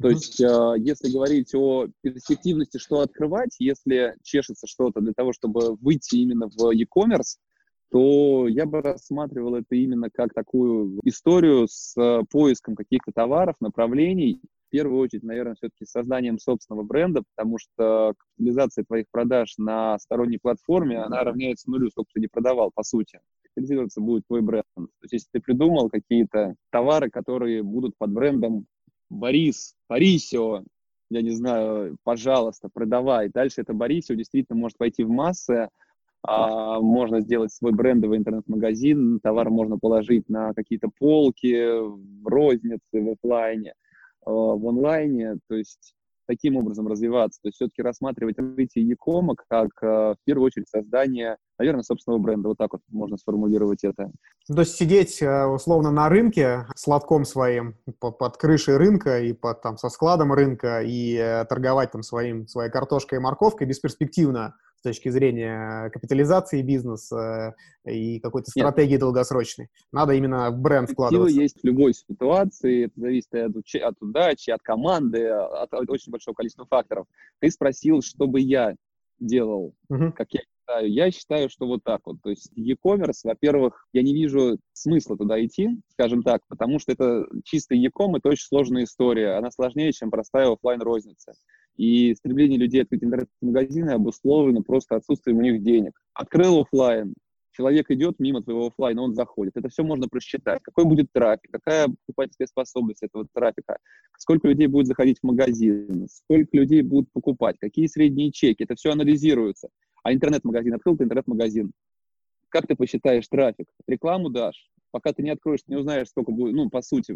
То 0.00 0.10
есть, 0.10 0.40
э, 0.40 0.74
если 0.78 1.10
говорить 1.10 1.54
о 1.54 1.88
перспективности, 2.02 2.78
что 2.78 3.00
открывать, 3.00 3.56
если 3.58 4.14
чешется 4.22 4.66
что-то 4.68 5.00
для 5.00 5.12
того, 5.12 5.32
чтобы 5.32 5.74
выйти 5.76 6.16
именно 6.16 6.48
в 6.48 6.70
e-commerce, 6.70 7.38
то 7.90 8.46
я 8.46 8.66
бы 8.66 8.80
рассматривал 8.80 9.56
это 9.56 9.74
именно 9.74 10.08
как 10.10 10.34
такую 10.34 11.00
историю 11.04 11.66
с 11.68 11.94
поиском 12.30 12.76
каких-то 12.76 13.12
товаров, 13.12 13.56
направлений. 13.60 14.40
В 14.66 14.70
первую 14.70 15.00
очередь, 15.00 15.22
наверное, 15.22 15.54
все-таки 15.54 15.86
созданием 15.86 16.38
собственного 16.38 16.84
бренда, 16.84 17.22
потому 17.34 17.56
что 17.58 18.12
капитализация 18.18 18.84
твоих 18.84 19.06
продаж 19.10 19.54
на 19.56 19.98
сторонней 19.98 20.38
платформе, 20.38 20.98
она 20.98 21.24
равняется 21.24 21.70
нулю, 21.70 21.90
сколько 21.90 22.10
ты 22.12 22.20
не 22.20 22.28
продавал, 22.28 22.70
по 22.74 22.82
сути. 22.82 23.18
Капитализироваться 23.42 24.02
будет 24.02 24.26
твой 24.26 24.42
бренд. 24.42 24.66
То 24.74 24.88
есть, 25.04 25.14
если 25.14 25.28
ты 25.32 25.40
придумал 25.40 25.88
какие-то 25.88 26.54
товары, 26.70 27.08
которые 27.08 27.62
будут 27.62 27.96
под 27.96 28.10
брендом 28.12 28.66
Борис, 29.08 29.74
Борисио, 29.88 30.64
я 31.10 31.22
не 31.22 31.30
знаю, 31.30 31.96
пожалуйста, 32.04 32.68
продавай. 32.72 33.28
Дальше 33.28 33.62
это 33.62 33.72
Борисио 33.72 34.14
действительно 34.14 34.58
может 34.58 34.76
пойти 34.76 35.04
в 35.04 35.10
массы, 35.10 35.68
а, 36.22 36.80
можно 36.80 37.20
сделать 37.20 37.52
свой 37.52 37.72
брендовый 37.72 38.18
интернет-магазин, 38.18 39.20
товар 39.20 39.50
можно 39.50 39.78
положить 39.78 40.28
на 40.28 40.52
какие-то 40.52 40.88
полки, 40.98 41.80
в 41.80 42.26
рознице, 42.26 42.80
в 42.92 43.10
офлайне, 43.12 43.74
а, 44.26 44.30
в 44.30 44.66
онлайне, 44.66 45.38
то 45.48 45.54
есть 45.54 45.94
таким 46.28 46.56
образом 46.56 46.86
развиваться. 46.86 47.40
То 47.42 47.48
есть 47.48 47.56
все-таки 47.56 47.82
рассматривать 47.82 48.38
развитие 48.38 48.86
Якома 48.86 49.34
как, 49.48 49.70
а, 49.82 50.14
в 50.14 50.24
первую 50.24 50.46
очередь, 50.46 50.68
создание, 50.68 51.36
наверное, 51.58 51.82
собственного 51.82 52.20
бренда. 52.20 52.48
Вот 52.50 52.58
так 52.58 52.72
вот 52.72 52.82
можно 52.90 53.16
сформулировать 53.16 53.82
это. 53.82 54.10
То 54.46 54.60
есть 54.60 54.76
сидеть 54.76 55.20
условно 55.22 55.90
на 55.90 56.08
рынке 56.08 56.66
с 56.76 56.86
лотком 56.86 57.24
своим 57.24 57.74
под 57.98 58.36
крышей 58.36 58.76
рынка 58.76 59.20
и 59.20 59.32
под, 59.32 59.62
там, 59.62 59.76
со 59.78 59.88
складом 59.88 60.32
рынка 60.32 60.82
и 60.82 61.16
э, 61.16 61.44
торговать 61.46 61.90
там 61.90 62.02
своим, 62.02 62.46
своей 62.46 62.70
картошкой 62.70 63.18
и 63.18 63.22
морковкой 63.22 63.66
бесперспективно 63.66 64.54
с 64.78 64.82
точки 64.82 65.08
зрения 65.08 65.90
капитализации 65.90 66.62
бизнеса 66.62 67.54
и 67.84 68.20
какой-то 68.20 68.50
стратегии 68.50 68.92
Нет. 68.92 69.00
долгосрочной. 69.00 69.68
Надо 69.90 70.12
именно 70.12 70.50
в 70.50 70.58
бренд 70.58 70.90
вкладываться. 70.90 71.40
есть 71.40 71.60
в 71.60 71.64
любой 71.64 71.94
ситуации, 71.94 72.86
это 72.86 73.00
зависит 73.00 73.34
от, 73.34 73.56
от 73.56 73.96
удачи, 74.00 74.50
от 74.50 74.62
команды, 74.62 75.26
от, 75.26 75.72
от 75.74 75.90
очень 75.90 76.12
большого 76.12 76.34
количества 76.34 76.64
факторов. 76.66 77.06
Ты 77.40 77.50
спросил, 77.50 78.02
что 78.02 78.28
бы 78.28 78.40
я 78.40 78.76
делал, 79.18 79.74
угу. 79.88 80.12
как 80.12 80.28
я 80.32 80.40
считаю. 80.40 80.92
Я 80.92 81.10
считаю, 81.10 81.50
что 81.50 81.66
вот 81.66 81.82
так 81.82 82.02
вот. 82.04 82.22
То 82.22 82.30
есть 82.30 82.52
e-commerce, 82.54 83.20
во-первых, 83.24 83.84
я 83.92 84.02
не 84.02 84.14
вижу 84.14 84.58
смысла 84.74 85.16
туда 85.16 85.44
идти, 85.44 85.70
скажем 85.88 86.22
так, 86.22 86.42
потому 86.46 86.78
что 86.78 86.92
это 86.92 87.26
чистый 87.42 87.78
e-com, 87.78 88.14
это 88.14 88.28
очень 88.28 88.46
сложная 88.46 88.84
история. 88.84 89.38
Она 89.38 89.50
сложнее, 89.50 89.92
чем 89.92 90.12
простая 90.12 90.52
офлайн 90.52 90.80
розница 90.82 91.32
и 91.78 92.14
стремление 92.16 92.58
людей 92.58 92.82
открыть 92.82 93.04
интернет-магазины 93.04 93.90
обусловлено 93.90 94.62
просто 94.62 94.96
отсутствием 94.96 95.38
у 95.38 95.42
них 95.42 95.62
денег. 95.62 95.92
Открыл 96.12 96.60
офлайн, 96.60 97.14
человек 97.52 97.90
идет 97.90 98.18
мимо 98.18 98.42
твоего 98.42 98.66
офлайна, 98.66 99.02
он 99.02 99.14
заходит. 99.14 99.56
Это 99.56 99.68
все 99.68 99.84
можно 99.84 100.08
просчитать. 100.08 100.60
Какой 100.62 100.84
будет 100.84 101.10
трафик, 101.12 101.52
какая 101.52 101.86
покупательская 101.88 102.48
способность 102.48 103.02
этого 103.02 103.26
трафика, 103.32 103.78
сколько 104.18 104.48
людей 104.48 104.66
будет 104.66 104.88
заходить 104.88 105.20
в 105.20 105.26
магазин, 105.26 106.08
сколько 106.10 106.48
людей 106.52 106.82
будут 106.82 107.10
покупать, 107.12 107.56
какие 107.60 107.86
средние 107.86 108.32
чеки. 108.32 108.64
Это 108.64 108.74
все 108.74 108.90
анализируется. 108.90 109.68
А 110.02 110.12
интернет-магазин, 110.12 110.74
открыл 110.74 110.96
ты 110.96 111.04
интернет-магазин. 111.04 111.70
Как 112.48 112.66
ты 112.66 112.74
посчитаешь 112.74 113.28
трафик? 113.28 113.66
Рекламу 113.86 114.30
дашь, 114.30 114.68
пока 114.90 115.12
ты 115.12 115.22
не 115.22 115.30
откроешь, 115.30 115.60
не 115.66 115.76
узнаешь, 115.76 116.08
сколько 116.08 116.32
будет, 116.32 116.54
ну, 116.54 116.70
по 116.70 116.82
сути, 116.82 117.12
э, 117.12 117.14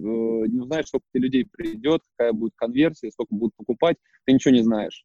не 0.49 0.61
узнаешь, 0.61 0.87
сколько 0.87 1.07
людей 1.15 1.47
придет, 1.51 2.03
какая 2.17 2.33
будет 2.33 2.53
конверсия, 2.57 3.11
сколько 3.11 3.35
будут 3.35 3.55
покупать, 3.57 3.97
ты 4.25 4.33
ничего 4.33 4.55
не 4.55 4.63
знаешь. 4.63 5.05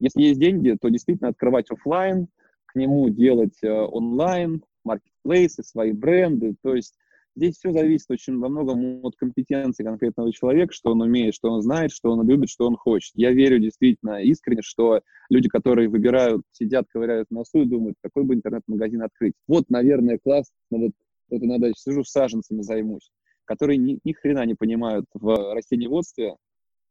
Если 0.00 0.22
есть 0.22 0.40
деньги, 0.40 0.76
то 0.80 0.88
действительно 0.88 1.30
открывать 1.30 1.70
офлайн, 1.70 2.28
к 2.66 2.74
нему 2.74 3.08
делать 3.08 3.56
э, 3.62 3.70
онлайн, 3.70 4.62
маркетплейсы, 4.84 5.62
свои 5.62 5.92
бренды, 5.92 6.54
то 6.62 6.74
есть 6.74 6.94
здесь 7.36 7.56
все 7.56 7.72
зависит 7.72 8.10
очень 8.10 8.38
во 8.38 8.48
многом 8.48 9.04
от 9.04 9.16
компетенции 9.16 9.84
конкретного 9.84 10.32
человека, 10.32 10.72
что 10.72 10.92
он 10.92 11.00
умеет, 11.00 11.34
что 11.34 11.50
он 11.50 11.62
знает, 11.62 11.90
что 11.90 12.10
он 12.10 12.26
любит, 12.26 12.50
что 12.50 12.66
он 12.66 12.76
хочет. 12.76 13.12
Я 13.14 13.32
верю 13.32 13.58
действительно 13.58 14.22
искренне, 14.22 14.62
что 14.62 15.00
люди, 15.30 15.48
которые 15.48 15.88
выбирают, 15.88 16.42
сидят, 16.52 16.86
ковыряют 16.88 17.30
носу 17.30 17.62
и 17.62 17.66
думают, 17.66 17.96
какой 18.02 18.24
бы 18.24 18.34
интернет-магазин 18.34 19.02
открыть. 19.02 19.34
Вот, 19.48 19.70
наверное, 19.70 20.18
классно 20.18 20.52
вот 20.70 20.92
вот 21.30 21.42
иногда 21.42 21.70
сижу 21.76 22.04
с 22.04 22.10
саженцами 22.10 22.62
займусь, 22.62 23.10
которые 23.44 23.78
ни, 23.78 23.98
ни 24.04 24.12
хрена 24.12 24.44
не 24.44 24.54
понимают 24.54 25.06
в 25.14 25.54
растениеводстве, 25.54 26.36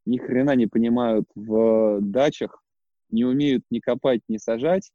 ни 0.06 0.18
хрена 0.18 0.54
не 0.54 0.66
понимают 0.66 1.26
в 1.34 2.00
дачах, 2.00 2.62
не 3.10 3.24
умеют 3.24 3.64
ни 3.70 3.80
копать, 3.80 4.20
ни 4.28 4.36
сажать, 4.36 4.90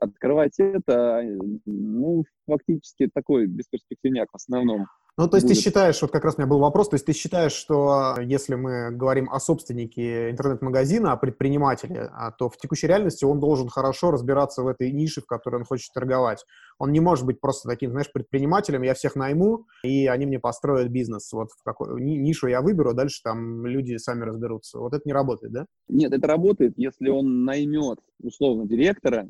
открывать 0.00 0.58
это, 0.58 1.22
ну, 1.66 2.24
фактически 2.46 3.08
такой 3.12 3.46
бесперспективняк 3.46 4.30
в 4.30 4.36
основном. 4.36 4.86
Ну, 5.18 5.28
то 5.28 5.36
есть 5.36 5.46
будет. 5.46 5.58
ты 5.58 5.62
считаешь, 5.62 6.00
вот 6.00 6.10
как 6.10 6.24
раз 6.24 6.36
у 6.36 6.40
меня 6.40 6.48
был 6.48 6.58
вопрос, 6.58 6.88
то 6.88 6.94
есть 6.94 7.04
ты 7.04 7.12
считаешь, 7.12 7.52
что 7.52 8.16
если 8.18 8.54
мы 8.54 8.90
говорим 8.90 9.28
о 9.30 9.40
собственнике 9.40 10.30
интернет-магазина, 10.30 11.12
о 11.12 11.16
предпринимателе, 11.18 12.08
а, 12.14 12.30
то 12.30 12.48
в 12.48 12.56
текущей 12.56 12.86
реальности 12.86 13.26
он 13.26 13.38
должен 13.38 13.68
хорошо 13.68 14.10
разбираться 14.10 14.62
в 14.62 14.68
этой 14.68 14.90
нише, 14.90 15.20
в 15.20 15.26
которой 15.26 15.56
он 15.56 15.64
хочет 15.64 15.92
торговать. 15.92 16.46
Он 16.78 16.92
не 16.92 17.00
может 17.00 17.26
быть 17.26 17.42
просто 17.42 17.68
таким, 17.68 17.90
знаешь, 17.90 18.10
предпринимателем, 18.10 18.82
я 18.82 18.94
всех 18.94 19.14
найму, 19.14 19.66
и 19.84 20.06
они 20.06 20.24
мне 20.24 20.38
построят 20.38 20.88
бизнес. 20.88 21.30
Вот 21.32 21.50
в 21.50 21.62
какую 21.62 21.98
нишу 21.98 22.46
я 22.46 22.62
выберу, 22.62 22.90
а 22.90 22.94
дальше 22.94 23.20
там 23.22 23.66
люди 23.66 23.98
сами 23.98 24.24
разберутся. 24.24 24.78
Вот 24.78 24.94
это 24.94 25.02
не 25.04 25.12
работает, 25.12 25.52
да? 25.52 25.66
Нет, 25.88 26.14
это 26.14 26.26
работает, 26.26 26.72
если 26.76 27.10
он 27.10 27.44
наймет, 27.44 27.98
условно, 28.22 28.66
директора, 28.66 29.28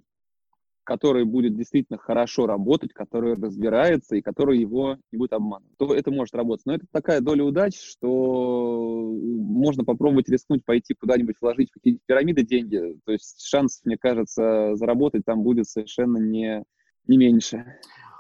который 0.85 1.25
будет 1.25 1.57
действительно 1.57 1.99
хорошо 1.99 2.47
работать, 2.47 2.93
который 2.93 3.35
разбирается 3.35 4.17
и 4.17 4.23
который 4.23 4.59
его 4.59 4.97
не 5.11 5.19
будет 5.19 5.33
обманывать, 5.33 5.77
то 5.79 5.95
это 5.95 6.11
может 6.11 6.35
работать. 6.35 6.67
Но 6.67 6.75
это 6.75 6.87
такая 6.91 7.21
доля 7.21 7.45
удачи, 7.45 7.79
что 7.79 9.13
можно 9.13 9.85
попробовать 9.85 10.29
рискнуть, 10.29 10.65
пойти 10.65 10.95
куда-нибудь 10.95 11.37
вложить 11.41 11.71
в 11.71 11.75
какие-нибудь 11.75 12.05
пирамиды 12.07 12.45
деньги. 12.45 12.99
То 13.05 13.13
есть 13.13 13.43
шанс, 13.43 13.81
мне 13.85 13.97
кажется, 13.97 14.75
заработать 14.75 15.25
там 15.25 15.43
будет 15.43 15.69
совершенно 15.69 16.19
не, 16.19 16.65
не 17.07 17.17
меньше. 17.17 17.65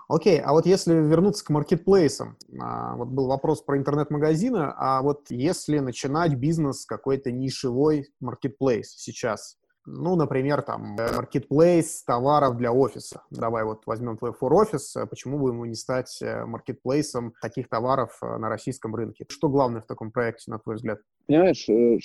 Окей, 0.08 0.40
а 0.40 0.52
вот 0.52 0.66
если 0.66 0.92
вернуться 0.92 1.44
к 1.44 1.50
маркетплейсам, 1.50 2.36
а, 2.60 2.96
вот 2.96 3.08
был 3.08 3.28
вопрос 3.28 3.62
про 3.62 3.78
интернет-магазины, 3.78 4.72
а 4.76 5.00
вот 5.00 5.30
если 5.30 5.78
начинать 5.78 6.34
бизнес 6.34 6.84
какой-то 6.84 7.32
нишевой 7.32 8.08
маркетплейс 8.20 8.90
сейчас, 8.90 9.56
ну, 9.84 10.16
например, 10.16 10.62
там, 10.62 10.96
маркетплейс 10.96 12.04
товаров 12.04 12.56
для 12.56 12.72
офиса. 12.72 13.22
Давай 13.30 13.64
вот 13.64 13.82
возьмем 13.86 14.16
твой 14.16 14.32
фор-офис, 14.32 14.96
почему 15.10 15.38
бы 15.38 15.50
ему 15.50 15.64
не 15.64 15.74
стать 15.74 16.20
э, 16.22 16.44
маркетплейсом 16.44 17.34
таких 17.40 17.68
товаров 17.68 18.18
э, 18.22 18.36
на 18.38 18.48
российском 18.48 18.94
рынке? 18.94 19.26
Что 19.28 19.48
главное 19.48 19.80
в 19.80 19.86
таком 19.86 20.12
проекте, 20.12 20.50
на 20.50 20.58
твой 20.58 20.76
взгляд? 20.76 21.00
Понимаешь, 21.26 21.68
э, 21.68 21.98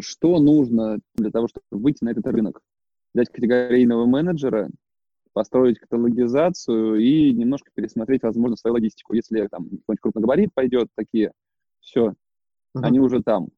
что 0.00 0.38
нужно 0.40 0.98
для 1.14 1.30
того, 1.30 1.48
чтобы 1.48 1.64
выйти 1.70 2.02
на 2.02 2.10
этот 2.10 2.26
рынок? 2.26 2.60
Взять 3.14 3.30
категорийного 3.30 4.06
менеджера, 4.06 4.68
построить 5.32 5.78
каталогизацию 5.78 6.96
и 6.96 7.32
немножко 7.32 7.70
пересмотреть, 7.74 8.22
возможно, 8.22 8.56
свою 8.56 8.74
логистику. 8.74 9.14
Если 9.14 9.46
там 9.46 9.64
какой-нибудь 9.64 10.00
крупногабарит 10.00 10.54
пойдет, 10.54 10.88
такие, 10.96 11.32
все, 11.80 12.08
uh-huh. 12.08 12.82
они 12.82 13.00
уже 13.00 13.22
там. 13.22 13.48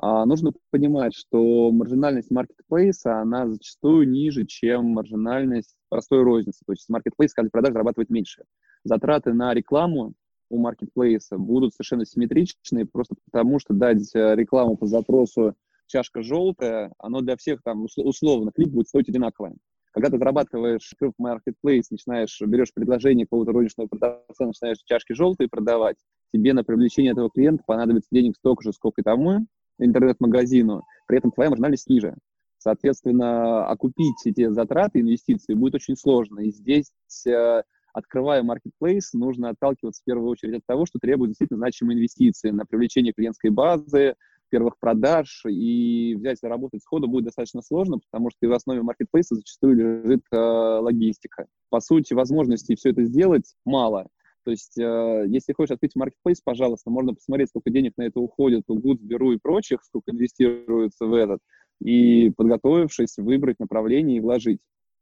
А 0.00 0.24
нужно 0.26 0.52
понимать, 0.70 1.12
что 1.14 1.72
маржинальность 1.72 2.30
маркетплейса, 2.30 3.20
она 3.20 3.48
зачастую 3.48 4.08
ниже, 4.08 4.46
чем 4.46 4.86
маржинальность 4.86 5.74
простой 5.88 6.22
розницы. 6.22 6.60
То 6.64 6.72
есть 6.72 6.88
маркетплейс 6.88 7.34
каждый 7.34 7.50
продаж 7.50 7.72
зарабатывает 7.72 8.08
меньше. 8.08 8.44
Затраты 8.84 9.32
на 9.32 9.52
рекламу 9.52 10.14
у 10.50 10.58
маркетплейса 10.58 11.36
будут 11.36 11.74
совершенно 11.74 12.06
симметричные, 12.06 12.86
просто 12.86 13.16
потому 13.24 13.58
что 13.58 13.74
дать 13.74 14.14
э, 14.14 14.36
рекламу 14.36 14.76
по 14.76 14.86
запросу 14.86 15.54
чашка 15.88 16.22
желтая, 16.22 16.92
оно 16.98 17.20
для 17.20 17.36
всех 17.36 17.62
там 17.62 17.84
условно, 17.96 18.52
клип 18.54 18.68
будет 18.68 18.88
стоить 18.88 19.08
одинаково. 19.08 19.54
Когда 19.90 20.10
ты 20.10 20.18
зарабатываешь 20.18 20.94
в 21.00 21.12
marketplace, 21.20 21.86
начинаешь, 21.90 22.40
берешь 22.40 22.72
предложение 22.72 23.26
какого-то 23.26 23.52
розничного 23.52 23.88
продавца, 23.88 24.46
начинаешь 24.46 24.78
чашки 24.84 25.12
желтые 25.12 25.48
продавать, 25.48 25.96
тебе 26.32 26.52
на 26.52 26.62
привлечение 26.62 27.12
этого 27.12 27.30
клиента 27.30 27.64
понадобится 27.66 28.08
денег 28.12 28.36
столько 28.36 28.62
же, 28.62 28.72
сколько 28.72 29.00
и 29.00 29.04
тому, 29.04 29.46
интернет-магазину, 29.78 30.82
при 31.06 31.18
этом 31.18 31.30
твоя 31.30 31.50
маржинальность 31.50 31.88
ниже. 31.88 32.16
Соответственно, 32.58 33.66
окупить 33.66 34.16
эти 34.24 34.48
затраты, 34.48 35.00
инвестиции 35.00 35.54
будет 35.54 35.76
очень 35.76 35.96
сложно. 35.96 36.40
И 36.40 36.50
здесь, 36.50 36.90
э, 37.26 37.62
открывая 37.92 38.42
marketplace, 38.42 39.10
нужно 39.12 39.50
отталкиваться 39.50 40.02
в 40.02 40.04
первую 40.04 40.28
очередь 40.28 40.56
от 40.56 40.66
того, 40.66 40.84
что 40.84 40.98
требует 40.98 41.30
действительно 41.30 41.58
значимые 41.58 41.96
инвестиции 41.96 42.50
на 42.50 42.66
привлечение 42.66 43.12
клиентской 43.12 43.50
базы, 43.50 44.14
первых 44.50 44.78
продаж, 44.78 45.44
и 45.48 46.16
взять 46.18 46.38
и 46.42 46.46
работать 46.46 46.82
сходу 46.82 47.06
будет 47.06 47.24
достаточно 47.24 47.62
сложно, 47.62 47.98
потому 47.98 48.30
что 48.30 48.48
в 48.48 48.52
основе 48.52 48.82
маркетплейса 48.82 49.34
зачастую 49.34 49.76
лежит 49.76 50.22
э, 50.32 50.36
логистика. 50.36 51.46
По 51.68 51.80
сути, 51.80 52.14
возможностей 52.14 52.74
все 52.74 52.90
это 52.90 53.04
сделать 53.04 53.54
мало. 53.64 54.08
То 54.48 54.52
есть, 54.52 54.78
э, 54.78 55.24
если 55.28 55.52
хочешь 55.52 55.72
открыть 55.72 55.94
маркетплейс, 55.94 56.40
пожалуйста, 56.40 56.88
можно 56.88 57.12
посмотреть, 57.12 57.50
сколько 57.50 57.68
денег 57.68 57.92
на 57.98 58.04
это 58.04 58.18
уходит 58.18 58.62
у 58.68 58.78
Goods, 58.78 59.02
Беру 59.02 59.32
и 59.32 59.36
прочих, 59.36 59.84
сколько 59.84 60.10
инвестируется 60.10 61.04
в 61.04 61.12
этот, 61.12 61.40
и, 61.84 62.30
подготовившись, 62.34 63.18
выбрать 63.18 63.58
направление 63.58 64.16
и 64.16 64.20
вложить. 64.20 64.60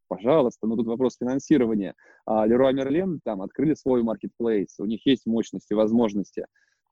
Пожалуйста, 0.09 0.67
но 0.67 0.75
тут 0.75 0.89
вопрос 0.89 1.19
финансирования. 1.21 1.95
А 2.25 2.45
Leroy 2.45 2.73
Merlin 2.73 3.21
там 3.23 3.41
открыли 3.41 3.75
свой 3.75 4.03
маркетплейс, 4.03 4.81
у 4.81 4.85
них 4.85 5.07
есть 5.07 5.27
мощности, 5.27 5.75
возможности. 5.75 6.47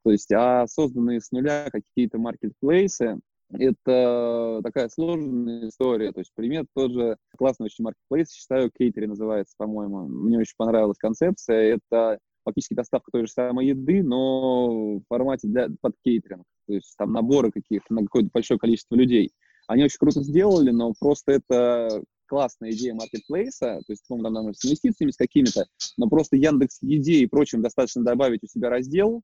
То 0.04 0.12
есть, 0.12 0.30
а 0.30 0.68
созданные 0.68 1.20
с 1.20 1.32
нуля 1.32 1.68
какие-то 1.72 2.18
маркетплейсы, 2.18 3.18
это 3.50 4.60
такая 4.62 4.88
сложная 4.90 5.70
история. 5.70 6.12
То 6.12 6.20
есть 6.20 6.30
пример 6.36 6.66
тот 6.72 6.92
же 6.92 7.16
классный 7.36 7.64
очень 7.64 7.82
маркетплейс, 7.82 8.30
считаю, 8.30 8.70
Кейтери 8.70 9.06
называется, 9.06 9.54
по-моему. 9.58 10.06
Мне 10.06 10.38
очень 10.38 10.54
понравилась 10.56 10.98
концепция. 10.98 11.74
Это 11.74 12.20
фактически 12.44 12.74
доставка 12.74 13.10
той 13.10 13.26
же 13.26 13.32
самой 13.32 13.66
еды, 13.66 14.02
но 14.02 14.98
в 14.98 15.02
формате 15.08 15.48
для, 15.48 15.68
под 15.80 15.94
кейтеринг. 16.04 16.44
То 16.66 16.74
есть 16.74 16.94
там 16.96 17.12
наборы 17.12 17.50
каких-то 17.50 17.94
на 17.94 18.02
какое-то 18.02 18.30
большое 18.32 18.58
количество 18.58 18.94
людей. 18.94 19.32
Они 19.66 19.84
очень 19.84 19.98
круто 19.98 20.22
сделали, 20.22 20.70
но 20.70 20.92
просто 20.98 21.32
это 21.32 22.02
классная 22.26 22.70
идея 22.70 22.94
маркетплейса, 22.94 23.80
то 23.86 23.92
есть, 23.92 24.02
по-моему, 24.08 24.34
там, 24.34 24.54
с 24.54 24.64
инвестициями, 24.64 25.10
с 25.10 25.16
какими-то, 25.16 25.66
но 25.96 26.08
просто 26.08 26.36
Яндекс 26.36 26.78
Еде 26.82 27.20
и 27.20 27.26
прочим 27.26 27.62
достаточно 27.62 28.02
добавить 28.02 28.42
у 28.42 28.46
себя 28.46 28.70
раздел 28.70 29.22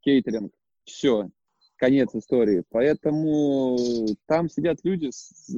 кейтеринг, 0.00 0.52
все, 0.84 1.30
конец 1.76 2.14
истории. 2.14 2.64
Поэтому 2.70 3.76
там 4.26 4.48
сидят 4.48 4.78
люди 4.84 5.10
с, 5.10 5.50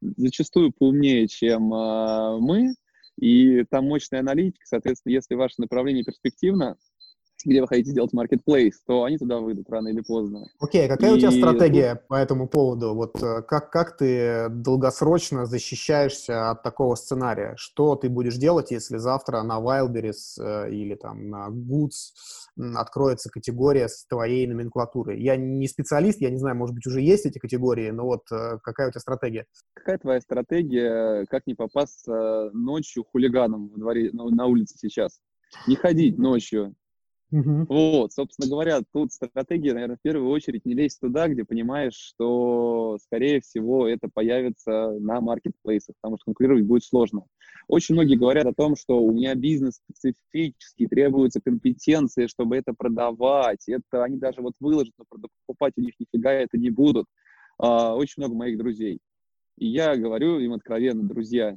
зачастую 0.00 0.72
поумнее, 0.72 1.28
чем 1.28 1.72
э, 1.72 2.38
мы, 2.40 2.74
и 3.16 3.64
там 3.64 3.86
мощная 3.86 4.20
аналитика, 4.20 4.66
соответственно, 4.66 5.12
если 5.12 5.34
ваше 5.34 5.54
направление 5.58 6.04
перспективно, 6.04 6.76
где 7.46 7.60
вы 7.60 7.68
хотите 7.68 7.92
сделать 7.92 8.12
marketplace, 8.12 8.74
то 8.86 9.04
они 9.04 9.18
туда 9.18 9.38
выйдут 9.38 9.70
рано 9.70 9.88
или 9.88 10.00
поздно. 10.00 10.48
Окей, 10.58 10.84
okay, 10.84 10.88
какая 10.88 11.12
и... 11.12 11.14
у 11.14 11.18
тебя 11.18 11.30
стратегия 11.30 12.02
по 12.08 12.14
этому 12.14 12.48
поводу? 12.48 12.94
Вот 12.94 13.22
э, 13.22 13.42
как, 13.42 13.70
как 13.70 13.96
ты 13.96 14.48
долгосрочно 14.50 15.46
защищаешься 15.46 16.50
от 16.50 16.62
такого 16.62 16.96
сценария? 16.96 17.54
Что 17.56 17.94
ты 17.94 18.08
будешь 18.08 18.36
делать, 18.36 18.72
если 18.72 18.96
завтра 18.96 19.42
на 19.42 19.60
Wildberries 19.60 20.40
э, 20.40 20.72
или 20.72 20.96
там 20.96 21.30
на 21.30 21.48
Goods 21.48 22.14
откроется 22.74 23.30
категория 23.30 23.88
с 23.88 24.06
твоей 24.06 24.46
номенклатурой? 24.46 25.22
Я 25.22 25.36
не 25.36 25.68
специалист, 25.68 26.20
я 26.20 26.30
не 26.30 26.38
знаю, 26.38 26.56
может 26.56 26.74
быть, 26.74 26.86
уже 26.86 27.00
есть 27.00 27.26
эти 27.26 27.38
категории, 27.38 27.90
но 27.90 28.04
вот 28.04 28.22
э, 28.32 28.58
какая 28.62 28.88
у 28.88 28.90
тебя 28.90 29.00
стратегия? 29.00 29.46
Какая 29.74 29.98
твоя 29.98 30.20
стратегия, 30.20 31.24
как 31.30 31.46
не 31.46 31.54
попасться 31.54 32.50
ночью 32.52 33.04
хулиганом 33.04 33.68
в 33.68 33.78
дворе, 33.78 34.10
на 34.12 34.46
улице 34.46 34.76
сейчас? 34.78 35.20
Не 35.68 35.76
ходить 35.76 36.18
ночью, 36.18 36.74
Uh-huh. 37.32 37.66
Вот, 37.68 38.12
собственно 38.12 38.48
говоря, 38.48 38.80
тут 38.92 39.12
стратегия, 39.12 39.74
наверное, 39.74 39.96
в 39.96 40.00
первую 40.00 40.30
очередь 40.30 40.64
не 40.64 40.74
лезть 40.74 41.00
туда, 41.00 41.26
где 41.26 41.44
понимаешь, 41.44 41.94
что, 41.94 42.98
скорее 43.02 43.40
всего, 43.40 43.88
это 43.88 44.08
появится 44.12 44.92
на 45.00 45.20
маркетплейсах, 45.20 45.96
потому 46.00 46.18
что 46.18 46.26
конкурировать 46.26 46.64
будет 46.64 46.84
сложно. 46.84 47.24
Очень 47.66 47.96
многие 47.96 48.14
говорят 48.14 48.46
о 48.46 48.54
том, 48.54 48.76
что 48.76 49.02
у 49.02 49.10
меня 49.10 49.34
бизнес 49.34 49.80
специфический, 49.90 50.86
требуются 50.86 51.40
компетенции, 51.44 52.28
чтобы 52.28 52.56
это 52.56 52.72
продавать. 52.72 53.68
Это 53.68 54.04
они 54.04 54.18
даже 54.18 54.40
вот 54.40 54.54
выложат, 54.60 54.94
но 54.98 55.04
покупать 55.46 55.72
у 55.76 55.80
них 55.80 55.94
нифига 55.98 56.32
это 56.32 56.56
не 56.56 56.70
будут. 56.70 57.06
А, 57.58 57.96
очень 57.96 58.22
много 58.22 58.36
моих 58.36 58.56
друзей. 58.56 59.00
И 59.58 59.66
я 59.66 59.96
говорю 59.96 60.38
им 60.38 60.52
откровенно, 60.52 61.02
друзья, 61.02 61.56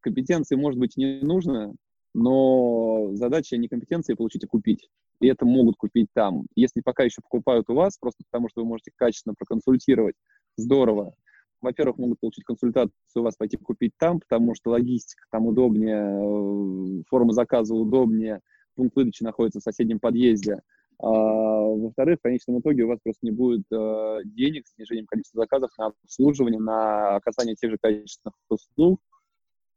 компетенции, 0.00 0.54
может 0.54 0.78
быть, 0.78 0.96
не 0.96 1.20
нужно, 1.22 1.74
но 2.14 3.10
задача 3.14 3.56
не 3.56 3.68
компетенции 3.68 4.14
получить, 4.14 4.44
а 4.44 4.46
купить. 4.46 4.88
И 5.20 5.26
это 5.26 5.44
могут 5.44 5.76
купить 5.76 6.08
там. 6.14 6.46
Если 6.54 6.80
пока 6.80 7.02
еще 7.04 7.20
покупают 7.22 7.68
у 7.70 7.74
вас, 7.74 7.98
просто 7.98 8.22
потому 8.30 8.48
что 8.48 8.62
вы 8.62 8.68
можете 8.68 8.92
качественно 8.94 9.34
проконсультировать, 9.34 10.14
здорово. 10.56 11.14
Во-первых, 11.60 11.98
могут 11.98 12.20
получить 12.20 12.44
консультацию 12.44 12.92
у 13.16 13.22
вас, 13.22 13.36
пойти 13.36 13.56
купить 13.56 13.92
там, 13.98 14.20
потому 14.20 14.54
что 14.54 14.70
логистика 14.70 15.24
там 15.30 15.46
удобнее, 15.46 17.00
э, 17.00 17.02
форма 17.08 17.32
заказа 17.32 17.74
удобнее, 17.74 18.40
пункт 18.76 18.94
выдачи 18.94 19.24
находится 19.24 19.58
в 19.58 19.64
соседнем 19.64 19.98
подъезде. 19.98 20.62
А, 21.00 21.08
во-вторых, 21.08 22.18
в 22.18 22.22
конечном 22.22 22.60
итоге 22.60 22.84
у 22.84 22.88
вас 22.88 22.98
просто 23.02 23.24
не 23.24 23.32
будет 23.32 23.62
э, 23.72 24.20
денег 24.24 24.66
с 24.66 24.74
снижением 24.74 25.06
количества 25.06 25.42
заказов 25.42 25.70
на 25.78 25.92
обслуживание, 26.04 26.60
на 26.60 27.16
оказание 27.16 27.56
тех 27.56 27.70
же 27.70 27.78
качественных 27.80 28.34
услуг, 28.48 29.00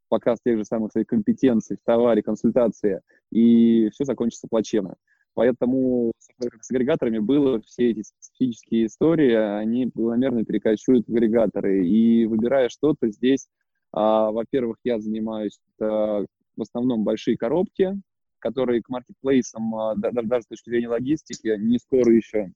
показ 0.08 0.40
тех 0.44 0.58
же 0.58 0.64
самых 0.64 0.92
своих 0.92 1.06
компетенций 1.06 1.76
в 1.76 1.84
товаре, 1.84 2.22
консультации, 2.22 3.02
и 3.30 3.88
все 3.90 4.04
закончится 4.04 4.46
плачевно. 4.48 4.96
Поэтому 5.34 6.12
с 6.18 6.70
агрегаторами 6.70 7.18
было 7.18 7.60
все 7.62 7.90
эти 7.90 8.02
специфические 8.02 8.86
истории, 8.86 9.32
они 9.32 9.86
планомерно 9.86 10.44
перекочуют 10.44 11.06
в 11.06 11.12
агрегаторы. 11.12 11.86
И 11.86 12.26
выбирая 12.26 12.68
что-то 12.68 13.08
здесь, 13.08 13.48
а, 13.92 14.30
во-первых, 14.30 14.76
я 14.84 14.98
занимаюсь 14.98 15.58
а, 15.80 16.24
в 16.56 16.62
основном 16.62 17.04
большие 17.04 17.38
коробки, 17.38 17.98
которые 18.38 18.82
к 18.82 18.90
маркетплейсам, 18.90 19.74
а, 19.74 19.94
даже, 19.94 20.22
даже 20.22 20.42
с 20.42 20.48
точки 20.48 20.68
зрения 20.68 20.88
логистики, 20.88 21.56
не 21.58 21.78
скоро 21.78 22.12
еще 22.12 22.52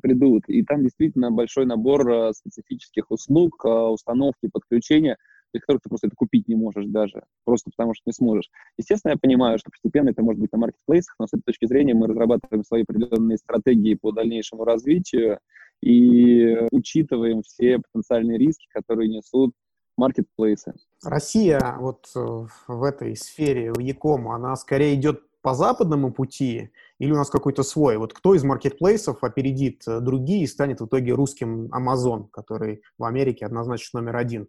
придут. 0.00 0.44
И 0.48 0.62
там 0.62 0.82
действительно 0.82 1.30
большой 1.30 1.66
набор 1.66 2.10
а, 2.10 2.32
специфических 2.32 3.10
услуг, 3.10 3.64
а, 3.66 3.90
установки, 3.90 4.48
подключения– 4.50 5.18
для 5.54 5.60
которых 5.60 5.82
ты 5.82 5.88
просто 5.88 6.08
это 6.08 6.16
купить 6.16 6.48
не 6.48 6.56
можешь 6.56 6.86
даже, 6.86 7.22
просто 7.44 7.70
потому 7.70 7.94
что 7.94 8.02
не 8.06 8.12
сможешь. 8.12 8.50
Естественно, 8.76 9.12
я 9.12 9.18
понимаю, 9.18 9.58
что 9.58 9.70
постепенно 9.70 10.10
это 10.10 10.22
может 10.22 10.40
быть 10.40 10.52
на 10.52 10.58
маркетплейсах, 10.58 11.14
но 11.18 11.26
с 11.26 11.32
этой 11.32 11.44
точки 11.44 11.66
зрения 11.66 11.94
мы 11.94 12.08
разрабатываем 12.08 12.64
свои 12.64 12.82
определенные 12.82 13.38
стратегии 13.38 13.94
по 13.94 14.12
дальнейшему 14.12 14.64
развитию 14.64 15.38
и 15.80 16.56
учитываем 16.72 17.42
все 17.42 17.78
потенциальные 17.78 18.38
риски, 18.38 18.66
которые 18.72 19.08
несут 19.08 19.54
маркетплейсы. 19.96 20.74
Россия 21.04 21.76
вот 21.78 22.06
э, 22.16 22.46
в 22.66 22.82
этой 22.82 23.16
сфере, 23.16 23.72
в 23.72 23.78
Якому, 23.78 24.32
она 24.32 24.56
скорее 24.56 24.94
идет 24.94 25.22
по 25.40 25.54
западному 25.54 26.10
пути 26.10 26.70
или 26.98 27.12
у 27.12 27.16
нас 27.16 27.28
какой-то 27.28 27.62
свой? 27.62 27.98
Вот 27.98 28.14
кто 28.14 28.34
из 28.34 28.42
маркетплейсов 28.42 29.22
опередит 29.22 29.86
э, 29.86 30.00
другие 30.00 30.44
и 30.44 30.48
станет 30.48 30.80
в 30.80 30.86
итоге 30.86 31.12
русским 31.12 31.66
Amazon, 31.66 32.28
который 32.32 32.82
в 32.98 33.04
Америке 33.04 33.46
однозначно 33.46 34.00
номер 34.00 34.16
один? 34.16 34.48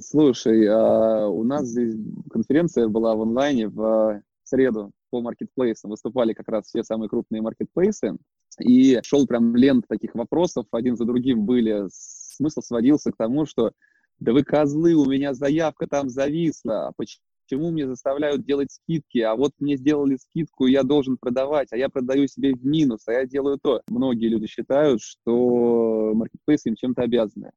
Слушай, 0.00 0.66
а 0.66 1.28
у 1.28 1.44
нас 1.44 1.66
здесь 1.66 1.94
конференция 2.30 2.88
была 2.88 3.14
в 3.14 3.22
онлайне 3.22 3.68
в 3.68 4.22
среду 4.44 4.92
по 5.10 5.20
маркетплейсам. 5.20 5.90
Выступали 5.90 6.34
как 6.34 6.48
раз 6.48 6.66
все 6.66 6.82
самые 6.82 7.08
крупные 7.08 7.42
маркетплейсы. 7.42 8.16
И 8.60 8.98
шел 9.02 9.26
прям 9.26 9.54
лент 9.56 9.86
таких 9.88 10.14
вопросов, 10.14 10.66
один 10.72 10.96
за 10.96 11.04
другим 11.04 11.44
были. 11.44 11.86
Смысл 11.90 12.60
сводился 12.60 13.12
к 13.12 13.16
тому, 13.16 13.46
что 13.46 13.72
да 14.18 14.32
вы 14.32 14.42
козлы, 14.42 14.94
у 14.94 15.06
меня 15.06 15.32
заявка 15.32 15.86
там 15.86 16.08
зависла, 16.08 16.88
а 16.88 16.92
почему 16.96 17.70
мне 17.70 17.86
заставляют 17.86 18.44
делать 18.44 18.72
скидки, 18.72 19.18
а 19.18 19.36
вот 19.36 19.52
мне 19.60 19.76
сделали 19.76 20.16
скидку, 20.16 20.66
я 20.66 20.82
должен 20.82 21.18
продавать, 21.18 21.68
а 21.72 21.76
я 21.76 21.88
продаю 21.88 22.26
себе 22.26 22.52
в 22.52 22.66
минус, 22.66 23.02
а 23.06 23.12
я 23.12 23.26
делаю 23.26 23.58
то. 23.62 23.80
Многие 23.86 24.26
люди 24.26 24.48
считают, 24.48 25.00
что 25.00 26.12
маркетплейсы 26.14 26.68
им 26.68 26.74
чем-то 26.74 27.02
обязаны 27.02 27.52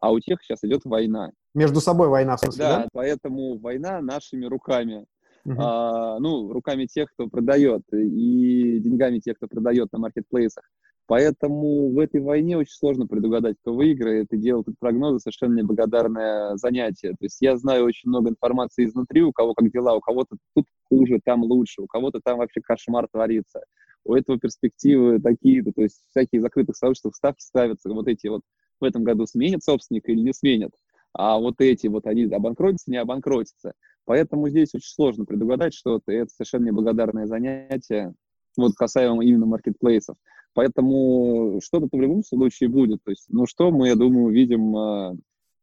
а 0.00 0.12
у 0.12 0.20
тех 0.20 0.42
сейчас 0.42 0.62
идет 0.62 0.82
война. 0.84 1.32
Между 1.54 1.80
собой 1.80 2.08
война, 2.08 2.36
в 2.36 2.40
смысле, 2.40 2.64
да? 2.64 2.78
Да, 2.78 2.88
поэтому 2.92 3.58
война 3.58 4.00
нашими 4.00 4.46
руками. 4.46 5.06
Uh-huh. 5.46 5.54
А, 5.58 6.18
ну, 6.18 6.52
руками 6.52 6.86
тех, 6.86 7.08
кто 7.12 7.28
продает, 7.28 7.82
и 7.92 8.78
деньгами 8.80 9.20
тех, 9.20 9.36
кто 9.36 9.46
продает 9.46 9.92
на 9.92 9.98
маркетплейсах. 9.98 10.64
Поэтому 11.06 11.92
в 11.92 11.98
этой 12.00 12.20
войне 12.20 12.58
очень 12.58 12.74
сложно 12.74 13.06
предугадать, 13.06 13.56
кто 13.60 13.72
выиграет, 13.72 14.32
и 14.32 14.36
делать 14.36 14.66
прогнозы 14.80 15.20
совершенно 15.20 15.54
неблагодарное 15.54 16.56
занятие. 16.56 17.10
То 17.10 17.26
есть 17.26 17.40
я 17.40 17.56
знаю 17.56 17.84
очень 17.84 18.08
много 18.08 18.30
информации 18.30 18.86
изнутри, 18.86 19.22
у 19.22 19.32
кого 19.32 19.54
как 19.54 19.70
дела, 19.70 19.94
у 19.94 20.00
кого-то 20.00 20.36
тут 20.54 20.66
хуже, 20.88 21.20
там 21.24 21.44
лучше, 21.44 21.82
у 21.82 21.86
кого-то 21.86 22.20
там 22.22 22.38
вообще 22.38 22.60
кошмар 22.60 23.06
творится. 23.08 23.60
У 24.04 24.14
этого 24.14 24.38
перспективы 24.38 25.20
такие-то, 25.20 25.72
то 25.72 25.82
есть 25.82 26.02
всякие 26.10 26.40
закрытых 26.40 26.76
сообществах 26.76 27.14
ставки 27.14 27.42
ставятся, 27.42 27.88
вот 27.88 28.08
эти 28.08 28.26
вот 28.26 28.42
в 28.80 28.84
этом 28.84 29.04
году 29.04 29.26
сменят 29.26 29.62
собственника 29.62 30.12
или 30.12 30.20
не 30.20 30.32
сменят, 30.32 30.72
а 31.12 31.38
вот 31.38 31.60
эти 31.60 31.86
вот 31.86 32.06
они 32.06 32.24
обанкротятся, 32.24 32.90
не 32.90 32.98
обанкротятся. 32.98 33.72
Поэтому 34.04 34.48
здесь 34.48 34.74
очень 34.74 34.88
сложно 34.88 35.24
предугадать 35.24 35.74
что-то, 35.74 36.12
и 36.12 36.16
это 36.16 36.30
совершенно 36.30 36.66
неблагодарное 36.66 37.26
занятие, 37.26 38.14
вот 38.56 38.74
касаемо 38.74 39.24
именно 39.24 39.46
маркетплейсов. 39.46 40.16
Поэтому 40.54 41.60
что-то 41.62 41.88
в 41.90 42.00
любом 42.00 42.24
случае 42.24 42.70
будет. 42.70 43.02
То 43.04 43.10
есть, 43.10 43.26
ну 43.28 43.46
что 43.46 43.70
мы, 43.70 43.88
я 43.88 43.94
думаю, 43.94 44.26
увидим 44.26 44.74
э, 44.74 45.10
в 45.12 45.18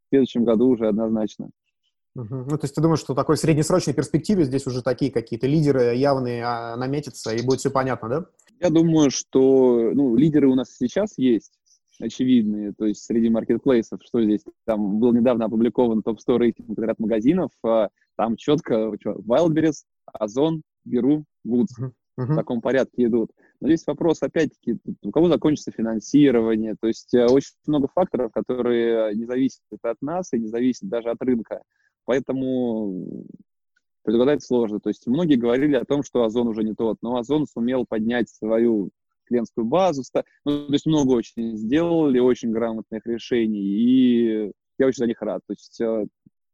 следующем 0.09 0.43
году 0.43 0.67
уже 0.67 0.87
однозначно. 0.87 1.49
Угу. 2.15 2.35
Ну, 2.35 2.57
то 2.57 2.65
есть 2.65 2.75
ты 2.75 2.81
думаешь, 2.81 2.99
что 2.99 3.15
такой 3.15 3.37
среднесрочной 3.37 3.95
перспективе 3.95 4.43
здесь 4.43 4.67
уже 4.67 4.83
такие 4.83 5.11
какие-то 5.11 5.47
лидеры 5.47 5.95
явные 5.95 6.43
а, 6.45 6.75
наметятся, 6.75 7.33
и 7.33 7.43
будет 7.43 7.59
все 7.59 7.71
понятно, 7.71 8.09
да? 8.09 8.25
Я 8.59 8.69
думаю, 8.69 9.09
что 9.09 9.91
ну, 9.95 10.15
лидеры 10.15 10.47
у 10.47 10.53
нас 10.53 10.75
сейчас 10.77 11.17
есть, 11.17 11.53
очевидные, 11.99 12.73
то 12.73 12.85
есть 12.85 13.03
среди 13.03 13.29
маркетплейсов, 13.29 14.01
что 14.03 14.23
здесь, 14.23 14.43
там 14.65 14.99
был 14.99 15.13
недавно 15.13 15.45
опубликован 15.45 16.01
топ-100 16.01 16.37
рейтинг 16.37 16.79
ряд 16.79 16.99
магазинов, 16.99 17.51
а, 17.63 17.89
там 18.15 18.35
четко 18.35 18.93
Wildberries, 19.05 19.83
Озон, 20.05 20.61
Беру, 20.85 21.23
uh-huh. 21.45 21.63
Uh-huh. 21.79 21.91
в 22.15 22.35
таком 22.35 22.61
порядке 22.61 23.05
идут. 23.05 23.31
Но 23.59 23.67
здесь 23.67 23.85
вопрос, 23.87 24.21
опять-таки, 24.21 24.77
у 25.01 25.11
кого 25.11 25.29
закончится 25.29 25.71
финансирование, 25.71 26.75
то 26.79 26.87
есть 26.87 27.13
э, 27.13 27.25
очень 27.25 27.53
много 27.65 27.87
факторов, 27.87 28.31
которые 28.31 29.15
не 29.15 29.25
зависят 29.25 29.61
от 29.81 30.01
нас 30.01 30.33
и 30.33 30.39
не 30.39 30.47
зависят 30.47 30.89
даже 30.89 31.09
от 31.09 31.21
рынка. 31.21 31.61
Поэтому 32.05 33.25
предугадать 34.03 34.43
сложно. 34.43 34.79
То 34.79 34.89
есть 34.89 35.07
многие 35.07 35.35
говорили 35.35 35.75
о 35.75 35.85
том, 35.85 36.03
что 36.03 36.23
Озон 36.23 36.47
уже 36.47 36.63
не 36.63 36.73
тот, 36.73 36.97
но 37.01 37.17
Озон 37.17 37.47
сумел 37.47 37.85
поднять 37.87 38.29
свою 38.29 38.89
клиентскую 39.33 39.65
базу. 39.65 40.03
Ну, 40.45 40.67
то 40.67 40.73
есть 40.73 40.85
много 40.85 41.13
очень 41.13 41.57
сделали, 41.57 42.19
очень 42.19 42.51
грамотных 42.51 43.05
решений, 43.05 43.61
и 43.61 44.51
я 44.77 44.87
очень 44.87 44.99
за 44.99 45.07
них 45.07 45.21
рад. 45.21 45.41
То 45.47 45.53
есть 45.53 45.81
э, 45.81 46.05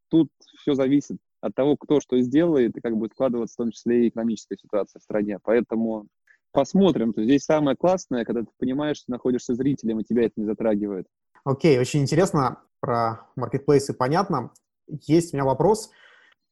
тут 0.09 0.30
все 0.61 0.73
зависит 0.73 1.17
от 1.41 1.55
того, 1.55 1.77
кто 1.77 1.99
что 1.99 2.19
сделает, 2.19 2.75
и 2.77 2.82
как 2.82 2.95
будет 2.95 3.11
складываться 3.13 3.53
в 3.53 3.57
том 3.57 3.71
числе 3.71 4.05
и 4.05 4.09
экономическая 4.09 4.57
ситуация 4.57 4.99
в 4.99 5.03
стране. 5.03 5.39
Поэтому 5.43 6.07
посмотрим. 6.51 7.13
То 7.13 7.21
есть 7.21 7.30
здесь 7.30 7.43
самое 7.43 7.75
классное, 7.77 8.25
когда 8.25 8.41
ты 8.41 8.47
понимаешь, 8.57 8.97
что 8.97 9.11
находишься 9.11 9.55
зрителем, 9.55 9.99
и 9.99 10.03
тебя 10.03 10.23
это 10.23 10.34
не 10.38 10.45
затрагивает. 10.45 11.05
Окей, 11.43 11.77
okay, 11.77 11.82
очень 11.82 12.01
интересно. 12.01 12.61
про 12.80 13.27
маркетплейсы 13.36 13.93
понятно. 13.93 14.51
Есть 14.88 15.34
у 15.34 15.38
меня 15.38 15.45
вопрос. 15.45 15.91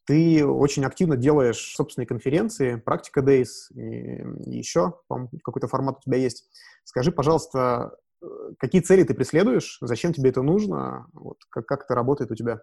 Ты 0.07 0.45
очень 0.45 0.85
активно 0.85 1.17
делаешь 1.17 1.73
собственные 1.75 2.07
конференции, 2.07 2.77
практика 2.77 3.19
Days, 3.19 3.71
и, 3.75 4.23
и 4.49 4.57
еще 4.57 5.01
какой-то 5.43 5.67
формат 5.67 5.97
у 5.97 6.01
тебя 6.01 6.17
есть. 6.17 6.49
Скажи, 6.85 7.11
пожалуйста, 7.11 7.97
э, 8.21 8.25
какие 8.57 8.81
цели 8.81 9.03
ты 9.03 9.13
преследуешь, 9.13 9.77
зачем 9.81 10.13
тебе 10.13 10.29
это 10.29 10.41
нужно, 10.41 11.07
вот, 11.11 11.39
как, 11.49 11.65
как 11.65 11.83
это 11.83 11.93
работает 11.93 12.31
у 12.31 12.35
тебя? 12.35 12.61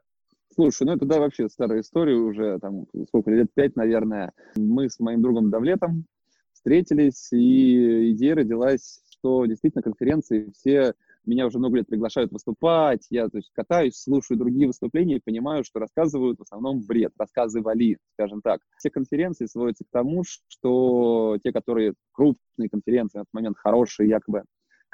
Слушай, 0.55 0.87
ну 0.87 0.95
это 0.95 1.05
да, 1.05 1.19
вообще 1.19 1.51
старая 1.51 1.83
история 1.83 2.15
уже, 2.15 2.59
там, 2.61 2.87
сколько, 3.09 3.31
лет 3.31 3.53
пять, 3.53 3.77
наверное. 3.77 4.33
Мы 4.57 4.89
с 4.89 4.99
моим 4.99 5.21
другом 5.21 5.51
Давлетом 5.51 6.07
встретились, 6.55 7.31
и 7.31 8.13
идея 8.13 8.37
родилась, 8.37 9.03
что 9.11 9.45
действительно 9.45 9.83
конференции 9.83 10.51
все 10.55 10.95
меня 11.27 11.47
уже 11.47 11.59
много 11.59 11.79
лет 11.79 11.87
приглашают 11.87 12.33
выступать, 12.33 13.07
я 13.11 13.29
то 13.29 13.39
есть, 13.39 13.51
катаюсь, 13.53 13.97
слушаю 13.97 14.39
другие 14.39 14.67
выступления 14.67 15.17
и 15.17 15.23
понимаю, 15.25 15.65
что 15.65 15.79
рассказывают 15.79 16.39
в 16.39 16.43
основном 16.43 16.81
бред, 16.81 17.13
рассказывали, 17.19 17.99
скажем 18.15 18.41
так. 18.43 18.61
Все 18.79 18.91
конференции 18.91 19.47
сводятся 19.47 19.85
к 19.85 19.91
тому, 19.91 20.23
что 20.49 21.39
те, 21.43 21.53
которые 21.53 21.95
крупные 22.13 22.69
конференции, 22.71 23.19
на 23.19 23.23
этот 23.23 23.35
момент 23.35 23.57
хорошие 23.59 24.09
якобы, 24.09 24.45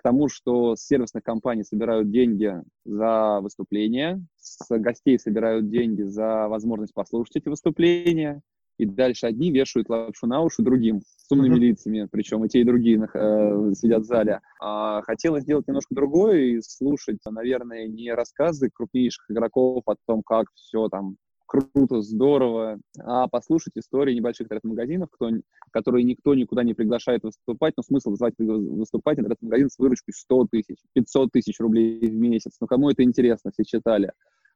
к 0.01 0.03
тому, 0.03 0.29
что 0.29 0.77
с 0.77 0.81
сервисных 0.81 1.23
компаний 1.23 1.63
собирают 1.63 2.11
деньги 2.11 2.55
за 2.87 3.41
выступления, 3.43 4.25
с 4.39 4.67
гостей 4.79 5.19
собирают 5.19 5.69
деньги 5.69 6.03
за 6.03 6.49
возможность 6.49 6.95
послушать 6.95 7.37
эти 7.37 7.49
выступления, 7.51 8.41
и 8.81 8.87
дальше 8.87 9.27
одни 9.27 9.51
вешают 9.51 9.91
лапшу 9.91 10.27
на 10.27 10.41
уши 10.41 10.63
другим 10.63 11.03
с 11.03 11.31
умными 11.31 11.57
mm-hmm. 11.57 11.59
лицами, 11.59 12.09
причем 12.11 12.45
и 12.45 12.49
те, 12.49 12.61
и 12.61 12.65
другие 12.65 13.07
э, 13.13 13.73
сидят 13.75 14.03
в 14.03 14.07
зале. 14.07 14.41
А 14.61 15.03
хотелось 15.03 15.43
сделать 15.43 15.69
немножко 15.69 15.95
другое 15.95 16.39
и 16.39 16.61
слушать, 16.63 17.19
наверное, 17.29 17.87
не 17.87 18.13
рассказы 18.13 18.71
крупнейших 18.73 19.27
игроков 19.29 19.83
о 19.87 19.97
том, 20.07 20.23
как 20.23 20.47
все 20.55 20.89
там 20.89 21.17
круто, 21.45 22.01
здорово, 22.01 22.79
а 23.01 23.29
послушать 23.29 23.77
истории 23.77 24.15
небольших 24.15 24.47
интернет-магазинов, 24.47 25.11
кто, 25.11 25.31
которые 25.73 26.05
никто 26.05 26.35
никуда 26.35 26.63
не 26.63 26.75
приглашает 26.75 27.23
выступать, 27.25 27.75
но 27.77 27.83
смысл 27.83 28.15
звать 28.15 28.35
выступать 28.39 29.19
интернет-магазин 29.19 29.69
с 29.69 29.79
выручкой 29.79 30.15
100 30.15 30.47
тысяч, 30.53 30.77
500 30.95 31.33
тысяч 31.33 31.61
рублей 31.61 32.07
в 32.07 32.15
месяц. 32.15 32.57
Ну, 32.61 32.67
кому 32.67 32.89
это 32.89 33.03
интересно, 33.03 33.51
все 33.53 33.65
читали. 33.65 34.13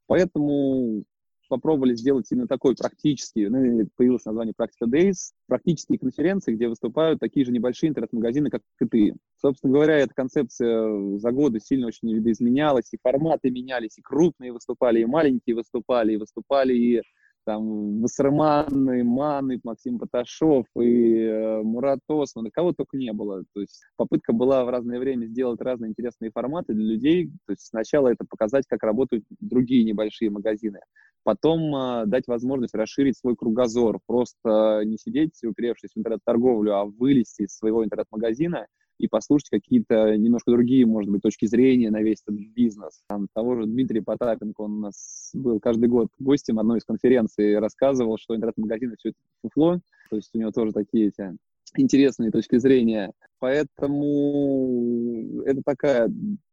Поэтому 0.07 1.05
попробовали 1.49 1.95
сделать 1.95 2.27
именно 2.31 2.47
такой 2.47 2.75
практический, 2.75 3.49
ну, 3.49 3.87
появилось 3.97 4.25
название 4.25 4.55
Practical 4.59 4.89
Days, 4.91 5.33
практические 5.47 5.99
конференции, 5.99 6.55
где 6.55 6.69
выступают 6.69 7.21
такие 7.21 7.45
же 7.47 7.53
небольшие 7.53 7.91
интернет-магазины, 7.91 8.51
как 8.51 8.63
и 8.81 8.87
ты. 8.87 9.15
Собственно 9.41 9.73
говоря, 9.73 9.99
эта 9.99 10.15
концепция 10.15 11.19
за 11.19 11.31
годы 11.33 11.61
сильно 11.61 11.87
очень 11.87 12.13
видоизменялась, 12.13 12.93
и 12.93 12.99
форматы 13.03 13.51
менялись, 13.51 13.99
и 13.99 14.03
крупные 14.03 14.53
выступали, 14.53 15.01
и 15.01 15.07
маленькие 15.07 15.57
выступали, 15.57 16.15
и 16.15 16.17
выступали, 16.17 16.75
и 16.75 17.03
там 17.45 18.01
Вассерман, 18.01 18.93
и 18.93 19.03
Ман, 19.03 19.53
и 19.53 19.61
Максим 19.63 19.99
Поташов, 19.99 20.67
и 20.81 20.81
э, 20.81 21.14
Мурат 21.63 22.01
Осман, 22.09 22.51
кого 22.53 22.73
только 22.73 22.97
не 22.97 23.13
было. 23.13 23.45
То 23.53 23.61
есть 23.61 23.83
попытка 23.97 24.33
была 24.33 24.65
в 24.65 24.69
разное 24.69 24.99
время 24.99 25.27
сделать 25.27 25.61
разные 25.61 25.91
интересные 25.91 26.31
форматы 26.31 26.75
для 26.75 26.85
людей. 26.85 27.31
То 27.47 27.53
есть 27.53 27.67
сначала 27.67 28.09
это 28.09 28.25
показать, 28.29 28.65
как 28.69 28.83
работают 28.83 29.25
другие 29.41 29.85
небольшие 29.85 30.31
магазины. 30.31 30.81
Потом 31.23 31.75
э, 31.75 32.07
дать 32.07 32.27
возможность 32.27 32.75
расширить 32.75 33.17
свой 33.17 33.37
кругозор. 33.37 33.99
Просто 34.07 34.83
не 34.85 34.99
сидеть, 34.99 35.43
уперевшись 35.43 35.93
в 35.95 35.99
интернет-торговлю, 35.99 36.75
а 36.75 36.85
вылезти 36.85 37.43
из 37.43 37.57
своего 37.57 37.85
интернет-магазина– 37.85 38.67
и 38.99 39.09
послушать 39.09 39.51
какие-то 39.51 40.17
немножко 40.17 40.53
другие, 40.53 40.87
может 40.87 41.11
быть, 41.11 41.23
точки 41.23 41.47
зрения 41.47 41.91
на 41.91 42.03
весь 42.03 42.23
этот 42.27 42.41
бизнес. 42.55 43.03
Там 43.09 43.29
того 43.35 43.57
же 43.57 43.67
Дмитрий 43.67 44.01
Потапенко, 44.01 44.61
он 44.61 44.79
у 44.79 44.81
нас 44.81 45.31
был 45.35 45.61
каждый 45.61 45.89
год 45.89 46.09
гостем 46.19 46.59
одной 46.59 46.79
из 46.79 46.85
конференций, 46.85 47.59
рассказывал, 47.59 48.19
что 48.19 48.37
интернет-магазины 48.37 48.95
все 48.99 49.11
это 49.11 49.19
фуфло, 49.43 49.81
то 50.11 50.17
есть 50.17 50.31
у 50.35 50.39
него 50.39 50.51
тоже 50.51 50.73
такие 50.73 51.09
эти 51.09 51.37
интересные 51.77 52.31
точки 52.31 52.59
зрения. 52.59 53.13
Поэтому 53.39 55.43
это 55.45 55.63
такая 55.65 56.11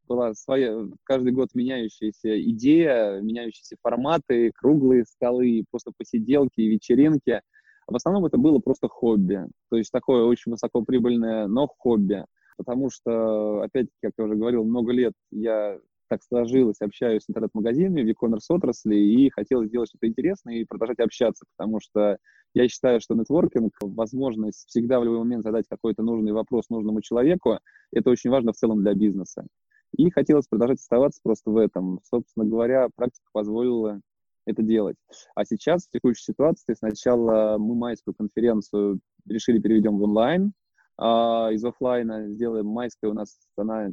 была 0.08 0.34
своя, 0.34 0.88
каждый 1.04 1.32
год 1.32 1.50
меняющаяся 1.54 2.42
идея, 2.42 3.22
меняющиеся 3.22 3.78
форматы, 3.82 4.52
круглые 4.56 5.06
столы, 5.06 5.64
просто 5.72 5.92
посиделки, 5.98 6.60
вечеринки. 6.60 7.42
В 7.88 7.96
основном 7.96 8.26
это 8.26 8.38
было 8.38 8.60
просто 8.60 8.88
хобби, 8.88 9.42
то 9.70 9.78
есть 9.78 9.92
такое 9.92 10.24
очень 10.24 10.52
высокоприбыльное, 10.52 11.48
но 11.48 11.68
хобби, 11.68 12.26
потому 12.58 12.90
что, 12.90 13.62
опять-таки, 13.62 13.98
как 14.02 14.14
я 14.18 14.26
уже 14.26 14.36
говорил, 14.36 14.64
много 14.64 14.94
лет 14.94 15.14
я 15.32 15.78
так 16.12 16.22
сложилось, 16.24 16.82
общаюсь 16.82 17.24
с 17.24 17.30
интернет-магазинами 17.30 18.02
в 18.02 18.06
e-commerce 18.06 18.46
отрасли 18.50 18.96
и 18.96 19.30
хотел 19.30 19.64
сделать 19.64 19.88
что-то 19.88 20.08
интересное 20.08 20.56
и 20.56 20.66
продолжать 20.66 21.00
общаться, 21.00 21.46
потому 21.56 21.80
что 21.80 22.18
я 22.54 22.68
считаю, 22.68 23.00
что 23.00 23.16
нетворкинг, 23.16 23.72
возможность 23.80 24.68
всегда 24.68 25.00
в 25.00 25.06
любой 25.06 25.20
момент 25.20 25.44
задать 25.44 25.68
какой-то 25.70 26.04
нужный 26.04 26.34
вопрос 26.34 26.68
нужному 26.70 27.00
человеку, 27.02 27.60
это 27.94 28.10
очень 28.10 28.30
важно 28.30 28.52
в 28.52 28.58
целом 28.58 28.82
для 28.82 28.94
бизнеса. 28.94 29.46
И 29.96 30.10
хотелось 30.10 30.48
продолжать 30.48 30.80
оставаться 30.80 31.22
просто 31.24 31.50
в 31.50 31.56
этом. 31.56 32.02
Собственно 32.04 32.46
говоря, 32.46 32.90
практика 32.94 33.30
позволила 33.32 34.02
это 34.46 34.64
делать. 34.64 34.98
А 35.34 35.46
сейчас, 35.46 35.88
в 35.88 35.92
текущей 35.92 36.24
ситуации, 36.24 36.74
сначала 36.74 37.58
мы 37.58 37.76
майскую 37.76 38.14
конференцию 38.14 39.00
решили 39.26 39.60
переведем 39.60 39.98
в 39.98 40.04
онлайн, 40.04 40.52
а 40.98 41.52
из 41.54 41.64
офлайна 41.64 42.28
сделаем 42.28 42.66
майская 42.66 43.12
у 43.12 43.14
нас, 43.14 43.38
она 43.56 43.92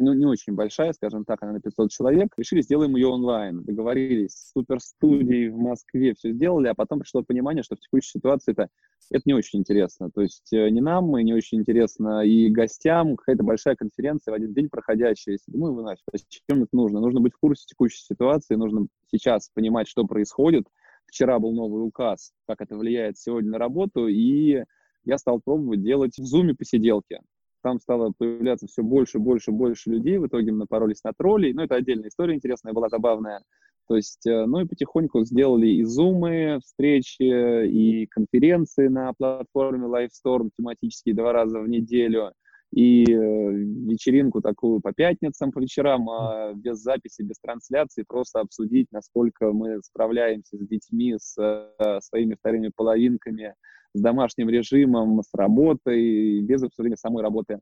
ну, 0.00 0.14
не 0.14 0.24
очень 0.24 0.54
большая, 0.54 0.92
скажем 0.92 1.24
так, 1.24 1.42
она 1.42 1.52
на 1.52 1.60
500 1.60 1.90
человек. 1.90 2.28
Решили, 2.36 2.62
сделаем 2.62 2.96
ее 2.96 3.08
онлайн. 3.08 3.62
Договорились 3.62 4.32
с 4.32 4.52
суперстудией 4.52 5.50
в 5.50 5.56
Москве, 5.56 6.14
все 6.14 6.32
сделали, 6.32 6.68
а 6.68 6.74
потом 6.74 7.00
пришло 7.00 7.22
понимание, 7.22 7.62
что 7.62 7.76
в 7.76 7.80
текущей 7.80 8.10
ситуации 8.10 8.52
это, 8.52 8.68
это 9.10 9.22
не 9.26 9.34
очень 9.34 9.60
интересно. 9.60 10.10
То 10.10 10.22
есть 10.22 10.52
э, 10.52 10.70
не 10.70 10.80
нам, 10.80 11.16
и 11.18 11.22
не 11.22 11.34
очень 11.34 11.58
интересно 11.58 12.24
и 12.24 12.48
гостям. 12.48 13.16
Какая-то 13.16 13.44
большая 13.44 13.76
конференция 13.76 14.32
в 14.32 14.34
один 14.34 14.54
день 14.54 14.68
проходящая. 14.70 15.38
Думаю, 15.46 15.74
вы 15.74 15.82
знаете, 15.82 16.02
зачем 16.12 16.62
это 16.62 16.74
нужно? 16.74 17.00
Нужно 17.00 17.20
быть 17.20 17.34
в 17.34 17.38
курсе 17.38 17.64
текущей 17.66 18.02
ситуации, 18.02 18.54
нужно 18.54 18.86
сейчас 19.10 19.50
понимать, 19.54 19.86
что 19.86 20.04
происходит. 20.06 20.64
Вчера 21.06 21.38
был 21.38 21.52
новый 21.52 21.86
указ, 21.86 22.32
как 22.46 22.60
это 22.60 22.76
влияет 22.76 23.18
сегодня 23.18 23.50
на 23.50 23.58
работу, 23.58 24.06
и 24.06 24.64
я 25.04 25.18
стал 25.18 25.40
пробовать 25.40 25.82
делать 25.82 26.16
в 26.18 26.24
зуме 26.24 26.54
посиделки 26.54 27.20
там 27.62 27.80
стало 27.80 28.12
появляться 28.16 28.66
все 28.66 28.82
больше, 28.82 29.18
больше, 29.18 29.52
больше 29.52 29.90
людей, 29.90 30.18
в 30.18 30.26
итоге 30.26 30.52
мы 30.52 30.58
напоролись 30.58 31.02
на 31.04 31.12
троллей, 31.12 31.52
ну, 31.52 31.62
это 31.62 31.76
отдельная 31.76 32.08
история 32.08 32.34
интересная 32.34 32.72
была, 32.72 32.88
забавная, 32.88 33.42
то 33.88 33.96
есть, 33.96 34.24
э, 34.26 34.46
ну, 34.46 34.60
и 34.60 34.66
потихоньку 34.66 35.24
сделали 35.24 35.66
и 35.66 35.82
зумы, 35.82 36.60
встречи, 36.64 37.66
и 37.66 38.06
конференции 38.06 38.88
на 38.88 39.12
платформе 39.12 39.86
Livestorm 39.86 40.50
тематические 40.56 41.14
два 41.14 41.32
раза 41.32 41.58
в 41.58 41.68
неделю, 41.68 42.32
и 42.72 43.04
э, 43.04 43.52
вечеринку 43.52 44.40
такую 44.40 44.80
по 44.80 44.92
пятницам, 44.92 45.50
по 45.50 45.58
вечерам, 45.58 46.08
а 46.08 46.52
без 46.54 46.78
записи, 46.78 47.22
без 47.22 47.38
трансляции, 47.40 48.04
просто 48.06 48.40
обсудить, 48.40 48.86
насколько 48.92 49.52
мы 49.52 49.80
справляемся 49.82 50.56
с 50.56 50.66
детьми, 50.66 51.16
с 51.18 51.36
э, 51.38 51.98
своими 52.00 52.34
вторыми 52.34 52.70
половинками, 52.74 53.54
с 53.92 54.00
домашним 54.00 54.48
режимом, 54.48 55.20
с 55.22 55.34
работой, 55.34 56.40
без 56.42 56.62
обсуждения 56.62 56.96
самой 56.96 57.22
работы. 57.22 57.58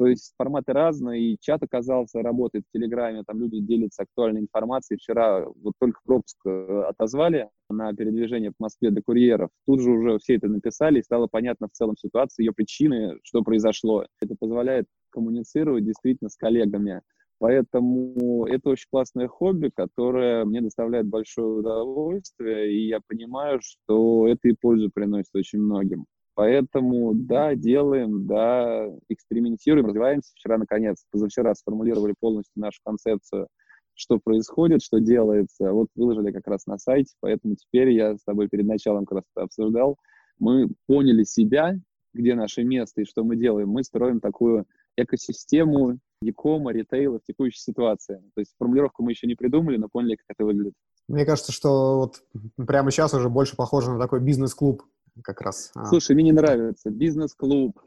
То 0.00 0.06
есть 0.06 0.32
форматы 0.38 0.72
разные, 0.72 1.20
и 1.20 1.38
чат 1.38 1.62
оказался, 1.62 2.22
работает 2.22 2.64
в 2.66 2.72
Телеграме, 2.72 3.22
там 3.22 3.38
люди 3.38 3.60
делятся 3.60 4.04
актуальной 4.04 4.40
информацией. 4.40 4.96
Вчера 4.96 5.44
вот 5.44 5.74
только 5.78 6.00
пропуск 6.06 6.38
э, 6.46 6.84
отозвали 6.88 7.50
на 7.68 7.92
передвижение 7.92 8.50
по 8.50 8.64
Москве 8.64 8.90
до 8.90 9.02
курьеров. 9.02 9.50
Тут 9.66 9.82
же 9.82 9.90
уже 9.90 10.18
все 10.18 10.36
это 10.36 10.48
написали, 10.48 11.00
и 11.00 11.02
стало 11.02 11.26
понятно 11.26 11.68
в 11.68 11.72
целом 11.72 11.98
ситуация, 11.98 12.44
ее 12.44 12.52
причины, 12.54 13.18
что 13.24 13.42
произошло. 13.42 14.06
Это 14.22 14.34
позволяет 14.40 14.86
коммуницировать 15.10 15.84
действительно 15.84 16.30
с 16.30 16.36
коллегами. 16.36 17.02
Поэтому 17.38 18.46
это 18.46 18.70
очень 18.70 18.88
классное 18.90 19.28
хобби, 19.28 19.68
которое 19.68 20.46
мне 20.46 20.62
доставляет 20.62 21.08
большое 21.08 21.58
удовольствие, 21.58 22.72
и 22.72 22.88
я 22.88 23.00
понимаю, 23.06 23.60
что 23.62 24.26
это 24.26 24.48
и 24.48 24.54
пользу 24.58 24.90
приносит 24.90 25.34
очень 25.34 25.58
многим. 25.58 26.06
Поэтому, 26.40 27.12
да, 27.12 27.54
делаем, 27.54 28.26
да, 28.26 28.88
экспериментируем, 29.10 29.84
развиваемся. 29.84 30.32
Вчера, 30.34 30.56
наконец, 30.56 31.04
позавчера 31.10 31.54
сформулировали 31.54 32.14
полностью 32.18 32.62
нашу 32.62 32.80
концепцию, 32.82 33.48
что 33.92 34.18
происходит, 34.18 34.82
что 34.82 35.00
делается. 35.00 35.70
Вот 35.70 35.88
выложили 35.94 36.32
как 36.32 36.46
раз 36.46 36.64
на 36.64 36.78
сайте, 36.78 37.12
поэтому 37.20 37.56
теперь 37.56 37.90
я 37.90 38.16
с 38.16 38.22
тобой 38.24 38.48
перед 38.48 38.64
началом 38.64 39.04
как 39.04 39.16
раз 39.16 39.24
это 39.36 39.44
обсуждал. 39.44 39.98
Мы 40.38 40.70
поняли 40.86 41.24
себя, 41.24 41.74
где 42.14 42.34
наше 42.34 42.64
место 42.64 43.02
и 43.02 43.04
что 43.04 43.22
мы 43.22 43.36
делаем. 43.36 43.68
Мы 43.68 43.84
строим 43.84 44.18
такую 44.18 44.64
экосистему 44.96 45.98
якома, 46.22 46.72
ритейла 46.72 47.18
в 47.18 47.24
текущей 47.24 47.60
ситуации. 47.60 48.16
То 48.34 48.40
есть 48.40 48.54
формулировку 48.58 49.02
мы 49.02 49.12
еще 49.12 49.26
не 49.26 49.34
придумали, 49.34 49.76
но 49.76 49.88
поняли, 49.92 50.16
как 50.16 50.24
это 50.30 50.46
выглядит. 50.46 50.72
Мне 51.06 51.26
кажется, 51.26 51.52
что 51.52 51.98
вот 51.98 52.22
прямо 52.66 52.90
сейчас 52.90 53.12
уже 53.12 53.28
больше 53.28 53.56
похоже 53.56 53.90
на 53.90 53.98
такой 53.98 54.20
бизнес-клуб 54.20 54.84
как 55.22 55.40
раз. 55.40 55.70
А. 55.74 55.86
Слушай, 55.86 56.14
мне 56.14 56.24
не 56.24 56.32
нравится. 56.32 56.90
Бизнес-клуб, 56.90 57.80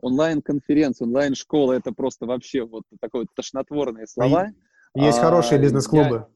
онлайн-конференция, 0.00 1.06
онлайн-школа— 1.06 1.72
это 1.74 1.92
просто 1.92 2.26
вообще 2.26 2.64
вот 2.64 2.84
такое 3.00 3.22
вот 3.22 3.28
тошнотворные 3.34 4.06
слова. 4.06 4.48
Есть 4.94 5.18
а, 5.18 5.22
хорошие 5.22 5.60
бизнес-клубы. 5.60 6.26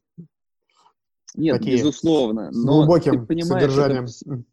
Нет, 1.34 1.58
Такие 1.58 1.76
безусловно. 1.76 2.52
С 2.52 2.64
Но 2.64 2.78
глубоким 2.78 3.20
ты 3.20 3.26
понимаешь, 3.26 3.62
содержанием. 3.62 4.04
это 4.04 4.44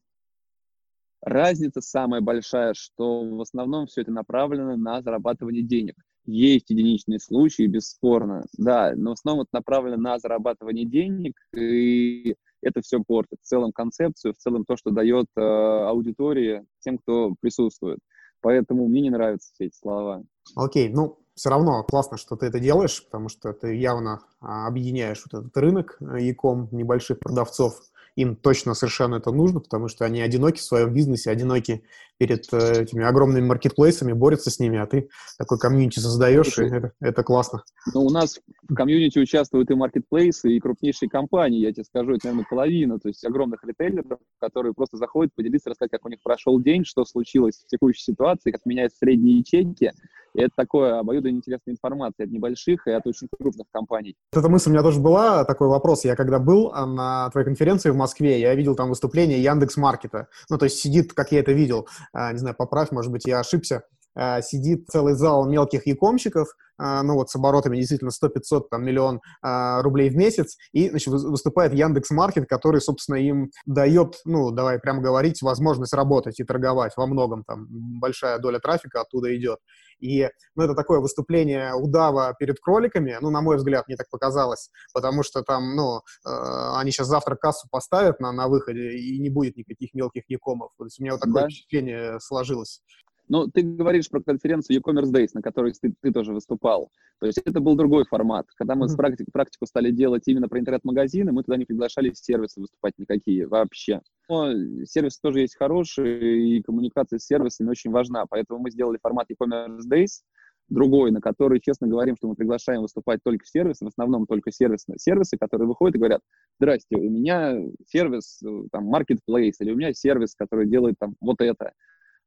разница 1.21 1.81
самая 1.81 2.21
большая, 2.21 2.73
что 2.73 3.23
в 3.23 3.41
основном 3.41 3.87
все 3.87 4.01
это 4.01 4.11
направлено 4.11 4.75
на 4.75 5.01
зарабатывание 5.01 5.63
денег. 5.63 5.95
Есть 6.25 6.69
единичные 6.69 7.19
случаи, 7.19 7.67
бесспорно, 7.67 8.43
да, 8.57 8.93
но 8.95 9.11
в 9.11 9.13
основном 9.13 9.43
это 9.43 9.49
направлено 9.53 9.97
на 9.97 10.19
зарабатывание 10.19 10.85
денег, 10.85 11.33
и 11.55 12.35
это 12.61 12.81
все 12.81 12.99
портит 13.05 13.39
в 13.41 13.45
целом 13.45 13.71
концепцию, 13.71 14.33
в 14.33 14.37
целом 14.37 14.65
то, 14.65 14.77
что 14.77 14.91
дает 14.91 15.27
э, 15.35 15.41
аудитории 15.41 16.65
тем, 16.79 16.97
кто 16.97 17.35
присутствует. 17.39 17.99
Поэтому 18.41 18.87
мне 18.87 19.01
не 19.01 19.09
нравятся 19.09 19.51
все 19.53 19.65
эти 19.65 19.75
слова. 19.75 20.23
Окей, 20.55 20.89
ну, 20.89 21.19
все 21.35 21.49
равно 21.49 21.83
классно, 21.83 22.17
что 22.17 22.35
ты 22.35 22.47
это 22.47 22.59
делаешь, 22.59 23.03
потому 23.05 23.29
что 23.29 23.53
ты 23.53 23.75
явно 23.75 24.21
а, 24.39 24.67
объединяешь 24.67 25.23
вот 25.29 25.39
этот 25.39 25.55
рынок 25.57 25.97
яком 26.17 26.67
небольших 26.71 27.19
продавцов 27.19 27.79
им 28.17 28.35
точно 28.35 28.73
совершенно 28.73 29.15
это 29.15 29.31
нужно, 29.31 29.59
потому 29.59 29.87
что 29.87 30.03
они 30.03 30.21
одиноки 30.21 30.57
в 30.59 30.63
своем 30.63 30.91
бизнесе, 30.91 31.29
одиноки 31.29 31.83
перед 32.17 32.51
э, 32.51 32.81
этими 32.81 33.05
огромными 33.05 33.45
маркетплейсами, 33.45 34.11
борются 34.11 34.49
с 34.49 34.59
ними, 34.59 34.79
а 34.79 34.87
ты 34.87 35.07
такой 35.37 35.59
комьюнити 35.59 35.99
создаешь, 35.99 36.57
и 36.57 36.63
это, 36.63 36.93
это 36.99 37.23
классно. 37.23 37.63
Но 37.93 38.01
у 38.01 38.09
нас 38.09 38.39
в 38.67 38.73
комьюнити 38.73 39.19
участвуют 39.19 39.69
и 39.69 39.75
маркетплейсы, 39.75 40.51
и 40.51 40.59
крупнейшие 40.59 41.09
компании, 41.09 41.59
я 41.59 41.71
тебе 41.71 41.83
скажу, 41.83 42.15
это, 42.15 42.25
наверное, 42.25 42.47
половина, 42.49 42.99
то 42.99 43.07
есть 43.07 43.23
огромных 43.23 43.63
ритейлеров, 43.63 44.19
которые 44.41 44.73
просто 44.73 44.97
заходят 44.97 45.31
поделиться, 45.35 45.69
рассказать, 45.69 45.91
как 45.91 46.03
у 46.03 46.09
них 46.09 46.19
прошел 46.23 46.59
день, 46.59 46.85
что 46.85 47.05
случилось 47.05 47.63
в 47.63 47.67
текущей 47.67 48.01
ситуации, 48.01 48.49
как 48.49 48.65
меняются 48.65 48.97
средние 48.97 49.37
ячейки, 49.37 49.93
и 50.33 50.41
это 50.41 50.51
такое 50.55 50.99
обоюдо 50.99 51.29
интересная 51.29 51.73
информация 51.73 52.25
от 52.25 52.31
небольших 52.31 52.87
и 52.87 52.91
от 52.91 53.05
очень 53.07 53.27
крупных 53.39 53.67
компаний. 53.71 54.15
Эта 54.31 54.49
мысль 54.49 54.69
у 54.69 54.73
меня 54.73 54.83
тоже 54.83 54.99
была, 54.99 55.45
такой 55.45 55.67
вопрос. 55.67 56.05
Я 56.05 56.15
когда 56.15 56.39
был 56.39 56.71
а, 56.73 56.85
на 56.85 57.29
твоей 57.31 57.45
конференции 57.45 57.89
в 57.89 57.95
Москве, 57.95 58.39
я 58.39 58.53
видел 58.55 58.75
там 58.75 58.89
выступление 58.89 59.41
Яндекс 59.41 59.77
Маркета. 59.77 60.27
Ну, 60.49 60.57
то 60.57 60.65
есть 60.65 60.77
сидит, 60.77 61.13
как 61.13 61.31
я 61.31 61.39
это 61.39 61.51
видел, 61.51 61.87
а, 62.13 62.31
не 62.31 62.39
знаю, 62.39 62.55
поправь, 62.55 62.91
может 62.91 63.11
быть, 63.11 63.25
я 63.25 63.39
ошибся, 63.39 63.83
а, 64.15 64.41
сидит 64.41 64.87
целый 64.89 65.13
зал 65.13 65.47
мелких 65.49 65.87
якомщиков, 65.87 66.47
ну 66.79 67.15
вот 67.15 67.31
с 67.31 67.35
оборотами 67.35 67.75
действительно 67.75 68.11
100-500 68.11 68.65
там, 68.69 68.85
миллион 68.85 69.19
рублей 69.41 70.11
в 70.11 70.15
месяц, 70.15 70.57
и 70.73 70.91
значит, 70.91 71.07
выступает 71.07 71.73
Яндекс 71.73 72.11
Маркет, 72.11 72.47
который, 72.47 72.81
собственно, 72.81 73.15
им 73.15 73.49
дает, 73.65 74.17
ну, 74.25 74.51
давай 74.51 74.77
прямо 74.77 75.01
говорить, 75.01 75.41
возможность 75.41 75.95
работать 75.95 76.39
и 76.39 76.43
торговать 76.43 76.93
во 76.95 77.07
многом, 77.07 77.43
там 77.43 77.65
большая 77.99 78.37
доля 78.37 78.59
трафика 78.59 79.01
оттуда 79.01 79.35
идет. 79.35 79.57
И 79.99 80.29
ну, 80.55 80.63
это 80.63 80.75
такое 80.75 80.99
выступление 80.99 81.73
удава 81.73 82.33
перед 82.37 82.59
кроликами, 82.59 83.17
ну, 83.21 83.29
на 83.29 83.41
мой 83.41 83.57
взгляд, 83.57 83.87
мне 83.87 83.97
так 83.97 84.09
показалось, 84.09 84.69
потому 84.93 85.23
что 85.23 85.43
там, 85.43 85.75
ну, 85.75 85.97
э, 85.97 86.29
они 86.75 86.91
сейчас 86.91 87.07
завтра 87.07 87.35
кассу 87.35 87.67
поставят 87.69 88.19
на, 88.19 88.31
на 88.31 88.47
выходе, 88.47 88.97
и 88.97 89.19
не 89.19 89.29
будет 89.29 89.57
никаких 89.57 89.93
мелких 89.93 90.23
якомов. 90.27 90.71
То 90.77 90.85
есть 90.85 90.99
у 90.99 91.03
меня 91.03 91.13
вот 91.13 91.21
такое 91.21 91.43
да. 91.43 91.47
впечатление 91.47 92.19
сложилось. 92.19 92.81
Ну, 93.29 93.47
ты 93.47 93.61
говоришь 93.61 94.09
про 94.09 94.21
конференцию 94.21 94.77
e-commerce 94.77 95.11
days, 95.11 95.29
на 95.33 95.41
которой 95.41 95.73
ты, 95.73 95.93
ты 96.01 96.11
тоже 96.11 96.33
выступал. 96.33 96.91
То 97.19 97.25
есть 97.25 97.39
это 97.39 97.59
был 97.59 97.75
другой 97.75 98.05
формат. 98.05 98.47
Когда 98.55 98.75
мы 98.75 98.85
mm-hmm. 98.85 98.95
практику, 98.95 99.31
практику 99.31 99.65
стали 99.65 99.91
делать 99.91 100.23
именно 100.27 100.47
про 100.47 100.59
интернет-магазины, 100.59 101.31
мы 101.31 101.43
туда 101.43 101.57
не 101.57 101.65
приглашали 101.65 102.11
сервисы 102.13 102.61
выступать 102.61 102.93
никакие 102.97 103.47
вообще. 103.47 104.01
Но 104.29 104.53
сервисы 104.85 105.19
тоже 105.21 105.41
есть 105.41 105.57
хорошие, 105.57 106.57
и 106.57 106.61
коммуникация 106.61 107.19
с 107.19 107.25
сервисами 107.25 107.69
очень 107.69 107.91
важна. 107.91 108.25
Поэтому 108.29 108.61
мы 108.61 108.71
сделали 108.71 108.97
формат 109.01 109.27
e-commerce 109.29 109.87
days, 109.91 110.21
другой, 110.69 111.11
на 111.11 111.21
который, 111.21 111.59
честно 111.59 111.87
говорим, 111.87 112.15
что 112.17 112.27
мы 112.27 112.35
приглашаем 112.35 112.81
выступать 112.81 113.21
только 113.23 113.45
сервисы, 113.45 113.85
в 113.85 113.87
основном 113.87 114.25
только 114.25 114.51
сервисы, 114.51 114.93
сервисы, 114.97 115.37
которые 115.37 115.67
выходят 115.67 115.95
и 115.95 115.99
говорят, 115.99 116.21
здрасте, 116.59 116.95
у 116.97 117.09
меня 117.09 117.57
сервис, 117.85 118.41
э, 118.43 118.63
там, 118.71 118.93
marketplace, 118.93 119.55
или 119.59 119.71
у 119.71 119.75
меня 119.75 119.93
сервис, 119.93 120.35
который 120.35 120.67
делает 120.67 120.95
там 120.99 121.15
вот 121.21 121.41
это 121.41 121.73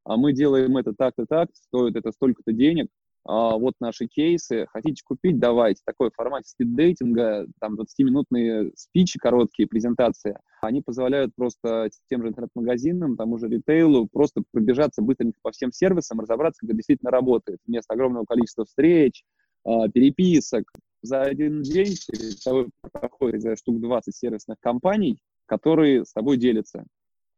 а 0.03 0.17
мы 0.17 0.33
делаем 0.33 0.77
это 0.77 0.93
так-то 0.93 1.25
так, 1.27 1.49
стоит 1.53 1.95
это 1.95 2.11
столько-то 2.11 2.53
денег, 2.53 2.89
а 3.23 3.55
вот 3.57 3.75
наши 3.79 4.07
кейсы, 4.07 4.65
хотите 4.71 5.03
купить, 5.05 5.39
давайте. 5.39 5.81
Такой 5.85 6.09
формат 6.15 6.47
спиддейтинга, 6.47 7.45
там 7.59 7.79
20-минутные 7.79 8.71
спичи 8.75 9.19
короткие, 9.19 9.67
презентации, 9.67 10.37
они 10.61 10.81
позволяют 10.81 11.35
просто 11.35 11.89
тем 12.09 12.23
же 12.23 12.29
интернет-магазинам, 12.29 13.17
тому 13.17 13.37
же 13.37 13.47
ритейлу 13.47 14.07
просто 14.11 14.43
пробежаться 14.51 15.03
быстренько 15.03 15.37
по 15.43 15.51
всем 15.51 15.71
сервисам, 15.71 16.19
разобраться, 16.19 16.65
как 16.65 16.75
действительно 16.75 17.11
работает. 17.11 17.59
Вместо 17.67 17.93
огромного 17.93 18.25
количества 18.25 18.65
встреч, 18.65 19.23
а, 19.63 19.87
переписок. 19.89 20.71
За 21.03 21.21
один 21.21 21.61
день 21.61 21.95
перед 22.11 22.43
тобой 22.43 22.69
проходит 22.91 23.57
штук 23.59 23.79
20 23.79 24.15
сервисных 24.15 24.57
компаний, 24.59 25.19
которые 25.45 26.05
с 26.05 26.13
тобой 26.13 26.37
делятся 26.37 26.85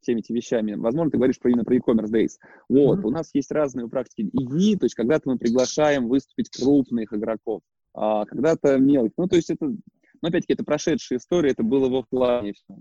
всеми 0.04 0.20
этими 0.20 0.38
вещами. 0.38 0.74
Возможно, 0.74 1.12
ты 1.12 1.18
говоришь 1.18 1.39
про 1.39 1.49
именно 1.49 1.64
про 1.64 1.76
e-commerce 1.76 2.12
days. 2.12 2.38
Вот, 2.70 2.99
mm-hmm. 2.99 3.08
у 3.08 3.10
нас 3.10 3.30
есть 3.34 3.51
разные 3.51 3.88
практики 3.88 4.30
ИИ, 4.32 4.78
то 4.78 4.86
есть 4.86 4.95
когда-то 4.95 5.30
мы 5.30 5.38
приглашаем 5.38 6.08
выступить 6.08 6.49
крупных 6.49 7.14
игроков, 7.14 7.62
а 7.93 8.26
когда-то 8.26 8.78
мелких. 8.78 9.14
Ну, 9.18 9.28
то 9.28 9.36
есть 9.36 9.49
это, 9.49 9.66
ну, 9.66 9.80
опять-таки, 10.22 10.54
это 10.54 10.64
прошедшая 10.64 11.20
история, 11.20 11.51
это 11.51 11.64
было 11.64 11.89
в 11.89 11.95
офлайне 11.95 12.54
все. 12.54 12.78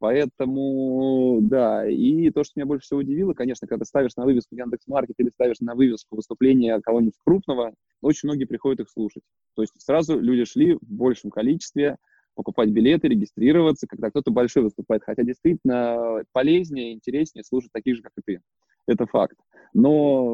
Поэтому, 0.00 1.40
да, 1.42 1.86
и 1.86 2.30
то, 2.30 2.42
что 2.42 2.54
меня 2.56 2.64
больше 2.64 2.86
всего 2.86 3.00
удивило, 3.00 3.34
конечно, 3.34 3.68
когда 3.68 3.84
ты 3.84 3.88
ставишь 3.88 4.16
на 4.16 4.24
вывеску 4.24 4.54
Яндекс.Маркет 4.54 5.16
или 5.18 5.28
ставишь 5.28 5.60
на 5.60 5.74
вывеску 5.74 6.16
выступления 6.16 6.80
кого-нибудь 6.80 7.18
крупного, 7.22 7.74
очень 8.00 8.28
многие 8.28 8.46
приходят 8.46 8.80
их 8.80 8.88
слушать. 8.88 9.22
То 9.54 9.62
есть 9.62 9.74
сразу 9.76 10.18
люди 10.18 10.46
шли 10.46 10.76
в 10.76 10.90
большем 10.90 11.30
количестве, 11.30 11.98
покупать 12.34 12.70
билеты, 12.70 13.08
регистрироваться, 13.08 13.86
когда 13.86 14.10
кто-то 14.10 14.30
большой 14.30 14.62
выступает. 14.62 15.02
Хотя 15.04 15.22
действительно 15.22 16.22
полезнее, 16.32 16.92
интереснее 16.92 17.44
слушать 17.44 17.72
таких 17.72 17.96
же, 17.96 18.02
как 18.02 18.12
и 18.18 18.22
ты. 18.24 18.40
Это 18.86 19.06
факт. 19.06 19.36
Но 19.72 20.24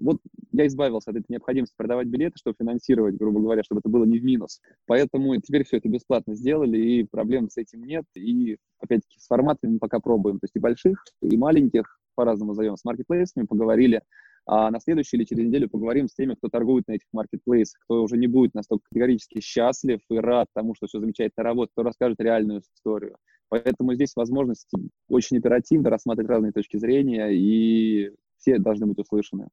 вот 0.00 0.18
я 0.52 0.66
избавился 0.66 1.10
от 1.10 1.16
этой 1.16 1.26
необходимости 1.28 1.74
продавать 1.76 2.06
билеты, 2.06 2.34
чтобы 2.36 2.56
финансировать, 2.58 3.16
грубо 3.16 3.40
говоря, 3.40 3.64
чтобы 3.64 3.80
это 3.80 3.88
было 3.88 4.04
не 4.04 4.18
в 4.18 4.24
минус. 4.24 4.60
Поэтому 4.86 5.36
теперь 5.40 5.64
все 5.64 5.78
это 5.78 5.88
бесплатно 5.88 6.36
сделали, 6.36 6.78
и 6.78 7.04
проблем 7.04 7.50
с 7.50 7.56
этим 7.56 7.82
нет. 7.84 8.04
И, 8.14 8.58
опять-таки, 8.78 9.18
с 9.18 9.26
форматами 9.26 9.72
мы 9.72 9.78
пока 9.78 9.98
пробуем. 9.98 10.38
То 10.38 10.44
есть 10.44 10.54
и 10.54 10.60
больших, 10.60 11.04
и 11.20 11.36
маленьких, 11.36 11.98
по-разному 12.14 12.54
зовем, 12.54 12.76
с 12.76 12.84
маркетплейсами 12.84 13.44
поговорили. 13.44 14.02
А 14.48 14.70
на 14.70 14.78
следующей 14.78 15.16
или 15.16 15.24
через 15.24 15.44
неделю 15.44 15.68
поговорим 15.68 16.08
с 16.08 16.14
теми, 16.14 16.34
кто 16.34 16.48
торгует 16.48 16.86
на 16.86 16.92
этих 16.92 17.06
маркетплейсах, 17.12 17.80
кто 17.82 18.04
уже 18.04 18.16
не 18.16 18.28
будет 18.28 18.54
настолько 18.54 18.84
категорически 18.88 19.40
счастлив 19.40 20.00
и 20.08 20.18
рад 20.18 20.46
тому, 20.54 20.76
что 20.76 20.86
все 20.86 21.00
замечательно 21.00 21.42
работает, 21.42 21.72
кто 21.72 21.82
расскажет 21.82 22.20
реальную 22.20 22.60
историю. 22.60 23.16
Поэтому 23.48 23.94
здесь 23.94 24.14
возможность 24.14 24.70
очень 25.08 25.38
оперативно 25.38 25.90
рассматривать 25.90 26.30
разные 26.30 26.52
точки 26.52 26.76
зрения, 26.76 27.28
и 27.30 28.12
все 28.38 28.58
должны 28.58 28.86
быть 28.86 28.98
услышаны. 28.98 29.48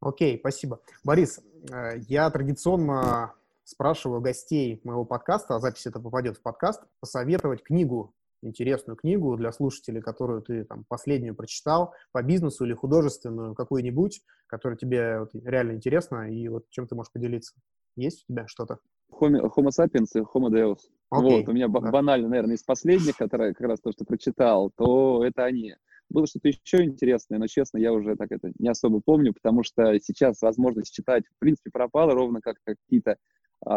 Окей, 0.00 0.38
спасибо. 0.38 0.80
Борис, 1.02 1.40
э, 1.72 1.98
я 2.08 2.30
традиционно 2.30 3.34
спрашиваю 3.64 4.20
гостей 4.20 4.80
моего 4.84 5.04
подкаста, 5.04 5.56
а 5.56 5.60
запись 5.60 5.86
это 5.86 5.98
попадет 5.98 6.36
в 6.36 6.42
подкаст, 6.42 6.84
посоветовать 7.00 7.64
книгу 7.64 8.14
интересную 8.42 8.96
книгу 8.96 9.36
для 9.36 9.52
слушателей, 9.52 10.00
которую 10.00 10.42
ты 10.42 10.64
там 10.64 10.84
последнюю 10.88 11.34
прочитал 11.34 11.94
по 12.12 12.22
бизнесу 12.22 12.64
или 12.64 12.74
художественную 12.74 13.54
какую-нибудь, 13.54 14.22
которая 14.46 14.76
тебе 14.78 15.20
вот, 15.20 15.30
реально 15.34 15.72
интересна, 15.72 16.30
и 16.30 16.48
вот 16.48 16.68
чем 16.70 16.86
ты 16.86 16.94
можешь 16.94 17.12
поделиться? 17.12 17.54
Есть 17.96 18.24
у 18.28 18.32
тебя 18.32 18.46
что-то? 18.46 18.78
Homo, 19.10 19.50
Homo 19.56 19.70
sapiens 19.70 20.10
и 20.14 20.20
Homo 20.20 20.50
Deus. 20.50 20.78
Okay. 21.12 21.40
Вот, 21.40 21.48
у 21.48 21.52
меня 21.52 21.68
да. 21.68 21.80
банально, 21.80 22.28
наверное, 22.28 22.56
из 22.56 22.62
последних, 22.62 23.16
которые 23.16 23.54
как 23.54 23.66
раз 23.66 23.80
то, 23.80 23.92
что 23.92 24.04
прочитал, 24.04 24.70
то 24.76 25.24
это 25.24 25.44
они. 25.44 25.74
Было 26.10 26.26
что-то 26.26 26.48
еще 26.48 26.84
интересное, 26.84 27.38
но, 27.38 27.46
честно, 27.46 27.78
я 27.78 27.92
уже 27.92 28.16
так 28.16 28.32
это 28.32 28.52
не 28.58 28.68
особо 28.68 29.00
помню, 29.04 29.34
потому 29.34 29.62
что 29.62 29.98
сейчас 30.00 30.40
возможность 30.40 30.94
читать, 30.94 31.24
в 31.26 31.38
принципе, 31.38 31.70
пропала, 31.70 32.14
ровно 32.14 32.40
как 32.40 32.56
какие-то 32.64 33.16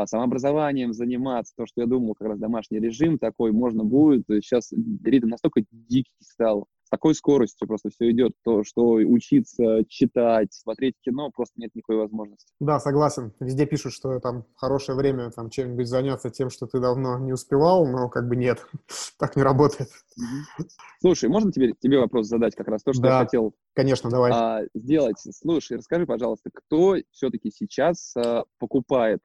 самообразованием 0.06 0.94
заниматься, 0.94 1.54
то, 1.56 1.66
что 1.66 1.82
я 1.82 1.88
думал, 1.88 2.16
как 2.16 2.30
раз 2.30 2.40
домашний 2.40 2.80
режим 2.80 3.18
такой 3.18 3.52
можно 3.52 3.84
будет. 3.84 4.26
Сейчас 4.28 4.72
ритм 5.04 5.28
настолько 5.28 5.64
дикий 5.72 6.12
стал, 6.22 6.68
с 6.84 6.90
такой 6.90 7.16
скоростью 7.16 7.68
просто 7.68 7.90
все 7.90 8.12
идет, 8.12 8.34
то, 8.44 8.64
что 8.64 8.94
учиться, 8.94 9.84
читать, 9.88 10.54
смотреть 10.54 10.96
кино, 11.02 11.32
просто 11.34 11.54
нет 11.58 11.72
никакой 11.74 11.98
возможности. 11.98 12.54
Да, 12.60 12.80
согласен. 12.80 13.34
Везде 13.40 13.66
пишут, 13.66 13.94
что 13.94 14.20
там 14.20 14.46
хорошее 14.56 14.98
время 14.98 15.32
там 15.32 15.50
чем-нибудь 15.50 15.88
заняться 15.88 16.30
тем, 16.30 16.50
что 16.50 16.68
ты 16.68 16.80
давно 16.80 17.18
не 17.20 17.34
успевал, 17.34 17.88
но 17.88 18.10
как 18.10 18.28
бы 18.28 18.36
нет, 18.36 18.66
так 19.18 19.36
не 19.36 19.44
работает. 19.44 19.90
Слушай, 21.00 21.30
можно 21.30 21.52
тебе, 21.52 21.74
тебе 21.80 22.00
вопрос 22.00 22.28
задать 22.28 22.56
как 22.56 22.68
раз 22.68 22.84
то, 22.84 22.94
что 22.94 23.02
да, 23.02 23.20
я 23.20 23.26
хотел 23.26 23.54
конечно, 23.74 24.10
давай. 24.10 24.32
А, 24.34 24.62
сделать? 24.74 25.18
Слушай, 25.20 25.78
расскажи, 25.78 26.06
пожалуйста, 26.06 26.50
кто 26.54 26.98
все-таки 27.12 27.52
сейчас 27.52 28.14
а, 28.18 28.44
покупает 28.60 29.22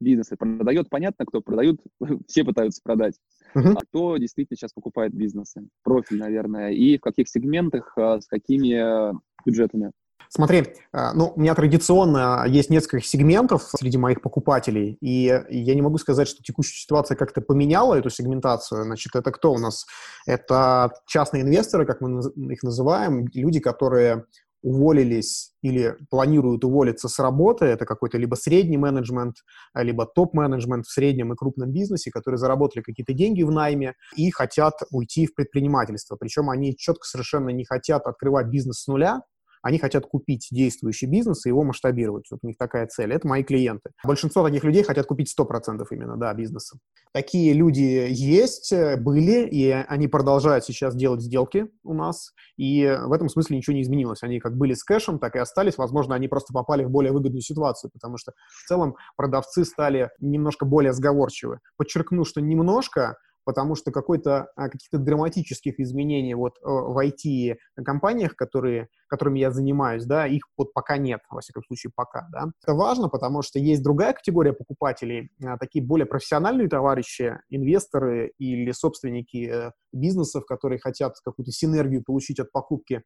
бизнесы. 0.00 0.36
Продает, 0.36 0.88
понятно, 0.88 1.24
кто 1.26 1.40
продают, 1.40 1.80
все 2.26 2.44
пытаются 2.44 2.80
продать. 2.82 3.14
Uh-huh. 3.54 3.74
А 3.76 3.80
кто 3.80 4.16
действительно 4.16 4.56
сейчас 4.56 4.72
покупает 4.72 5.14
бизнесы? 5.14 5.68
Профиль, 5.82 6.18
наверное. 6.18 6.70
И 6.70 6.98
в 6.98 7.00
каких 7.00 7.28
сегментах, 7.28 7.92
а, 7.96 8.20
с 8.20 8.26
какими 8.26 9.12
бюджетами? 9.44 9.92
Смотри, 10.30 10.74
э, 10.92 11.12
ну, 11.14 11.32
у 11.34 11.40
меня 11.40 11.54
традиционно 11.54 12.44
есть 12.46 12.68
несколько 12.68 13.00
сегментов 13.00 13.62
среди 13.62 13.96
моих 13.96 14.20
покупателей, 14.20 14.98
и 15.00 15.42
я 15.48 15.74
не 15.74 15.80
могу 15.80 15.96
сказать, 15.96 16.28
что 16.28 16.42
текущая 16.42 16.76
ситуация 16.76 17.16
как-то 17.16 17.40
поменяла 17.40 17.94
эту 17.94 18.10
сегментацию. 18.10 18.84
Значит, 18.84 19.16
это 19.16 19.30
кто 19.32 19.52
у 19.52 19.58
нас? 19.58 19.86
Это 20.26 20.92
частные 21.06 21.42
инвесторы, 21.42 21.86
как 21.86 22.02
мы 22.02 22.20
их 22.52 22.62
называем, 22.62 23.26
люди, 23.32 23.60
которые 23.60 24.26
уволились 24.62 25.52
или 25.62 25.96
планируют 26.10 26.64
уволиться 26.64 27.08
с 27.08 27.18
работы, 27.18 27.66
это 27.66 27.84
какой-то 27.86 28.18
либо 28.18 28.34
средний 28.34 28.76
менеджмент, 28.76 29.36
либо 29.74 30.06
топ-менеджмент 30.06 30.86
в 30.86 30.90
среднем 30.90 31.32
и 31.32 31.36
крупном 31.36 31.70
бизнесе, 31.70 32.10
которые 32.10 32.38
заработали 32.38 32.82
какие-то 32.82 33.12
деньги 33.12 33.42
в 33.42 33.50
найме 33.50 33.94
и 34.16 34.30
хотят 34.30 34.74
уйти 34.90 35.26
в 35.26 35.34
предпринимательство. 35.34 36.16
Причем 36.16 36.50
они 36.50 36.76
четко 36.76 37.06
совершенно 37.06 37.50
не 37.50 37.64
хотят 37.64 38.06
открывать 38.06 38.48
бизнес 38.48 38.82
с 38.82 38.86
нуля, 38.86 39.20
они 39.62 39.78
хотят 39.78 40.06
купить 40.06 40.48
действующий 40.50 41.06
бизнес 41.06 41.46
и 41.46 41.48
его 41.48 41.64
масштабировать. 41.64 42.26
Вот 42.30 42.40
у 42.42 42.46
них 42.46 42.56
такая 42.56 42.86
цель. 42.86 43.12
Это 43.12 43.26
мои 43.26 43.42
клиенты. 43.42 43.90
Большинство 44.04 44.44
таких 44.46 44.64
людей 44.64 44.82
хотят 44.82 45.06
купить 45.06 45.34
100% 45.38 45.84
именно, 45.90 46.16
да, 46.16 46.32
бизнеса. 46.34 46.78
Такие 47.12 47.52
люди 47.54 48.06
есть, 48.10 48.72
были, 48.98 49.46
и 49.46 49.70
они 49.70 50.08
продолжают 50.08 50.64
сейчас 50.64 50.94
делать 50.94 51.22
сделки 51.22 51.68
у 51.82 51.94
нас. 51.94 52.32
И 52.56 52.84
в 53.06 53.12
этом 53.12 53.28
смысле 53.28 53.56
ничего 53.56 53.74
не 53.74 53.82
изменилось. 53.82 54.22
Они 54.22 54.40
как 54.40 54.56
были 54.56 54.74
с 54.74 54.84
кэшем, 54.84 55.18
так 55.18 55.36
и 55.36 55.38
остались. 55.38 55.78
Возможно, 55.78 56.14
они 56.14 56.28
просто 56.28 56.52
попали 56.52 56.84
в 56.84 56.90
более 56.90 57.12
выгодную 57.12 57.42
ситуацию, 57.42 57.90
потому 57.92 58.18
что 58.18 58.32
в 58.48 58.68
целом 58.68 58.96
продавцы 59.16 59.64
стали 59.64 60.10
немножко 60.20 60.66
более 60.66 60.92
сговорчивы. 60.92 61.60
Подчеркну, 61.76 62.24
что 62.24 62.40
немножко, 62.40 63.16
потому 63.48 63.76
что 63.76 63.90
какой-то, 63.90 64.52
а, 64.56 64.68
каких-то 64.68 64.98
драматических 64.98 65.80
изменений 65.80 66.34
вот 66.34 66.58
э, 66.58 66.66
в 66.66 67.02
IT-компаниях, 67.02 68.36
которые, 68.36 68.88
которыми 69.06 69.38
я 69.38 69.50
занимаюсь, 69.50 70.04
да, 70.04 70.26
их 70.26 70.42
вот 70.58 70.74
пока 70.74 70.98
нет, 70.98 71.22
во 71.30 71.40
всяком 71.40 71.62
случае, 71.64 71.90
пока, 71.96 72.28
да. 72.30 72.48
Это 72.62 72.74
важно, 72.74 73.08
потому 73.08 73.40
что 73.40 73.58
есть 73.58 73.82
другая 73.82 74.12
категория 74.12 74.52
покупателей, 74.52 75.30
а, 75.42 75.56
такие 75.56 75.82
более 75.82 76.04
профессиональные 76.04 76.68
товарищи, 76.68 77.38
инвесторы 77.48 78.32
или 78.36 78.70
собственники 78.72 79.48
э, 79.50 79.72
бизнесов, 79.94 80.44
которые 80.44 80.78
хотят 80.78 81.14
какую-то 81.24 81.50
синергию 81.50 82.04
получить 82.04 82.40
от 82.40 82.52
покупки 82.52 83.02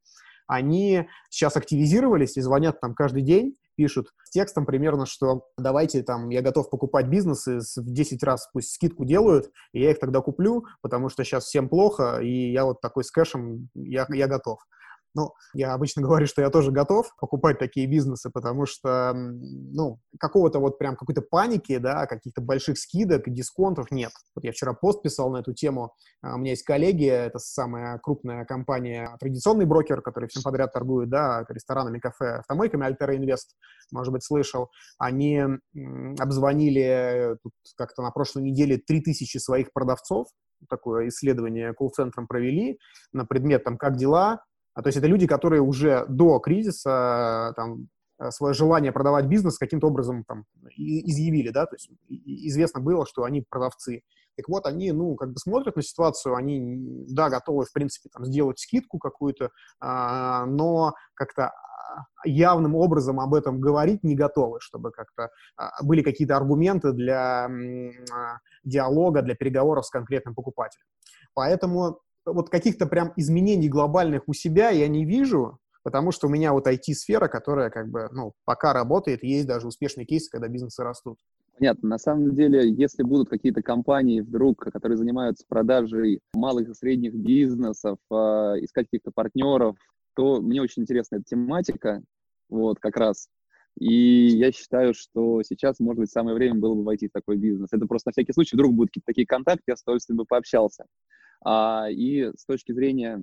они 0.49 1.09
сейчас 1.31 1.57
активизировались 1.57 2.37
и 2.37 2.41
звонят 2.41 2.81
там 2.81 2.95
каждый 2.95 3.23
день, 3.23 3.57
пишут 3.77 4.09
текстом 4.31 4.67
примерно, 4.67 5.07
что 5.07 5.47
давайте 5.59 6.03
там, 6.03 6.31
я 6.31 6.43
готов 6.43 6.71
покупать 6.71 7.07
бизнесы, 7.07 7.59
в 7.77 7.93
10 7.93 8.23
раз 8.23 8.49
пусть 8.53 8.73
скидку 8.75 9.05
делают, 9.05 9.51
и 9.73 9.81
я 9.81 9.91
их 9.91 9.99
тогда 9.99 10.21
куплю, 10.21 10.65
потому 10.81 11.09
что 11.09 11.25
сейчас 11.25 11.45
всем 11.45 11.69
плохо, 11.69 12.19
и 12.21 12.51
я 12.53 12.65
вот 12.65 12.81
такой 12.81 13.05
с 13.05 13.11
кэшем, 13.11 13.69
я, 13.75 14.07
я 14.11 14.27
готов. 14.27 14.59
Ну, 15.15 15.35
я 15.55 15.75
обычно 15.75 16.03
говорю, 16.03 16.27
что 16.27 16.43
я 16.43 16.51
тоже 16.51 16.71
готов 16.71 17.15
покупать 17.21 17.59
такие 17.59 17.87
бизнесы, 17.87 18.31
потому 18.31 18.67
что, 18.67 19.13
ну, 19.15 19.99
какого-то 20.19 20.59
вот 20.59 20.79
прям 20.79 20.97
какой-то 20.97 21.23
паники, 21.23 21.79
да, 21.79 22.07
каких-то 22.07 22.41
больших 22.41 22.79
скидок 22.79 23.29
и 23.29 23.31
дисконтов 23.31 23.91
нет. 23.91 24.13
Вот 24.35 24.45
я 24.45 24.53
вчера 24.53 24.73
пост 24.73 25.03
писал 25.03 25.31
на 25.31 25.39
эту 25.39 25.53
тему. 25.53 25.95
А, 26.23 26.35
у 26.35 26.39
меня 26.39 26.51
есть 26.51 26.65
коллеги, 26.65 27.07
это 27.07 27.39
самая 27.39 27.99
крупная 27.99 28.45
компания, 28.45 29.17
традиционный 29.21 29.67
брокер, 29.67 30.03
который 30.03 30.29
всем 30.29 30.43
подряд 30.43 30.73
торгует, 30.73 31.11
да, 31.11 31.45
ресторанами, 31.49 31.99
кафе, 31.99 32.39
автомойками, 32.39 32.87
Altera 32.87 33.17
Invest, 33.17 33.55
может 33.93 34.13
быть, 34.13 34.25
слышал. 34.25 34.71
Они 34.99 35.43
обзвонили 36.19 37.37
как-то 37.77 38.03
на 38.03 38.11
прошлой 38.11 38.43
неделе 38.43 38.79
3000 38.79 39.39
своих 39.39 39.73
продавцов, 39.73 40.29
такое 40.69 41.09
исследование 41.09 41.73
колл-центром 41.75 42.27
провели 42.27 42.79
на 43.13 43.25
предмет 43.25 43.65
там 43.65 43.77
«Как 43.77 43.97
дела?», 43.97 44.43
а, 44.75 44.83
то 44.83 44.89
есть 44.89 44.99
это 44.99 45.07
люди, 45.07 45.27
которые 45.27 45.63
уже 45.63 46.07
до 46.09 46.39
кризиса 46.39 47.53
там, 47.57 47.89
э, 48.19 48.31
свое 48.31 48.55
желание 48.55 48.93
продавать 48.93 49.27
бизнес 49.27 49.59
каким-то 49.59 49.89
образом 49.89 50.25
там, 50.25 50.45
изъявили, 50.77 51.51
да, 51.51 51.67
то 51.67 51.77
есть 51.77 51.91
известно 52.09 52.81
было, 52.81 53.07
что 53.07 53.25
они 53.25 53.45
продавцы. 53.49 54.03
Так 54.37 54.49
вот, 54.49 54.67
они, 54.67 54.93
ну, 54.93 55.15
как 55.15 55.33
бы 55.33 55.39
смотрят 55.39 55.77
на 55.77 55.83
ситуацию, 55.83 56.35
они, 56.35 57.05
да, 57.09 57.29
готовы, 57.29 57.67
в 57.67 57.73
принципе, 57.73 58.09
там, 58.11 58.25
сделать 58.25 58.59
скидку 58.59 58.99
какую-то, 58.99 59.51
а, 59.79 60.47
но 60.47 60.95
как-то 61.15 61.49
а, 61.49 62.07
явным 62.25 62.75
образом 62.75 63.21
об 63.21 63.35
этом 63.35 63.61
говорить 63.61 64.03
не 64.03 64.15
готовы, 64.15 64.59
чтобы 64.61 64.91
как-то 64.91 65.29
а, 65.57 65.83
были 65.85 66.03
какие-то 66.03 66.37
аргументы 66.37 66.93
для 66.93 67.45
а, 67.45 68.39
диалога, 68.65 69.21
для 69.21 69.35
переговоров 69.35 69.85
с 69.85 69.91
конкретным 69.91 70.35
покупателем. 70.35 70.87
Поэтому 71.35 72.01
вот 72.25 72.51
каких-то 72.51 72.87
прям 72.87 73.13
изменений 73.17 73.69
глобальных 73.69 74.23
у 74.27 74.33
себя 74.33 74.71
я 74.71 74.89
не 74.89 75.05
вижу, 75.05 75.59
потому 75.83 76.13
что 76.13 76.27
у 76.27 76.31
меня 76.31 76.53
вот 76.53 76.67
IT-сфера, 76.67 77.29
которая 77.29 77.71
как 77.71 77.89
бы, 77.89 78.09
ну, 78.13 78.33
пока 78.45 78.73
работает, 78.73 79.25
есть 79.25 79.47
даже 79.47 79.67
успешные 79.67 80.07
кейсы, 80.07 80.31
когда 80.31 80.49
бизнесы 80.49 80.83
растут. 80.83 81.19
Понятно. 81.59 81.89
На 81.91 81.99
самом 81.99 82.35
деле, 82.35 82.71
если 82.71 83.03
будут 83.03 83.29
какие-то 83.29 83.63
компании 83.63 84.21
вдруг, 84.21 84.59
которые 84.73 84.97
занимаются 84.97 85.45
продажей 85.47 86.21
малых 86.35 86.69
и 86.69 86.75
средних 86.75 87.15
бизнесов, 87.15 87.99
э, 88.11 88.15
искать 88.15 88.87
каких-то 88.87 89.11
партнеров, 89.15 89.77
то 90.15 90.41
мне 90.41 90.63
очень 90.63 90.83
интересна 90.83 91.17
эта 91.17 91.25
тематика, 91.25 92.03
вот, 92.49 92.79
как 92.79 92.97
раз. 92.97 93.29
И 93.79 94.27
я 94.29 94.53
считаю, 94.53 94.93
что 94.95 95.43
сейчас, 95.43 95.81
может 95.81 96.01
быть, 96.01 96.11
самое 96.11 96.37
время 96.37 96.57
было 96.57 96.75
бы 96.75 96.85
войти 96.85 97.09
в 97.09 97.13
такой 97.13 97.37
бизнес. 97.37 97.69
Это 97.73 97.87
просто 97.87 98.09
на 98.09 98.13
всякий 98.13 98.33
случай, 98.33 98.57
вдруг 98.57 98.75
будут 98.75 98.91
какие-то 98.91 99.07
такие 99.07 99.27
контакты, 99.27 99.63
я 99.69 99.77
с 99.77 99.83
удовольствием 99.83 100.19
бы 100.19 100.25
пообщался. 100.27 100.85
А, 101.45 101.89
и 101.91 102.31
с 102.37 102.45
точки 102.45 102.73
зрения, 102.73 103.23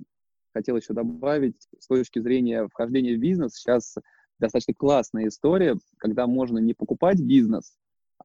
хотел 0.54 0.76
еще 0.76 0.92
добавить, 0.92 1.68
с 1.78 1.86
точки 1.86 2.18
зрения 2.18 2.66
вхождения 2.68 3.16
в 3.16 3.20
бизнес, 3.20 3.54
сейчас 3.54 3.96
достаточно 4.38 4.74
классная 4.74 5.28
история, 5.28 5.76
когда 5.98 6.26
можно 6.26 6.58
не 6.58 6.74
покупать 6.74 7.20
бизнес, 7.20 7.76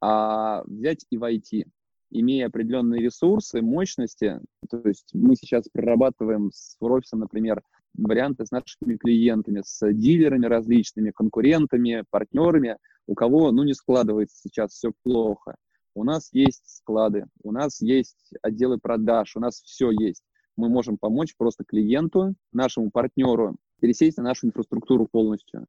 а 0.02 0.64
взять 0.66 1.06
и 1.10 1.18
войти, 1.18 1.68
имея 2.10 2.48
определенные 2.48 3.02
ресурсы, 3.02 3.62
мощности. 3.62 4.40
То 4.70 4.82
есть 4.86 5.10
мы 5.14 5.36
сейчас 5.36 5.68
прорабатываем 5.72 6.52
с 6.54 6.78
офисом, 6.80 7.20
например, 7.20 7.62
варианты 7.98 8.46
с 8.46 8.52
нашими 8.52 8.98
клиентами, 8.98 9.62
с 9.64 9.92
дилерами 9.94 10.46
различными, 10.46 11.12
конкурентами, 11.12 12.04
партнерами, 12.10 12.78
у 13.08 13.14
кого, 13.14 13.52
ну, 13.52 13.64
не 13.64 13.74
складывается 13.74 14.38
сейчас 14.42 14.72
все 14.72 14.92
плохо. 15.04 15.56
У 15.96 16.04
нас 16.04 16.30
есть 16.34 16.64
склады, 16.68 17.26
у 17.42 17.54
нас 17.54 17.82
есть 17.82 18.34
отделы 18.42 18.78
продаж, 18.78 19.36
у 19.36 19.40
нас 19.40 19.62
все 19.62 19.92
есть. 19.92 20.24
Мы 20.58 20.68
можем 20.68 20.98
помочь 20.98 21.36
просто 21.38 21.64
клиенту, 21.64 22.36
нашему 22.52 22.92
партнеру 22.92 23.56
пересесть 23.80 24.18
на 24.18 24.24
нашу 24.24 24.48
инфраструктуру 24.48 25.08
полностью. 25.10 25.66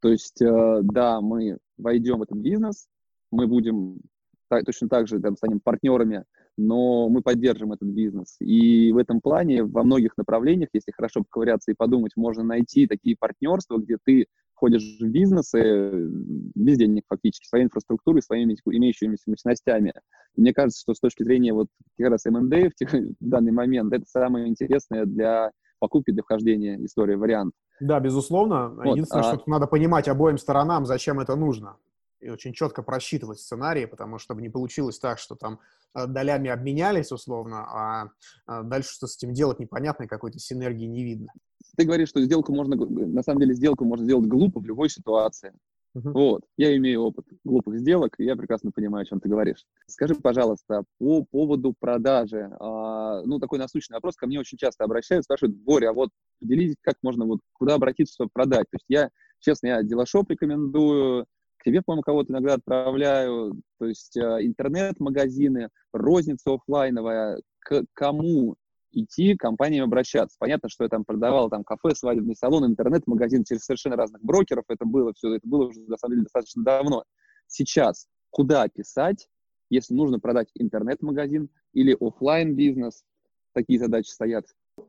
То 0.00 0.10
есть, 0.10 0.40
э, 0.40 0.80
да, 0.82 1.20
мы 1.20 1.58
войдем 1.76 2.18
в 2.18 2.22
этот 2.22 2.38
бизнес, 2.38 2.86
мы 3.32 3.48
будем 3.48 4.00
так, 4.48 4.64
точно 4.64 4.88
так 4.88 5.08
же 5.08 5.18
там, 5.18 5.36
станем 5.36 5.60
партнерами, 5.60 6.24
но 6.56 7.08
мы 7.08 7.20
поддержим 7.20 7.72
этот 7.72 7.88
бизнес. 7.88 8.36
И 8.40 8.92
в 8.92 8.98
этом 8.98 9.20
плане 9.20 9.64
во 9.64 9.82
многих 9.82 10.16
направлениях, 10.16 10.68
если 10.72 10.92
хорошо 10.92 11.24
поковыряться 11.24 11.72
и 11.72 11.74
подумать, 11.74 12.12
можно 12.16 12.44
найти 12.44 12.86
такие 12.86 13.16
партнерства, 13.18 13.78
где 13.78 13.96
ты 14.04 14.26
входишь 14.64 14.96
в 14.98 15.06
бизнес 15.08 15.52
э, 15.54 15.90
без 16.54 16.78
денег 16.78 17.04
фактически, 17.06 17.46
своей 17.46 17.66
инфраструктурой, 17.66 18.22
своими 18.22 18.56
имеющимися 18.64 19.30
мощностями. 19.30 19.92
И 20.36 20.40
мне 20.40 20.54
кажется, 20.54 20.80
что 20.80 20.94
с 20.94 21.00
точки 21.00 21.22
зрения 21.22 21.52
вот 21.52 21.68
как 21.98 22.10
раз 22.10 22.24
МНД 22.24 22.72
в, 22.80 23.14
данный 23.20 23.52
момент 23.52 23.92
это 23.92 24.06
самое 24.06 24.48
интересное 24.48 25.04
для 25.04 25.50
покупки, 25.80 26.12
для 26.12 26.22
вхождения 26.22 26.82
истории, 26.82 27.14
вариант. 27.14 27.52
Да, 27.80 28.00
безусловно. 28.00 28.70
Вот, 28.70 28.86
Единственное, 28.86 29.24
а... 29.24 29.34
что 29.34 29.42
надо 29.46 29.66
понимать 29.66 30.08
обоим 30.08 30.38
сторонам, 30.38 30.86
зачем 30.86 31.20
это 31.20 31.36
нужно. 31.36 31.76
И 32.24 32.30
очень 32.30 32.52
четко 32.52 32.82
просчитывать 32.82 33.38
сценарии, 33.38 33.84
потому 33.84 34.18
что 34.18 34.24
чтобы 34.24 34.42
не 34.42 34.48
получилось 34.48 34.98
так, 34.98 35.18
что 35.18 35.34
там 35.34 35.60
э, 35.94 36.06
долями 36.06 36.48
обменялись 36.50 37.12
условно, 37.12 37.64
а, 37.68 38.10
а 38.46 38.62
дальше 38.62 38.94
что 38.94 39.06
с 39.06 39.16
этим 39.16 39.34
делать 39.34 39.58
непонятно, 39.58 40.04
и 40.04 40.08
какой-то 40.08 40.38
синергии 40.38 40.86
не 40.86 41.04
видно 41.04 41.32
ты 41.76 41.84
говоришь, 41.84 42.08
что 42.08 42.22
сделку 42.22 42.54
можно, 42.54 42.76
на 42.76 43.22
самом 43.22 43.40
деле 43.40 43.54
сделку 43.54 43.84
можно 43.84 44.04
сделать 44.04 44.26
глупо 44.26 44.60
в 44.60 44.66
любой 44.66 44.88
ситуации. 44.88 45.52
Uh-huh. 45.96 46.10
Вот, 46.12 46.42
я 46.56 46.76
имею 46.76 47.02
опыт 47.02 47.24
глупых 47.44 47.78
сделок, 47.78 48.14
и 48.18 48.24
я 48.24 48.34
прекрасно 48.34 48.72
понимаю, 48.72 49.02
о 49.02 49.06
чем 49.06 49.20
ты 49.20 49.28
говоришь. 49.28 49.64
Скажи, 49.86 50.16
пожалуйста, 50.16 50.82
по 50.98 51.22
поводу 51.22 51.72
продажи, 51.78 52.50
а, 52.58 53.22
ну, 53.24 53.38
такой 53.38 53.60
насущный 53.60 53.94
вопрос, 53.94 54.16
ко 54.16 54.26
мне 54.26 54.40
очень 54.40 54.58
часто 54.58 54.82
обращаются, 54.82 55.26
спрашивают, 55.26 55.56
Боря, 55.56 55.90
а 55.90 55.92
вот 55.92 56.10
поделитесь, 56.40 56.76
как 56.80 56.96
можно, 57.02 57.24
вот, 57.26 57.40
куда 57.52 57.74
обратиться, 57.74 58.14
чтобы 58.14 58.30
продать. 58.32 58.66
То 58.70 58.74
есть 58.74 58.86
я, 58.88 59.10
честно, 59.38 59.68
я 59.68 59.82
делошоп 59.84 60.28
рекомендую, 60.30 61.26
тебе, 61.64 61.82
по-моему, 61.82 62.02
кого-то 62.02 62.32
иногда 62.32 62.54
отправляю, 62.54 63.60
то 63.78 63.86
есть 63.86 64.16
а, 64.16 64.44
интернет-магазины, 64.44 65.70
розница 65.92 66.54
офлайновая, 66.54 67.40
к 67.60 67.84
кому 67.94 68.56
идти 68.92 69.36
компаниям 69.36 69.84
обращаться. 69.84 70.36
Понятно, 70.38 70.68
что 70.68 70.84
я 70.84 70.90
там 70.90 71.04
продавал 71.04 71.50
там 71.50 71.64
кафе, 71.64 71.94
свадебный 71.94 72.36
салон, 72.36 72.66
интернет-магазин 72.66 73.44
через 73.44 73.62
совершенно 73.64 73.96
разных 73.96 74.22
брокеров. 74.22 74.64
Это 74.68 74.84
было 74.84 75.12
все, 75.14 75.34
это 75.34 75.48
было 75.48 75.66
уже 75.66 75.80
на 75.80 75.96
самом 75.96 76.14
деле 76.14 76.24
достаточно 76.24 76.62
давно. 76.62 77.04
Сейчас 77.46 78.06
куда 78.30 78.68
писать, 78.68 79.28
если 79.70 79.94
нужно 79.94 80.20
продать 80.20 80.48
интернет-магазин 80.54 81.48
или 81.72 81.96
офлайн 81.98 82.54
бизнес? 82.54 83.04
Такие 83.52 83.78
задачи 83.78 84.08
стоят. 84.08 84.46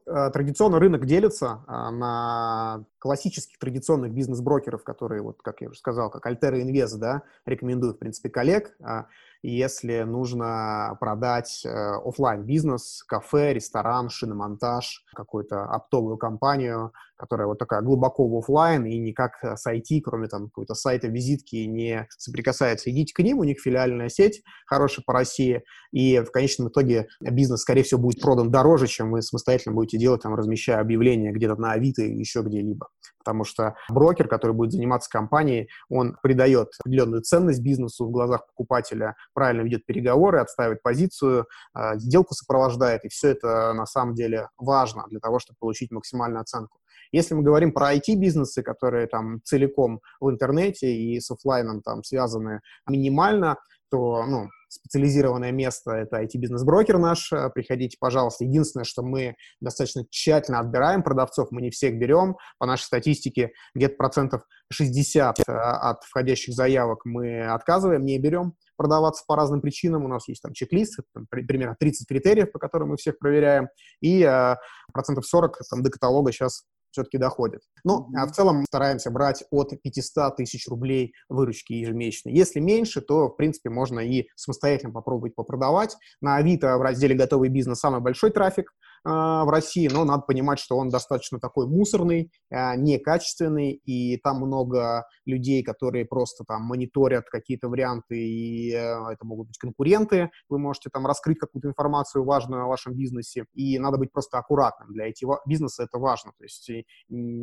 Э, 0.08 0.30
традиционно 0.32 0.80
рынок 0.80 1.06
делится 1.06 1.64
а, 1.68 1.92
на 1.92 2.86
классических 3.06 3.60
традиционных 3.60 4.14
бизнес-брокеров, 4.14 4.84
которые, 4.84 5.22
вот, 5.22 5.40
как 5.44 5.62
я 5.62 5.70
уже 5.70 5.78
сказал, 5.78 6.10
как 6.10 6.26
Альтера 6.26 6.60
Инвест, 6.60 6.98
да, 6.98 7.22
рекомендую, 7.46 7.94
в 7.94 8.00
принципе, 8.00 8.32
коллег, 8.32 8.76
а, 8.82 9.06
если 9.44 10.02
нужно 10.02 10.98
продать 11.00 11.62
э, 11.64 11.70
офлайн 11.70 12.44
бизнес, 12.44 13.04
кафе, 13.04 13.54
ресторан, 13.54 14.10
шиномонтаж, 14.10 15.06
какую-то 15.14 15.66
оптовую 15.66 16.18
компанию, 16.18 16.94
которая 17.16 17.48
вот 17.48 17.60
такая 17.60 17.82
глубоко 17.82 18.28
в 18.28 18.36
офлайн 18.38 18.86
и 18.86 18.98
никак 18.98 19.44
с 19.44 19.68
IT, 19.68 20.02
кроме 20.04 20.28
там 20.28 20.46
какой-то 20.46 20.74
сайта, 20.74 21.08
визитки, 21.08 21.58
не 21.58 22.08
соприкасается. 22.18 22.90
Идите 22.90 23.14
к 23.14 23.20
ним, 23.20 23.38
у 23.38 23.44
них 23.44 23.62
филиальная 23.62 24.10
сеть 24.10 24.42
хорошая 24.66 25.04
по 25.06 25.14
России, 25.14 25.64
и 25.92 26.20
в 26.20 26.32
конечном 26.32 26.70
итоге 26.70 27.08
бизнес, 27.22 27.62
скорее 27.62 27.84
всего, 27.84 28.02
будет 28.02 28.22
продан 28.22 28.50
дороже, 28.50 28.88
чем 28.88 29.12
вы 29.12 29.22
самостоятельно 29.22 29.76
будете 29.76 30.00
делать, 30.00 30.24
там, 30.24 30.34
размещая 30.34 30.80
объявления 30.80 31.32
где-то 31.32 31.56
на 31.56 31.74
Авито 31.74 32.02
или 32.02 32.18
еще 32.18 32.42
где-либо 32.42 32.88
потому 33.18 33.44
что 33.44 33.76
брокер, 33.90 34.28
который 34.28 34.54
будет 34.54 34.72
заниматься 34.72 35.10
компанией, 35.10 35.70
он 35.90 36.18
придает 36.22 36.70
определенную 36.80 37.22
ценность 37.22 37.62
бизнесу 37.62 38.06
в 38.06 38.12
глазах 38.12 38.46
покупателя, 38.48 39.16
правильно 39.34 39.62
ведет 39.62 39.86
переговоры, 39.86 40.40
отстаивает 40.40 40.82
позицию, 40.82 41.48
а, 41.74 41.98
сделку 41.98 42.34
сопровождает, 42.34 43.04
и 43.06 43.10
все 43.10 43.30
это 43.30 43.74
на 43.74 43.86
самом 43.86 44.16
деле 44.16 44.50
важно 44.58 45.06
для 45.10 45.20
того, 45.20 45.40
чтобы 45.40 45.58
получить 45.60 45.92
максимальную 45.92 46.42
оценку. 46.42 46.80
Если 47.12 47.34
мы 47.34 47.44
говорим 47.44 47.72
про 47.72 47.94
IT-бизнесы, 47.96 48.64
которые 48.64 49.08
там 49.08 49.42
целиком 49.44 50.02
в 50.20 50.30
интернете 50.30 50.94
и 50.94 51.20
с 51.20 51.32
офлайном 51.32 51.82
там 51.82 52.04
связаны 52.04 52.62
минимально, 52.88 53.58
то, 53.90 54.26
ну, 54.26 54.50
специализированное 54.68 55.52
место, 55.52 55.92
это 55.92 56.22
IT-бизнес-брокер 56.22 56.98
наш, 56.98 57.32
приходите, 57.54 57.98
пожалуйста. 58.00 58.46
Единственное, 58.46 58.86
что 58.86 59.04
мы 59.04 59.36
достаточно 59.62 60.04
тщательно 60.10 60.60
отбираем 60.60 61.04
продавцов, 61.04 61.50
мы 61.52 61.62
не 61.62 61.70
всех 61.70 61.98
берем. 61.98 62.36
По 62.58 62.66
нашей 62.66 62.84
статистике 62.84 63.52
где-то 63.74 63.96
процентов 63.96 64.42
60 64.72 65.40
э, 65.40 65.52
от 65.52 66.04
входящих 66.04 66.54
заявок 66.54 67.02
мы 67.06 67.46
отказываем, 67.46 68.04
не 68.04 68.18
берем 68.20 68.54
продаваться 68.78 69.24
по 69.28 69.36
разным 69.36 69.62
причинам. 69.62 70.06
У 70.06 70.08
нас 70.08 70.28
есть 70.28 70.42
там 70.42 70.54
чек-лист, 70.54 71.00
там, 71.14 71.28
примерно 71.30 71.76
30 71.80 72.08
критериев, 72.08 72.52
по 72.52 72.60
которым 72.60 72.90
мы 72.90 72.98
всех 72.98 73.18
проверяем, 73.20 73.70
и 74.02 74.24
э, 74.24 74.56
процентов 74.94 75.26
40 75.26 75.60
там, 75.70 75.84
до 75.84 75.90
каталога 75.90 76.32
сейчас 76.32 76.64
все-таки 76.96 77.18
доходит. 77.18 77.62
Ну, 77.84 78.08
а 78.16 78.26
в 78.26 78.32
целом 78.32 78.64
стараемся 78.66 79.12
брать 79.12 79.44
от 79.52 79.72
500 79.82 80.38
тысяч 80.38 80.68
рублей 80.68 81.14
выручки 81.28 81.74
ежемесячно. 81.74 82.30
Если 82.30 82.60
меньше, 82.60 83.02
то, 83.02 83.28
в 83.28 83.36
принципе, 83.36 83.70
можно 83.70 84.00
и 84.00 84.28
самостоятельно 84.36 84.94
попробовать 84.94 85.36
попродавать. 85.36 85.98
На 86.22 86.38
Авито 86.38 86.78
в 86.78 86.82
разделе 86.82 87.16
«Готовый 87.16 87.50
бизнес» 87.50 87.80
самый 87.80 88.00
большой 88.00 88.32
трафик– 88.32 88.72
в 89.06 89.50
России, 89.50 89.88
но 89.88 90.04
надо 90.04 90.24
понимать, 90.24 90.60
что 90.60 90.78
он 90.78 90.90
достаточно 90.90 91.40
такой 91.40 91.68
мусорный, 91.68 92.32
а, 92.50 92.76
некачественный, 92.76 93.72
и 93.72 94.18
там 94.18 94.38
много 94.38 95.06
людей, 95.26 95.64
которые 95.64 96.06
просто 96.06 96.44
там 96.44 96.64
мониторят 96.64 97.30
какие-то 97.30 97.70
варианты, 97.70 98.18
и 98.18 98.72
э, 98.72 98.78
это 99.12 99.26
могут 99.26 99.48
быть 99.48 99.58
конкуренты, 99.58 100.32
вы 100.50 100.60
можете 100.60 100.90
там 100.90 101.06
раскрыть 101.06 101.38
какую-то 101.38 101.68
информацию 101.68 102.24
важную 102.24 102.64
о 102.64 102.68
вашем 102.68 102.94
бизнесе, 102.94 103.46
и 103.54 103.78
надо 103.78 103.98
быть 103.98 104.12
просто 104.12 104.38
аккуратным. 104.40 104.92
Для 104.92 105.10
IT-бизнеса 105.10 105.84
это 105.84 106.00
важно, 106.00 106.32
то 106.38 106.44
есть 106.44 106.70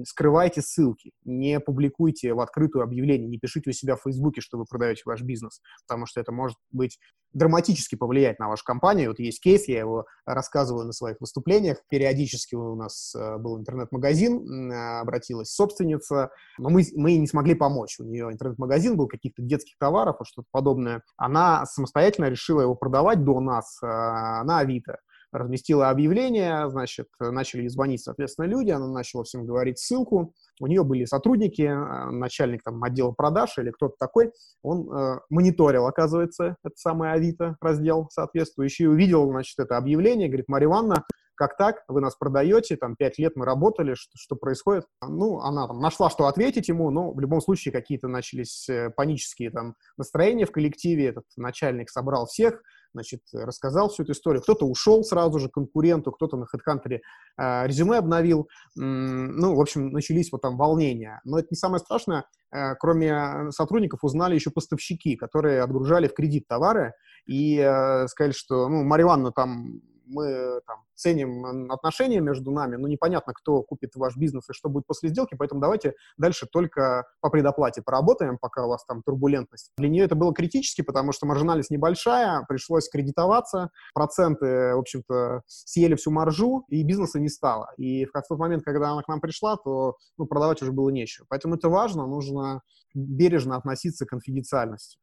скрывайте 0.09 0.63
ссылки, 0.63 1.13
не 1.25 1.61
публикуйте 1.61 2.35
в 2.35 2.41
открытую 2.41 2.83
объявление, 2.83 3.29
не 3.29 3.39
пишите 3.39 3.71
у 3.71 3.73
себя 3.73 3.97
в 3.97 4.03
Фейсбуке, 4.03 4.41
что 4.41 4.59
вы 4.59 4.65
продаете 4.65 5.03
ваш 5.05 5.23
бизнес, 5.23 5.61
потому 5.87 6.07
что 6.07 6.21
это 6.21 6.33
может 6.33 6.59
быть 6.71 6.99
драматически 7.35 7.95
повлиять 7.95 8.39
на 8.39 8.49
вашу 8.49 8.64
компанию. 8.64 9.11
Вот 9.11 9.18
есть 9.18 9.41
кейс, 9.41 9.68
я 9.68 9.78
его 9.78 10.07
рассказываю 10.26 10.87
на 10.87 10.93
своих 10.93 11.20
выступлениях. 11.20 11.78
Периодически 11.89 12.55
у 12.55 12.74
нас 12.74 13.14
э, 13.14 13.37
был 13.39 13.59
интернет-магазин, 13.59 14.70
э, 14.70 15.01
обратилась 15.01 15.53
собственница, 15.53 16.30
но 16.59 16.70
мы, 16.70 16.85
мы 16.95 17.16
не 17.16 17.26
смогли 17.26 17.55
помочь. 17.55 17.99
У 17.99 18.05
нее 18.05 18.30
интернет-магазин 18.30 18.97
был 18.97 19.09
каких-то 19.09 19.43
детских 19.43 19.76
товаров 19.78 20.16
что-то 20.24 20.49
подобное. 20.51 21.03
Она 21.16 21.66
самостоятельно 21.66 22.26
решила 22.26 22.62
его 22.62 22.74
продавать 22.74 23.24
до 23.24 23.41
нас 23.41 23.78
э, 23.83 23.87
на 23.87 24.59
Авито 24.59 24.99
разместила 25.33 25.89
объявление, 25.89 26.68
значит, 26.68 27.09
начали 27.18 27.66
звонить, 27.68 28.03
соответственно, 28.03 28.47
люди, 28.47 28.70
она 28.70 28.87
начала 28.87 29.24
всем 29.24 29.47
говорить 29.47 29.78
ссылку, 29.78 30.35
у 30.61 30.66
нее 30.66 30.85
были 30.85 31.05
сотрудники, 31.07 31.62
э, 31.62 32.11
начальник 32.11 32.62
там 32.62 32.83
отдела 32.83 33.12
продаж 33.12 33.59
или 33.59 33.70
кто-то 33.70 33.97
такой, 33.99 34.33
он 34.62 34.89
э, 34.93 35.20
мониторил, 35.30 35.87
оказывается, 35.87 36.57
это 36.62 36.74
самый 36.76 37.12
Авито 37.12 37.57
раздел 37.61 38.09
соответствующий, 38.11 38.87
увидел, 38.87 39.28
значит, 39.30 39.59
это 39.59 39.76
объявление, 39.76 40.28
говорит, 40.28 40.49
Мария 40.49 40.68
Ивановна, 40.68 41.05
как 41.35 41.57
так, 41.57 41.83
вы 41.89 42.01
нас 42.01 42.14
продаете, 42.14 42.76
там, 42.76 42.95
пять 42.95 43.18
лет 43.18 43.33
мы 43.37 43.47
работали, 43.47 43.95
что, 43.95 44.12
что 44.16 44.37
происходит? 44.37 44.87
Ну, 45.01 45.41
она 45.41 45.66
там 45.66 45.80
нашла, 45.80 46.11
что 46.11 46.26
ответить 46.26 46.68
ему, 46.68 46.91
но 46.91 47.11
в 47.11 47.18
любом 47.20 47.41
случае 47.41 47.72
какие-то 47.72 48.07
начались 48.07 48.68
э, 48.68 48.91
панические 48.91 49.51
там 49.51 49.74
настроения 49.97 50.47
в 50.47 50.53
коллективе, 50.53 51.09
этот 51.09 51.24
начальник 51.37 51.91
собрал 51.91 52.26
всех, 52.26 52.62
значит, 52.93 53.20
рассказал 53.32 53.88
всю 53.88 54.03
эту 54.03 54.12
историю. 54.12 54.43
Кто-то 54.43 54.66
ушел 54.66 55.05
сразу 55.05 55.38
же 55.38 55.49
конкуренту, 55.49 56.12
кто-то 56.12 56.36
на 56.36 56.45
HeadHunter 56.45 56.99
э, 57.38 57.66
резюме 57.66 57.99
обновил. 57.99 58.49
Ну, 58.74 59.55
в 59.55 59.61
общем, 59.61 59.90
начались 59.90 60.30
вот 60.32 60.43
там 60.43 60.57
волнения. 60.57 61.20
Но 61.24 61.38
это 61.38 61.49
не 61.51 61.57
самое 61.57 61.80
страшное. 61.80 62.24
Э, 62.53 62.74
кроме 62.74 63.51
сотрудников 63.51 64.01
узнали 64.03 64.34
еще 64.34 64.51
поставщики, 64.51 65.16
которые 65.16 65.62
отгружали 65.62 66.09
в 66.09 66.14
кредит 66.14 66.47
товары 66.49 66.93
и 67.26 67.59
э, 67.59 68.07
сказали, 68.09 68.32
что, 68.32 68.68
ну, 68.68 68.82
Марья 68.84 69.03
там 69.34 69.80
мы 70.13 70.61
там, 70.67 70.85
ценим 70.95 71.71
отношения 71.71 72.21
между 72.21 72.51
нами, 72.51 72.77
но 72.77 72.87
непонятно, 72.89 73.33
кто 73.33 73.63
купит 73.63 73.97
ваш 73.97 74.17
бизнес 74.17 74.49
и 74.49 74.53
что 74.53 74.69
будет 74.69 74.87
после 74.87 75.09
сделки, 75.09 75.35
поэтому 75.35 75.61
давайте 75.61 75.95
дальше 76.17 76.47
только 76.51 77.07
по 77.21 77.31
предоплате 77.31 77.83
поработаем, 77.83 78.39
пока 78.39 78.65
у 78.65 78.69
вас 78.69 78.85
там 78.85 79.03
турбулентность. 79.03 79.73
Для 79.77 79.89
нее 79.89 80.05
это 80.05 80.15
было 80.15 80.33
критически, 80.33 80.83
потому 80.83 81.13
что 81.13 81.27
маржинальность 81.27 81.71
небольшая, 81.71 82.45
пришлось 82.49 82.89
кредитоваться, 82.89 83.71
проценты, 83.95 84.75
в 84.75 84.79
общем-то, 84.79 85.43
съели 85.47 85.95
всю 85.95 86.11
маржу, 86.11 86.65
и 86.69 86.83
бизнеса 86.85 87.19
не 87.19 87.29
стало. 87.29 87.73
И 87.77 88.05
в 88.05 88.11
тот 88.29 88.39
момент, 88.39 88.63
когда 88.65 88.91
она 88.91 89.03
к 89.03 89.09
нам 89.09 89.21
пришла, 89.21 89.57
то 89.57 89.97
ну, 90.19 90.27
продавать 90.27 90.63
уже 90.63 90.73
было 90.73 90.91
нечего. 90.91 91.27
Поэтому 91.29 91.57
это 91.57 91.69
важно, 91.69 92.07
нужно 92.07 92.63
бережно 92.95 93.57
относиться 93.57 94.07
к 94.07 94.11
конфиденциальности. 94.11 94.99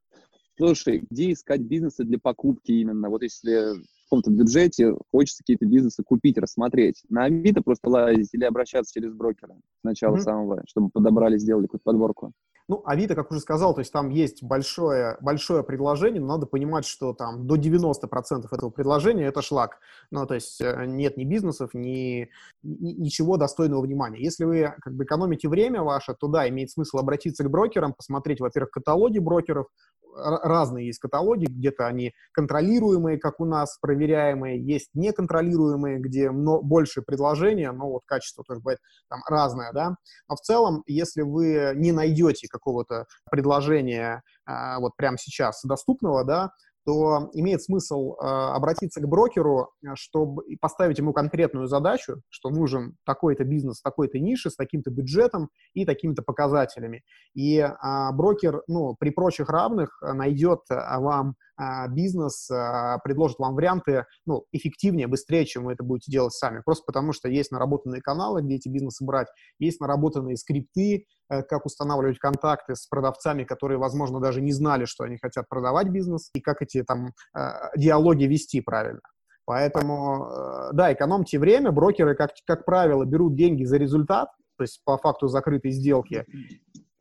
Слушай, 0.57 1.05
где 1.09 1.31
искать 1.31 1.61
бизнесы 1.61 2.03
для 2.03 2.19
покупки 2.19 2.71
именно? 2.71 3.09
Вот 3.09 3.23
если 3.23 3.75
каком-то 4.09 4.31
бюджете 4.31 4.95
хочется 5.11 5.43
какие-то 5.43 5.65
бизнесы 5.65 6.03
купить, 6.03 6.37
рассмотреть. 6.37 7.03
На 7.09 7.25
Авито 7.25 7.61
просто 7.61 7.89
лазить 7.89 8.33
или 8.33 8.43
обращаться 8.43 8.93
через 8.93 9.13
брокера 9.13 9.55
сначала 9.81 10.15
mm-hmm. 10.15 10.21
самого, 10.21 10.63
чтобы 10.67 10.89
подобрали, 10.89 11.37
сделали 11.37 11.65
какую-то 11.65 11.83
подборку. 11.83 12.33
Ну, 12.69 12.83
Авито, 12.85 13.15
как 13.15 13.31
уже 13.31 13.39
сказал, 13.39 13.73
то 13.73 13.79
есть 13.79 13.91
там 13.91 14.09
есть 14.09 14.43
большое, 14.43 15.17
большое 15.21 15.63
предложение, 15.63 16.21
но 16.21 16.27
надо 16.27 16.45
понимать, 16.45 16.85
что 16.85 17.13
там 17.13 17.47
до 17.47 17.55
90% 17.55 18.45
этого 18.51 18.69
предложения 18.69 19.25
это 19.25 19.41
шлак. 19.41 19.79
Ну, 20.11 20.27
то 20.27 20.35
есть 20.35 20.61
э, 20.61 20.85
нет 20.85 21.17
ни 21.17 21.23
бизнесов, 21.23 21.73
ни, 21.73 22.29
ни 22.61 22.91
ничего 22.91 23.37
достойного 23.37 23.81
внимания. 23.81 24.21
Если 24.21 24.43
вы 24.43 24.75
как 24.81 24.93
бы 24.93 25.03
экономите 25.03 25.49
время 25.49 25.81
ваше, 25.81 26.13
то 26.13 26.27
да, 26.27 26.47
имеет 26.47 26.69
смысл 26.69 26.99
обратиться 26.99 27.43
к 27.43 27.49
брокерам, 27.49 27.93
посмотреть, 27.93 28.39
во-первых, 28.39 28.69
каталоги 28.69 29.17
брокеров, 29.17 29.65
разные 30.15 30.87
есть 30.87 30.99
каталоги, 30.99 31.45
где-то 31.45 31.87
они 31.87 32.13
контролируемые, 32.33 33.17
как 33.17 33.39
у 33.39 33.45
нас, 33.45 33.77
проверяемые, 33.81 34.63
есть 34.63 34.89
неконтролируемые, 34.93 35.99
где 35.99 36.31
больше 36.31 37.01
предложения, 37.01 37.71
но 37.71 37.89
вот 37.89 38.03
качество 38.05 38.43
тоже 38.43 38.59
бывает 38.59 38.79
там 39.09 39.21
разное, 39.27 39.71
да. 39.73 39.95
Но 40.27 40.35
в 40.35 40.41
целом, 40.41 40.83
если 40.87 41.21
вы 41.21 41.73
не 41.75 41.91
найдете 41.91 42.47
какого-то 42.59 43.05
предложения 43.31 44.21
а, 44.45 44.79
вот 44.79 44.95
прямо 44.95 45.17
сейчас 45.17 45.61
доступного, 45.63 46.23
да, 46.23 46.51
то 46.89 47.29
имеет 47.33 47.61
смысл 47.61 48.15
э, 48.15 48.25
обратиться 48.25 48.99
к 48.99 49.07
брокеру, 49.07 49.69
э, 49.83 49.89
чтобы 49.93 50.43
поставить 50.59 50.97
ему 50.97 51.13
конкретную 51.13 51.67
задачу, 51.67 52.21
что 52.29 52.49
нужен 52.49 52.95
такой-то 53.05 53.43
бизнес, 53.43 53.81
такой-то 53.81 54.17
нише 54.17 54.49
с 54.49 54.55
таким-то 54.55 54.89
бюджетом 54.89 55.49
и 55.73 55.85
такими-то 55.85 56.23
показателями. 56.23 57.03
И 57.35 57.59
э, 57.59 57.75
брокер, 58.13 58.63
ну, 58.67 58.95
при 58.99 59.11
прочих 59.11 59.49
равных 59.49 60.01
найдет 60.01 60.61
вам 60.69 61.29
а, 61.29 61.33
бизнес 61.89 62.49
а, 62.51 62.99
предложит 62.99 63.39
вам 63.39 63.55
варианты 63.55 64.05
ну, 64.25 64.45
эффективнее, 64.51 65.07
быстрее, 65.07 65.45
чем 65.45 65.65
вы 65.65 65.73
это 65.73 65.83
будете 65.83 66.11
делать 66.11 66.33
сами. 66.33 66.61
Просто 66.63 66.83
потому, 66.85 67.11
что 67.11 67.27
есть 67.29 67.51
наработанные 67.51 68.01
каналы, 68.01 68.41
где 68.41 68.55
эти 68.55 68.69
бизнесы 68.69 69.03
брать, 69.03 69.27
есть 69.59 69.81
наработанные 69.81 70.37
скрипты, 70.37 71.05
э, 71.29 71.43
как 71.43 71.65
устанавливать 71.65 72.19
контакты 72.19 72.75
с 72.75 72.87
продавцами, 72.87 73.43
которые, 73.43 73.77
возможно, 73.77 74.19
даже 74.19 74.41
не 74.41 74.53
знали, 74.53 74.85
что 74.85 75.03
они 75.03 75.17
хотят 75.17 75.49
продавать 75.49 75.89
бизнес, 75.89 76.29
и 76.33 76.39
как 76.39 76.61
эти 76.61 76.83
там 76.83 77.13
э, 77.37 77.49
диалоги 77.75 78.23
вести 78.25 78.61
правильно. 78.61 79.01
Поэтому, 79.45 80.25
э, 80.25 80.69
да, 80.73 80.93
экономьте 80.93 81.39
время. 81.39 81.71
Брокеры, 81.71 82.15
как, 82.15 82.31
как 82.45 82.65
правило, 82.65 83.03
берут 83.03 83.35
деньги 83.35 83.63
за 83.63 83.77
результат, 83.77 84.29
то 84.57 84.63
есть 84.63 84.81
по 84.85 84.97
факту 84.97 85.27
закрытой 85.27 85.71
сделки, 85.71 86.25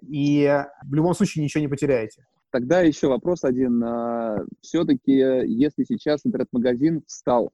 и 0.03 0.65
в 0.85 0.95
любом 0.95 1.15
случае 1.15 1.45
ничего 1.45 1.61
не 1.61 1.69
потеряете. 1.69 2.25
Тогда 2.51 2.81
еще 2.81 3.09
вопрос 3.09 3.45
один. 3.45 3.83
А, 3.85 4.45
Все-таки, 4.61 5.13
если 5.13 5.85
сейчас 5.85 6.25
интернет-магазин 6.25 7.03
встал, 7.07 7.53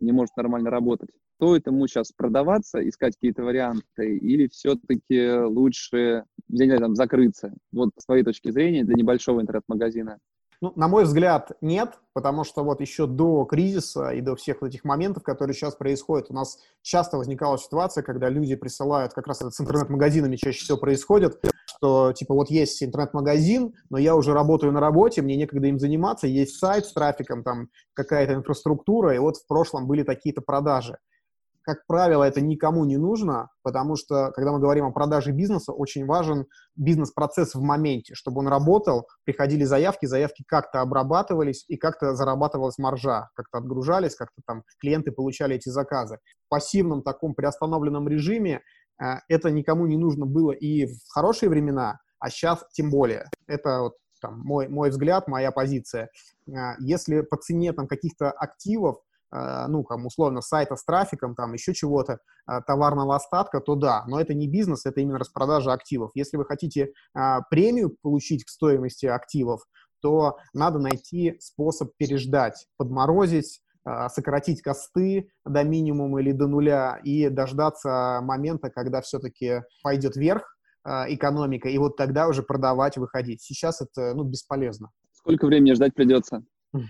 не 0.00 0.12
может 0.12 0.36
нормально 0.36 0.70
работать, 0.70 1.10
стоит 1.36 1.66
ему 1.66 1.86
сейчас 1.86 2.12
продаваться, 2.12 2.86
искать 2.88 3.14
какие-то 3.14 3.42
варианты, 3.42 4.16
или 4.16 4.48
все-таки 4.48 5.32
лучше, 5.32 6.24
я 6.48 6.64
не 6.64 6.66
знаю, 6.66 6.80
там, 6.80 6.94
закрыться? 6.94 7.54
Вот 7.72 7.90
с 7.98 8.04
твоей 8.04 8.24
точки 8.24 8.50
зрения 8.50 8.84
для 8.84 8.94
небольшого 8.94 9.40
интернет-магазина. 9.40 10.18
Ну, 10.60 10.72
на 10.76 10.86
мой 10.86 11.02
взгляд, 11.02 11.50
нет, 11.60 11.98
потому 12.12 12.44
что 12.44 12.62
вот 12.62 12.80
еще 12.80 13.08
до 13.08 13.44
кризиса 13.44 14.10
и 14.10 14.20
до 14.20 14.36
всех 14.36 14.62
этих 14.62 14.84
моментов, 14.84 15.24
которые 15.24 15.54
сейчас 15.56 15.74
происходят, 15.74 16.30
у 16.30 16.34
нас 16.34 16.60
часто 16.82 17.16
возникала 17.16 17.58
ситуация, 17.58 18.04
когда 18.04 18.28
люди 18.28 18.54
присылают, 18.54 19.12
как 19.12 19.26
раз 19.26 19.40
это 19.40 19.50
с 19.50 19.60
интернет-магазинами 19.60 20.36
чаще 20.36 20.60
всего 20.60 20.78
происходит, 20.78 21.44
что 21.82 22.12
типа 22.12 22.34
вот 22.34 22.48
есть 22.48 22.80
интернет-магазин, 22.80 23.74
но 23.90 23.98
я 23.98 24.14
уже 24.14 24.32
работаю 24.32 24.72
на 24.72 24.78
работе, 24.78 25.20
мне 25.20 25.36
некогда 25.36 25.66
им 25.66 25.80
заниматься, 25.80 26.28
есть 26.28 26.56
сайт 26.58 26.86
с 26.86 26.92
трафиком, 26.92 27.42
там 27.42 27.70
какая-то 27.94 28.34
инфраструктура, 28.34 29.14
и 29.14 29.18
вот 29.18 29.36
в 29.36 29.46
прошлом 29.48 29.88
были 29.88 30.04
такие-то 30.04 30.42
продажи 30.42 30.98
как 31.64 31.86
правило, 31.86 32.24
это 32.24 32.40
никому 32.40 32.84
не 32.84 32.96
нужно, 32.96 33.48
потому 33.62 33.96
что, 33.96 34.32
когда 34.32 34.52
мы 34.52 34.58
говорим 34.58 34.84
о 34.84 34.90
продаже 34.90 35.30
бизнеса, 35.30 35.72
очень 35.72 36.06
важен 36.06 36.46
бизнес-процесс 36.76 37.54
в 37.54 37.60
моменте, 37.60 38.14
чтобы 38.14 38.40
он 38.40 38.48
работал, 38.48 39.06
приходили 39.24 39.64
заявки, 39.64 40.06
заявки 40.06 40.44
как-то 40.46 40.80
обрабатывались 40.80 41.64
и 41.68 41.76
как-то 41.76 42.14
зарабатывалась 42.14 42.78
маржа, 42.78 43.30
как-то 43.34 43.58
отгружались, 43.58 44.16
как-то 44.16 44.42
там 44.46 44.64
клиенты 44.80 45.12
получали 45.12 45.56
эти 45.56 45.68
заказы. 45.68 46.18
В 46.46 46.48
пассивном 46.48 47.02
таком 47.02 47.34
приостановленном 47.34 48.08
режиме 48.08 48.62
это 48.98 49.50
никому 49.50 49.86
не 49.86 49.96
нужно 49.96 50.26
было 50.26 50.52
и 50.52 50.86
в 50.86 50.98
хорошие 51.08 51.48
времена, 51.48 51.98
а 52.18 52.30
сейчас 52.30 52.64
тем 52.72 52.90
более. 52.90 53.28
Это 53.46 53.80
вот 53.80 53.94
там, 54.20 54.40
мой, 54.40 54.68
мой 54.68 54.90
взгляд, 54.90 55.26
моя 55.26 55.50
позиция. 55.50 56.10
Э, 56.46 56.74
если 56.78 57.22
по 57.22 57.36
цене 57.36 57.72
там 57.72 57.88
каких-то 57.88 58.30
активов 58.30 58.98
Э, 59.32 59.66
ну, 59.66 59.84
там, 59.84 60.06
условно, 60.06 60.42
сайта 60.42 60.76
с 60.76 60.84
трафиком, 60.84 61.34
там, 61.34 61.54
еще 61.54 61.72
чего-то, 61.74 62.18
товарного 62.66 63.14
остатка, 63.14 63.60
то 63.60 63.76
да, 63.76 64.04
но 64.08 64.20
это 64.20 64.34
не 64.34 64.48
бизнес, 64.48 64.84
это 64.84 65.00
именно 65.00 65.18
распродажа 65.18 65.72
активов. 65.72 66.10
Если 66.14 66.36
вы 66.36 66.44
хотите 66.44 66.92
а, 67.14 67.40
премию 67.42 67.96
получить 68.02 68.44
к 68.44 68.48
стоимости 68.48 69.06
активов, 69.06 69.62
то 70.00 70.38
надо 70.52 70.80
найти 70.80 71.36
способ 71.38 71.92
переждать, 71.96 72.66
подморозить, 72.76 73.62
а, 73.62 73.71
сократить 73.84 74.62
косты 74.62 75.28
до 75.44 75.64
минимума 75.64 76.20
или 76.20 76.32
до 76.32 76.46
нуля 76.46 77.00
и 77.02 77.28
дождаться 77.28 78.20
момента, 78.22 78.70
когда 78.70 79.00
все-таки 79.00 79.62
пойдет 79.82 80.16
вверх 80.16 80.56
а, 80.84 81.06
экономика, 81.08 81.68
и 81.68 81.78
вот 81.78 81.96
тогда 81.96 82.28
уже 82.28 82.42
продавать, 82.42 82.96
выходить. 82.96 83.42
Сейчас 83.42 83.80
это 83.80 84.14
ну, 84.14 84.24
бесполезно. 84.24 84.90
Сколько 85.12 85.46
времени 85.46 85.74
ждать 85.74 85.94
придется? 85.94 86.42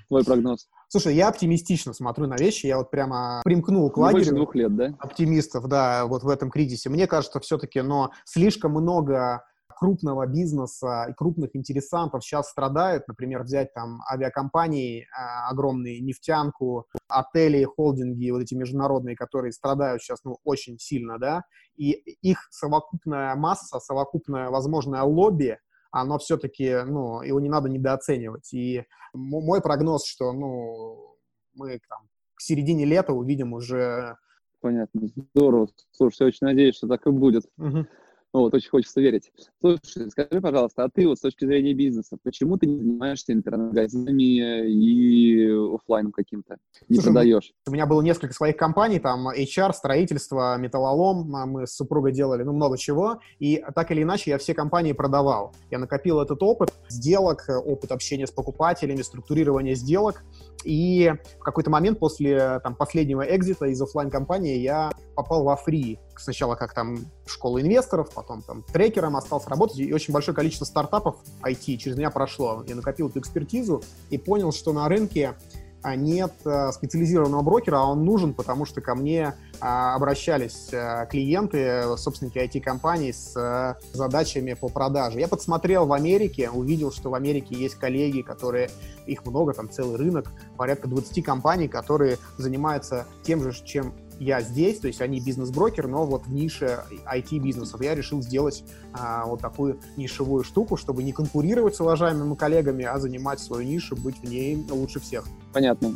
Твой 0.08 0.24
прогноз? 0.24 0.68
Слушай, 0.88 1.14
я 1.14 1.28
оптимистично 1.28 1.92
смотрю 1.92 2.26
на 2.26 2.36
вещи. 2.36 2.66
Я 2.66 2.78
вот 2.78 2.90
прямо 2.90 3.40
примкнул 3.44 3.90
к 3.90 3.96
лагерю. 3.98 4.18
Больше 4.18 4.34
двух 4.34 4.54
лет, 4.54 4.76
да? 4.76 4.94
Оптимистов, 4.98 5.66
да, 5.66 6.06
вот 6.06 6.22
в 6.22 6.28
этом 6.28 6.50
кризисе. 6.50 6.88
Мне 6.88 7.06
кажется, 7.06 7.40
все-таки, 7.40 7.80
но 7.80 8.12
слишком 8.24 8.72
много 8.72 9.42
крупного 9.82 10.26
бизнеса 10.26 11.06
и 11.10 11.12
крупных 11.12 11.56
интересантов 11.56 12.22
сейчас 12.22 12.50
страдают. 12.50 13.08
Например, 13.08 13.42
взять 13.42 13.74
там 13.74 14.00
авиакомпании 14.08 15.00
э, 15.00 15.06
огромные, 15.50 16.00
нефтянку, 16.00 16.86
отели, 17.08 17.64
холдинги, 17.64 18.30
вот 18.30 18.42
эти 18.42 18.54
международные, 18.54 19.16
которые 19.16 19.50
страдают 19.50 20.00
сейчас 20.00 20.20
ну, 20.22 20.36
очень 20.44 20.78
сильно, 20.78 21.18
да, 21.18 21.42
и 21.74 21.90
их 22.22 22.46
совокупная 22.52 23.34
масса, 23.34 23.80
совокупное 23.80 24.50
возможное 24.50 25.02
лобби– 25.02 25.58
оно 25.94 26.18
все-таки, 26.18 26.74
ну, 26.86 27.20
его 27.20 27.38
не 27.38 27.50
надо 27.50 27.68
недооценивать. 27.68 28.54
И 28.54 28.84
мой 29.12 29.60
прогноз, 29.60 30.06
что, 30.06 30.32
ну, 30.32 31.18
мы 31.54 31.80
там 31.86 32.08
к 32.34 32.40
середине 32.40 32.86
лета 32.86 33.12
увидим 33.12 33.52
уже... 33.52 34.16
Понятно, 34.62 35.08
здорово. 35.34 35.68
Слушай, 35.90 36.16
я 36.20 36.26
очень 36.28 36.46
надеюсь, 36.46 36.76
что 36.76 36.88
так 36.88 37.06
и 37.06 37.10
будет. 37.10 37.44
Угу. 37.58 37.86
Ну, 38.34 38.40
вот, 38.40 38.54
очень 38.54 38.70
хочется 38.70 39.00
верить. 39.00 39.30
Слушай, 39.60 40.10
скажи, 40.10 40.40
пожалуйста, 40.40 40.84
а 40.84 40.88
ты 40.88 41.06
вот 41.06 41.18
с 41.18 41.20
точки 41.20 41.44
зрения 41.44 41.74
бизнеса, 41.74 42.16
почему 42.22 42.56
ты 42.56 42.66
не 42.66 42.78
занимаешься 42.78 43.34
интернет-магазинами 43.34 44.68
и 44.70 45.50
офлайном 45.74 46.12
каким-то? 46.12 46.56
Не 46.88 46.96
Слушай, 46.96 47.12
продаешь? 47.12 47.52
У 47.66 47.72
меня 47.72 47.84
было 47.84 48.00
несколько 48.00 48.32
своих 48.32 48.56
компаний, 48.56 49.00
там 49.00 49.28
HR, 49.28 49.74
строительство, 49.74 50.56
металлолом, 50.56 51.36
а 51.36 51.44
мы 51.44 51.66
с 51.66 51.74
супругой 51.74 52.12
делали, 52.12 52.42
ну, 52.42 52.52
много 52.52 52.78
чего, 52.78 53.20
и 53.38 53.62
так 53.74 53.90
или 53.90 54.02
иначе 54.02 54.30
я 54.30 54.38
все 54.38 54.54
компании 54.54 54.92
продавал. 54.92 55.54
Я 55.70 55.78
накопил 55.78 56.20
этот 56.20 56.42
опыт 56.42 56.72
сделок, 56.88 57.44
опыт 57.48 57.92
общения 57.92 58.26
с 58.26 58.30
покупателями, 58.30 59.02
структурирования 59.02 59.74
сделок, 59.74 60.24
и 60.64 61.12
в 61.38 61.42
какой-то 61.42 61.70
момент 61.70 61.98
после 61.98 62.60
там, 62.60 62.76
последнего 62.76 63.22
экзита 63.22 63.66
из 63.66 63.82
офлайн 63.82 64.10
компании 64.10 64.56
я 64.58 64.90
попал 65.14 65.44
во 65.44 65.56
фри. 65.56 65.98
Сначала 66.16 66.54
как 66.54 66.74
там 66.74 66.98
школа 67.26 67.60
инвесторов, 67.60 68.10
потом 68.14 68.42
там 68.42 68.62
трекером 68.62 69.16
остался 69.16 69.50
работать, 69.50 69.78
и 69.78 69.92
очень 69.92 70.12
большое 70.12 70.34
количество 70.34 70.64
стартапов 70.64 71.16
IT 71.42 71.76
через 71.76 71.96
меня 71.96 72.10
прошло. 72.10 72.64
Я 72.66 72.74
накопил 72.74 73.08
эту 73.08 73.20
экспертизу 73.20 73.82
и 74.10 74.18
понял, 74.18 74.52
что 74.52 74.72
на 74.72 74.88
рынке 74.88 75.34
а, 75.82 75.96
нет 75.96 76.32
а, 76.44 76.70
специализированного 76.70 77.42
брокера, 77.42 77.78
а 77.78 77.86
он 77.86 78.04
нужен, 78.04 78.34
потому 78.34 78.64
что 78.64 78.80
ко 78.80 78.94
мне 78.94 79.34
а, 79.60 79.94
обращались 79.96 80.68
клиенты, 81.10 81.96
собственники 81.96 82.38
IT-компаний 82.38 83.12
с 83.12 83.76
задачами 83.92 84.54
по 84.54 84.68
продаже. 84.68 85.18
Я 85.18 85.28
подсмотрел 85.28 85.86
в 85.86 85.92
Америке, 85.92 86.50
увидел, 86.50 86.92
что 86.92 87.10
в 87.10 87.14
Америке 87.14 87.56
есть 87.56 87.74
коллеги, 87.74 88.22
которые, 88.22 88.70
их 89.06 89.26
много, 89.26 89.52
там 89.54 89.68
целый 89.68 89.96
рынок, 89.96 90.30
порядка 90.56 90.88
20 90.88 91.24
компаний, 91.24 91.68
которые 91.68 92.18
занимаются 92.38 93.06
тем 93.22 93.42
же, 93.42 93.52
чем 93.64 93.92
я 94.18 94.40
здесь, 94.40 94.78
то 94.78 94.86
есть 94.86 95.00
они 95.00 95.20
бизнес-брокер, 95.20 95.88
но 95.88 96.04
вот 96.06 96.26
в 96.26 96.32
нише 96.32 96.84
IT-бизнесов. 97.12 97.80
Я 97.82 97.94
решил 97.94 98.22
сделать 98.22 98.64
а, 98.92 99.26
вот 99.26 99.40
такую 99.40 99.80
нишевую 99.96 100.44
штуку, 100.44 100.76
чтобы 100.76 101.02
не 101.02 101.12
конкурировать 101.12 101.76
с 101.76 101.80
уважаемыми 101.80 102.34
коллегами, 102.34 102.84
а 102.84 102.98
занимать 102.98 103.40
свою 103.40 103.66
нишу, 103.66 103.96
быть 103.96 104.18
в 104.18 104.24
ней 104.24 104.64
лучше 104.70 105.00
всех. 105.00 105.24
Понятно. 105.52 105.94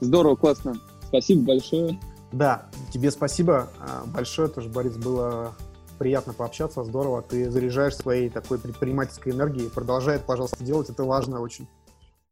Здорово, 0.00 0.36
классно. 0.36 0.74
Спасибо 1.08 1.42
большое. 1.46 1.98
Да, 2.32 2.66
тебе 2.92 3.10
спасибо 3.10 3.70
а, 3.78 4.04
большое 4.06 4.48
тоже, 4.48 4.68
Борис, 4.68 4.96
было 4.96 5.54
приятно 5.98 6.32
пообщаться, 6.32 6.82
здорово. 6.82 7.20
Ты 7.20 7.50
заряжаешь 7.50 7.94
своей 7.94 8.30
такой 8.30 8.58
предпринимательской 8.58 9.30
энергией. 9.32 9.68
Продолжай, 9.68 10.18
пожалуйста, 10.18 10.64
делать, 10.64 10.88
это 10.88 11.04
важно 11.04 11.40
очень. 11.40 11.68